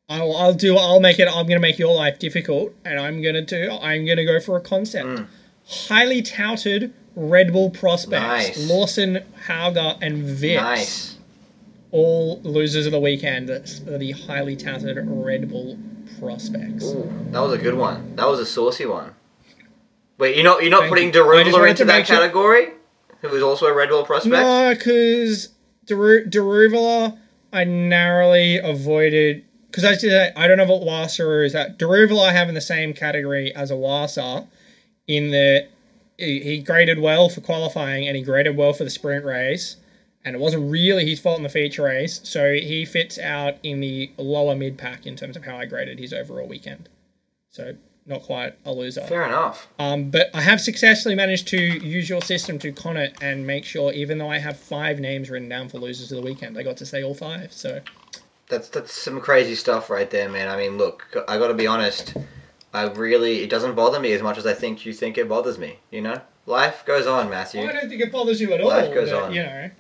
[0.09, 0.77] I'll, I'll do.
[0.77, 1.29] I'll make it.
[1.29, 3.71] I'm gonna make your life difficult, and I'm gonna do.
[3.81, 5.07] I'm gonna go for a concept.
[5.07, 5.27] Mm.
[5.89, 8.69] Highly touted Red Bull prospects: Nice.
[8.71, 11.17] Lawson, Hauger, and Vips Nice.
[11.91, 15.79] all losers of the weekend that's the highly touted Red Bull
[16.21, 16.85] prospects.
[16.85, 18.15] Ooh, that was a good one.
[18.17, 19.13] That was a saucy one.
[20.19, 21.31] Wait, you're not you're not Thank putting you.
[21.33, 22.69] I just Derula wanted into that sure- category?
[23.23, 24.33] Who was also a Red Bull prospect?
[24.33, 25.49] No, because
[25.87, 27.19] Daruvala,
[27.53, 29.43] I narrowly avoided.
[29.71, 31.53] Because I I don't know what Wasa is.
[31.55, 34.47] That Daruvala I have in the same category as a Wasa,
[35.07, 35.69] in that
[36.19, 39.77] he he graded well for qualifying and he graded well for the sprint race,
[40.25, 42.21] and it wasn't really his fault in the feature race.
[42.25, 45.99] So he fits out in the lower mid pack in terms of how I graded
[45.99, 46.89] his overall weekend.
[47.51, 47.77] So
[48.07, 49.03] not quite a loser.
[49.03, 49.67] Fair enough.
[49.79, 53.65] Um, but I have successfully managed to use your system to con it and make
[53.65, 56.63] sure, even though I have five names written down for losers of the weekend, I
[56.63, 57.53] got to say all five.
[57.53, 57.81] So
[58.49, 60.49] That's that's some crazy stuff right there, man.
[60.49, 62.15] I mean, look, I got to be honest.
[62.77, 65.59] I really it doesn't bother me as much as I think you think it bothers
[65.59, 65.79] me.
[65.91, 67.63] You know, life goes on, Matthew.
[67.63, 68.69] I don't think it bothers you at all.
[68.69, 69.33] Life goes but, on.
[69.33, 69.71] You know,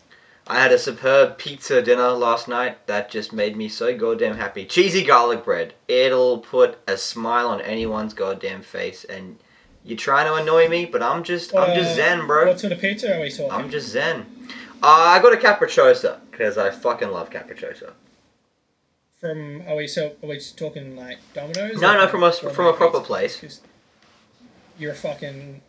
[0.47, 4.64] I had a superb pizza dinner last night that just made me so goddamn happy.
[4.64, 5.74] Cheesy garlic bread.
[5.89, 9.05] It'll put a smile on anyone's goddamn face.
[9.05, 9.39] And
[9.85, 12.47] you're trying to annoy me, but I'm just I'm just Uh, zen, bro.
[12.47, 13.51] What sort of pizza are we talking?
[13.51, 14.24] I'm just zen.
[14.82, 17.93] Uh, I got a capricciosa because I fucking love capricciosa.
[19.20, 21.80] From are we so are we talking like Domino's?
[21.80, 23.60] No, no, from a from a proper place.
[24.78, 25.62] You're a fucking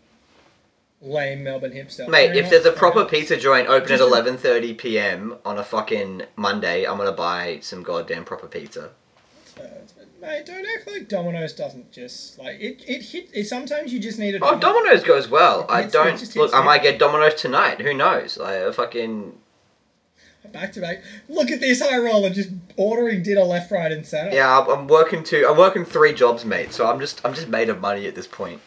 [1.02, 2.10] lame Melbourne hipster.
[2.10, 5.36] Mate, if there's a proper pizza joint open at 11:30 p.m.
[5.46, 8.90] on a fucking Monday, I'm gonna buy some goddamn proper pizza.
[9.58, 9.64] Uh,
[10.20, 12.84] Mate, don't act like Domino's doesn't just like it.
[12.86, 13.30] It hit.
[13.34, 14.40] It, sometimes you just need a.
[14.44, 15.66] Oh, Domino's goes well.
[15.70, 16.54] I It's- it don't look.
[16.54, 17.80] I might get Domino's tonight.
[17.80, 18.38] Who knows?
[18.38, 19.38] Like a fucking
[20.52, 21.04] back to back.
[21.30, 24.34] Look at this high roller just ordering dinner left, right, and center.
[24.34, 24.60] yeah.
[24.60, 25.46] I'm, working two.
[25.50, 26.74] I'm working three jobs, mate.
[26.74, 28.62] So I'm just I'm just made of money at this point.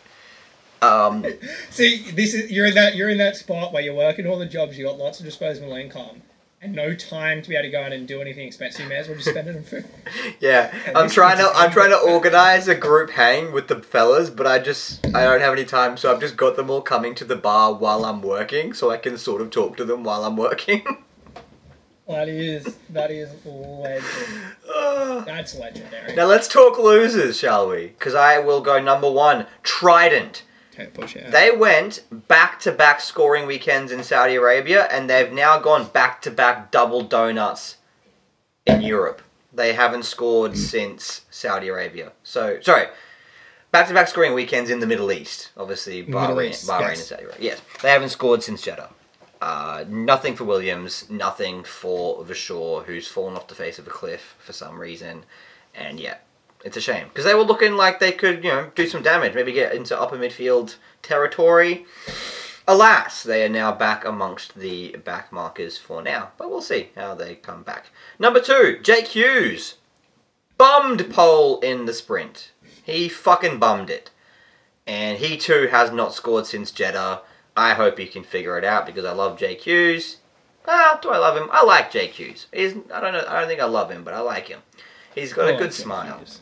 [0.82, 1.26] Um,
[1.70, 4.46] See, this is you're in that you're in that spot where you're working all the
[4.46, 4.78] jobs.
[4.78, 6.22] You got lots of disposable income.
[6.62, 8.82] And no time to be able to go out and do anything expensive.
[8.82, 9.86] You may as well just spend it on food.
[10.40, 14.28] yeah, And I'm trying to I'm trying to organize a group hang with the fellas,
[14.28, 17.14] but I just I don't have any time, so I've just got them all coming
[17.14, 20.22] to the bar while I'm working, so I can sort of talk to them while
[20.22, 20.84] I'm working.
[22.10, 24.04] That is that is legend.
[24.68, 25.22] Ah.
[25.24, 26.14] That's legendary.
[26.16, 27.86] now let's talk losers, shall we?
[27.86, 30.42] Because I will go number one, Trident.
[30.74, 31.26] Okay, push it.
[31.26, 31.32] out.
[31.32, 36.20] They went back to back scoring weekends in Saudi Arabia, and they've now gone back
[36.22, 37.76] to back double donuts
[38.66, 39.22] in Europe.
[39.52, 40.56] They haven't scored mm.
[40.56, 42.12] since Saudi Arabia.
[42.24, 42.86] So, sorry,
[43.70, 45.50] back to back scoring weekends in the Middle East.
[45.56, 46.98] Obviously, Middle Bahrain, East, Bahrain yes.
[46.98, 47.38] and Saudi Arabia.
[47.40, 48.90] Yes, they haven't scored since Jeddah.
[49.40, 54.34] Uh, nothing for Williams, nothing for Verschoor, who's fallen off the face of a cliff
[54.38, 55.24] for some reason.
[55.74, 56.18] And yeah,
[56.62, 59.34] it's a shame because they were looking like they could, you know, do some damage,
[59.34, 61.86] maybe get into upper midfield territory.
[62.68, 67.14] Alas, they are now back amongst the back markers for now, but we'll see how
[67.14, 67.86] they come back.
[68.18, 69.76] Number two, Jake Hughes,
[70.58, 72.52] bummed pole in the sprint.
[72.84, 74.10] He fucking bummed it,
[74.86, 77.22] and he too has not scored since Jeddah.
[77.56, 80.18] I hope he can figure it out because I love Hughes.
[80.66, 81.48] Well, do I love him?
[81.52, 82.46] I like Hughes.
[82.52, 83.24] He's I don't know.
[83.26, 84.60] I don't think I love him, but I like him.
[85.14, 86.18] He's got I a like good smile.
[86.18, 86.40] Hughes.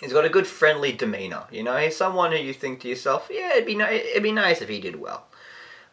[0.00, 1.44] He's got a good friendly demeanor.
[1.50, 4.32] You know, he's someone who you think to yourself, yeah, it'd be ni- it'd be
[4.32, 5.26] nice if he did well.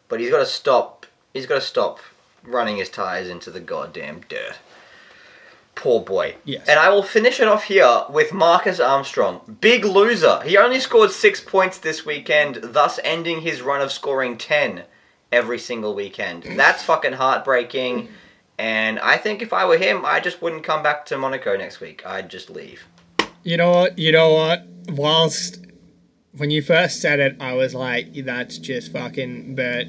[0.08, 1.06] But he's got to stop.
[1.32, 2.00] He's got to stop
[2.42, 4.56] running his tires into the goddamn dirt.
[5.74, 6.36] Poor boy.
[6.44, 6.68] Yes.
[6.68, 9.40] And I will finish it off here with Marcus Armstrong.
[9.60, 10.40] Big loser.
[10.42, 14.84] He only scored six points this weekend, thus ending his run of scoring 10
[15.32, 16.44] every single weekend.
[16.56, 18.08] That's fucking heartbreaking.
[18.58, 21.80] And I think if I were him, I just wouldn't come back to Monaco next
[21.80, 22.06] week.
[22.06, 22.84] I'd just leave.
[23.42, 23.98] You know what?
[23.98, 24.64] You know what?
[24.88, 25.58] Whilst
[26.36, 29.88] when you first said it, I was like, "That's just fucking." But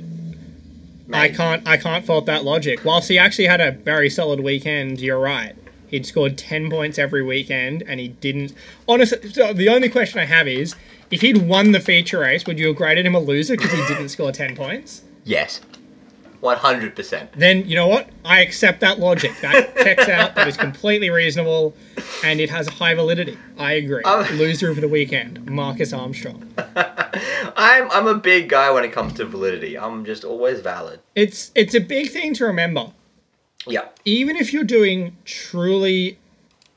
[1.14, 1.66] I can't.
[1.68, 2.84] I can't fault that logic.
[2.84, 5.56] Whilst he actually had a very solid weekend, you're right.
[5.88, 8.54] He'd scored ten points every weekend, and he didn't.
[8.88, 10.76] Honestly, so the only question I have is,
[11.12, 13.86] if he'd won the feature race, would you have graded him a loser because he
[13.88, 15.04] didn't score ten points?
[15.24, 15.62] Yes.
[16.46, 17.30] 100%.
[17.36, 18.08] Then you know what?
[18.24, 19.32] I accept that logic.
[19.42, 20.36] That checks out.
[20.36, 21.74] That is completely reasonable,
[22.24, 23.38] and it has high validity.
[23.58, 24.04] I agree.
[24.04, 26.54] Um, Loser of the weekend, Marcus Armstrong.
[27.58, 29.78] I'm, I'm a big guy when it comes to validity.
[29.78, 31.00] I'm just always valid.
[31.16, 32.92] It's it's a big thing to remember.
[33.68, 33.88] Yeah.
[34.06, 36.18] Even if you're doing truly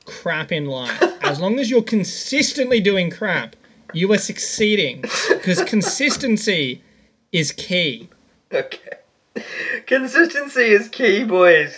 [0.05, 3.55] crap in life, as long as you're consistently doing crap,
[3.93, 6.83] you are succeeding because consistency
[7.31, 8.09] is key.
[8.51, 8.97] Okay.
[9.85, 11.75] Consistency is key, boys.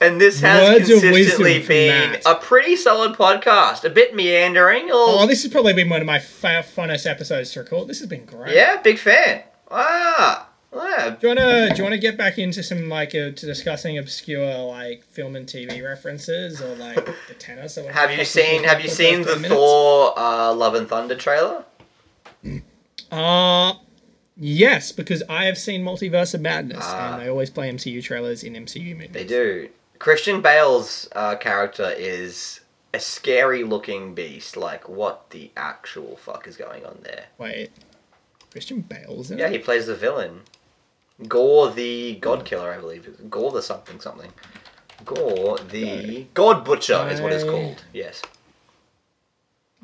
[0.00, 3.84] And this has Words consistently been a pretty solid podcast.
[3.84, 4.90] A bit meandering.
[4.90, 7.86] a Oh, this has probably been one of my fa- funnest episodes to record.
[7.86, 8.54] This has been great.
[8.54, 9.42] yeah, big fan.
[9.70, 10.48] Ah.
[10.74, 11.10] Yeah.
[11.20, 14.64] Do you wanna do you wanna get back into some like uh, to discussing obscure
[14.64, 17.76] like film and TV references or like the tennis?
[17.76, 19.48] Or Have you seen Have you seen the Thor?
[19.48, 21.64] Thor uh, Love and Thunder trailer?
[23.10, 23.74] Uh
[24.36, 27.12] yes, because I have seen Multiverse of Madness, Ah.
[27.14, 29.10] and they always play MCU trailers in MCU movies.
[29.12, 29.68] They do.
[29.98, 32.60] Christian Bale's uh, character is
[32.94, 34.56] a scary looking beast.
[34.56, 37.26] Like, what the actual fuck is going on there?
[37.38, 37.70] Wait,
[38.50, 39.52] Christian Bale's Yeah, it?
[39.52, 40.40] he plays the villain.
[41.28, 43.30] Gore the God Killer, I believe.
[43.30, 44.32] Gore the something something.
[45.04, 47.82] Gore the God Butcher is what it's called.
[47.92, 48.22] Yes,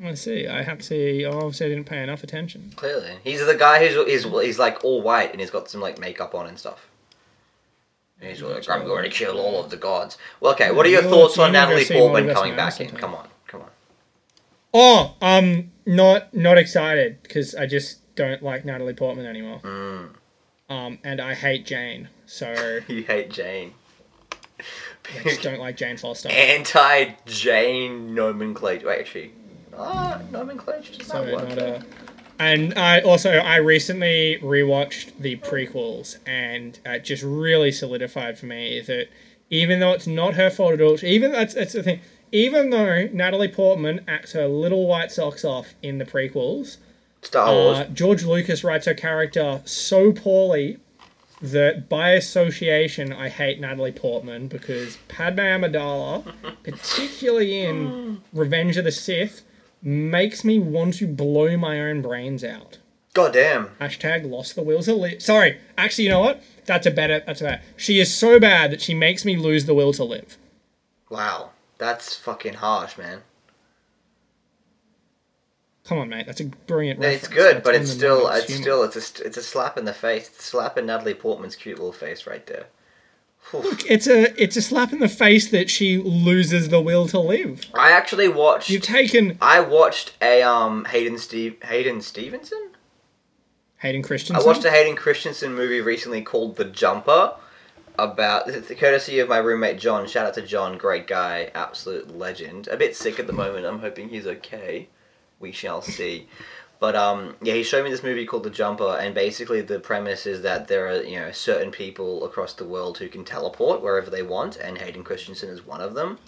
[0.03, 0.47] I see.
[0.47, 1.25] I have to see.
[1.25, 2.71] Obviously, I didn't pay enough attention.
[2.75, 3.17] clearly.
[3.23, 6.33] He's the guy who's he's, he's like all white and he's got some like makeup
[6.33, 6.87] on and stuff.
[8.21, 10.17] And he's like, I'm going to kill all of the gods.
[10.41, 10.71] Well, okay.
[10.71, 12.87] What are your You're- thoughts on Natalie see Portman coming back in?
[12.87, 12.99] sometime.
[13.01, 13.67] Come on, come on.
[14.73, 19.59] Oh, um, not not excited because I just don't like Natalie Portman anymore.
[19.63, 20.09] Mm.
[20.69, 23.73] Um, and I hate Jane, so You hate Jane.
[24.59, 26.29] I just don't like Jane Foster.
[26.29, 28.87] Anti Jane nomenclature.
[28.87, 29.31] Wait, actually,
[29.75, 31.49] ah, nomenclature does So that work?
[31.49, 31.83] not a.
[32.37, 38.79] And I also I recently rewatched the prequels, and it just really solidified for me
[38.81, 39.07] that
[39.49, 42.01] even though it's not her fault at all, even that's that's the thing.
[42.31, 46.77] Even though Natalie Portman acts her little white socks off in the prequels,
[47.21, 47.77] Star Wars.
[47.79, 50.77] uh, George Lucas writes her character so poorly
[51.41, 56.33] that by association I hate Natalie Portman because Padme Amidala,
[56.63, 59.43] particularly in Revenge of the Sith,
[59.81, 62.77] makes me want to blow my own brains out.
[63.13, 63.69] God damn.
[63.81, 65.21] Hashtag lost the will to live.
[65.21, 66.43] Sorry, actually, you know what?
[66.65, 67.23] That's a better.
[67.25, 67.61] That's a better.
[67.75, 70.37] She is so bad that she makes me lose the will to live.
[71.09, 71.51] Wow.
[71.79, 73.21] That's fucking harsh, man.
[75.89, 76.27] Come on, mate.
[76.27, 76.99] That's a brilliant.
[76.99, 77.23] No, reference.
[77.23, 78.61] it's good, That's but it's still, it's humour.
[78.61, 80.29] still, it's a, it's a slap in the face.
[80.37, 82.67] Slap in Natalie Portman's cute little face right there.
[83.53, 87.19] Look, it's a it's a slap in the face that she loses the will to
[87.19, 87.65] live.
[87.73, 88.69] I actually watched.
[88.69, 92.69] You've taken I watched a um Hayden Steve Hayden Stevenson.
[93.77, 94.35] Hayden Christensen.
[94.35, 97.33] I watched a Hayden Christensen movie recently called The Jumper,
[97.97, 100.05] about the courtesy of my roommate John.
[100.05, 102.67] Shout out to John, great guy, absolute legend.
[102.67, 103.65] A bit sick at the moment.
[103.65, 104.89] I'm hoping he's okay.
[105.39, 106.27] We shall see.
[106.79, 110.25] But um, yeah, he showed me this movie called The Jumper, and basically the premise
[110.25, 114.09] is that there are you know certain people across the world who can teleport wherever
[114.09, 116.19] they want, and Hayden Christensen is one of them.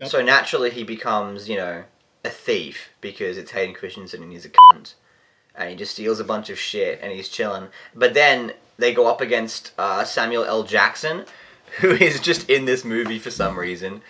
[0.00, 0.08] Yep.
[0.08, 1.84] So naturally, he becomes you know
[2.24, 4.94] a thief because it's Hayden Christensen and he's a cunt,
[5.54, 7.68] and he just steals a bunch of shit and he's chilling.
[7.94, 10.62] But then they go up against uh, Samuel L.
[10.62, 11.26] Jackson,
[11.80, 14.00] who is just in this movie for some reason,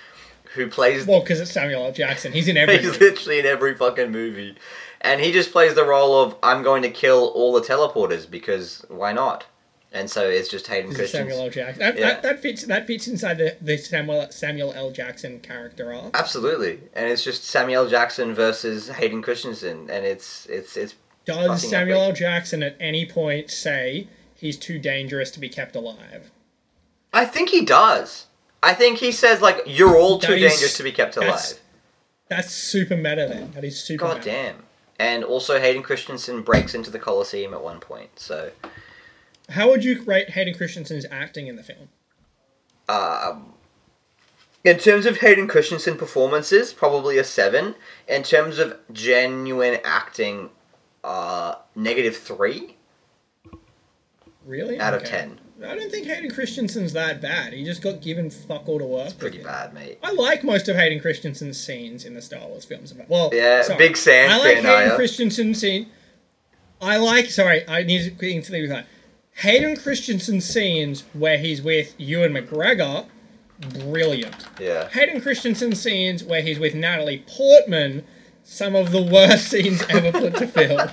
[0.54, 1.92] who plays Well, because it's Samuel L.
[1.92, 2.32] Jackson.
[2.32, 2.78] He's in every.
[2.78, 2.98] He's movie.
[3.04, 4.56] literally in every fucking movie.
[5.00, 8.84] And he just plays the role of I'm going to kill all the teleporters because
[8.88, 9.44] why not?
[9.92, 11.50] And so it's just Hayden a Samuel L.
[11.50, 11.78] Jackson.
[11.78, 12.08] That, Yeah.
[12.08, 12.64] that, that fits.
[12.64, 14.90] That fits inside the, the Samuel Samuel L.
[14.90, 16.16] Jackson character arc.
[16.18, 16.80] Absolutely.
[16.94, 17.90] And it's just Samuel L.
[17.90, 20.94] Jackson versus Hayden Christensen and it's it's it's
[21.26, 22.12] Does Samuel L.
[22.12, 26.30] Jackson at any point say he's too dangerous to be kept alive?
[27.12, 28.26] I think he does.
[28.64, 31.60] I think he says like you're all too That is- dangerous to be kept alive.
[32.28, 33.26] That's super meta.
[33.28, 34.04] Then that is super.
[34.06, 34.30] God meta.
[34.30, 34.56] damn.
[34.98, 38.18] And also Hayden Christensen breaks into the Colosseum at one point.
[38.18, 38.50] So
[39.50, 41.88] How would you rate Hayden Christensen's acting in the film?
[42.88, 43.52] Um,
[44.62, 47.74] in terms of Hayden Christensen performances, probably a seven.
[48.08, 50.50] In terms of genuine acting,
[51.02, 52.76] uh, negative three
[54.46, 54.78] Really?
[54.78, 55.40] out of ten.
[55.64, 57.52] I don't think Hayden Christensen's that bad.
[57.52, 59.06] He just got given fuck all to work.
[59.06, 59.44] with Pretty it.
[59.44, 59.98] bad, mate.
[60.02, 62.92] I like most of Hayden Christensen's scenes in the Star Wars films.
[63.08, 63.78] Well, Yeah, sorry.
[63.78, 64.96] big Sand I like fan, Hayden?
[64.96, 65.88] Christensen's scene.
[66.80, 67.30] I like.
[67.30, 68.86] Sorry, I need to get into that.
[69.38, 73.06] Hayden Christensen's scenes where he's with Ewan McGregor,
[73.80, 74.46] brilliant.
[74.60, 74.88] Yeah.
[74.90, 78.04] Hayden Christensen's scenes where he's with Natalie Portman,
[78.44, 80.88] some of the worst scenes ever put to film.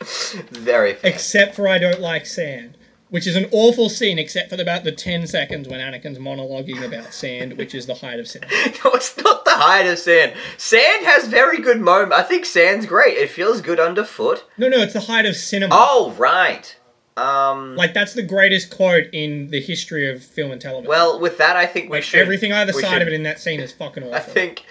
[0.50, 1.10] Very fair.
[1.10, 2.77] Except for I don't like sand,
[3.10, 7.12] which is an awful scene, except for about the ten seconds when Anakin's monologuing about
[7.14, 8.46] sand, which is the height of sand.
[8.84, 10.34] no, it's not the height of Sand.
[10.56, 12.14] Sand has very good moments.
[12.16, 13.16] I think Sand's great.
[13.16, 14.44] It feels good underfoot.
[14.56, 15.74] No, no, it's the height of cinema.
[15.76, 16.76] Oh, right.
[17.16, 20.88] Um, Like that's the greatest quote in the history of film and television.
[20.88, 22.20] well, with that, I think we Like, should.
[22.20, 24.14] everything either side should- of it in that scene is fucking awful.
[24.14, 24.62] I think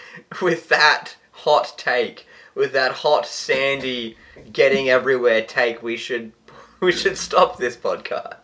[0.41, 4.15] with that hot take, with that hot sandy
[4.53, 6.31] getting everywhere take, we should
[6.81, 8.35] we should stop this podcast.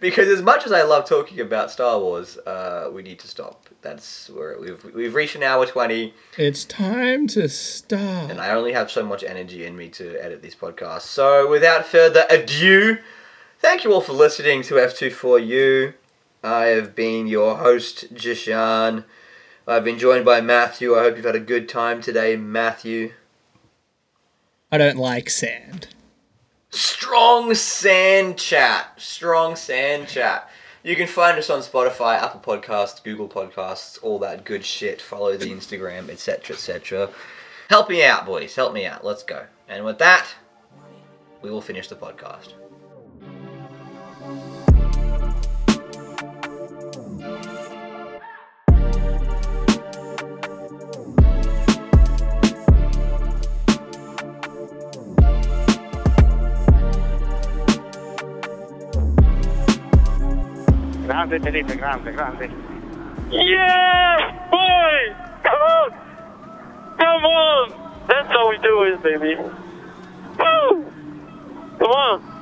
[0.00, 3.68] Because as much as I love talking about Star Wars, uh, we need to stop.
[3.82, 8.30] That's where we've we've reached an hour twenty, it's time to stop.
[8.30, 11.02] and I only have so much energy in me to edit these podcasts.
[11.02, 12.96] So without further ado,
[13.58, 15.92] thank you all for listening to F24U.
[16.42, 19.04] I have been your host, Jishan.
[19.66, 20.94] I've been joined by Matthew.
[20.94, 23.12] I hope you've had a good time today, Matthew.
[24.72, 25.88] I don't like sand.
[26.74, 29.00] Strong Sand Chat.
[29.00, 30.50] Strong Sand Chat.
[30.82, 35.00] You can find us on Spotify, Apple Podcasts, Google Podcasts, all that good shit.
[35.00, 37.10] Follow the Instagram, etc., etc.
[37.70, 38.54] Help me out, boys.
[38.54, 39.04] Help me out.
[39.04, 39.46] Let's go.
[39.68, 40.26] And with that,
[41.42, 42.52] we will finish the podcast.
[61.06, 62.50] Grande Felipe, grande, grande.
[63.30, 64.20] Yes,
[64.50, 65.14] boy!
[65.42, 65.90] Come on!
[66.96, 68.06] Come on!
[68.08, 69.36] That's how we do it, baby.
[70.38, 70.84] Woo!
[71.78, 72.33] Come on!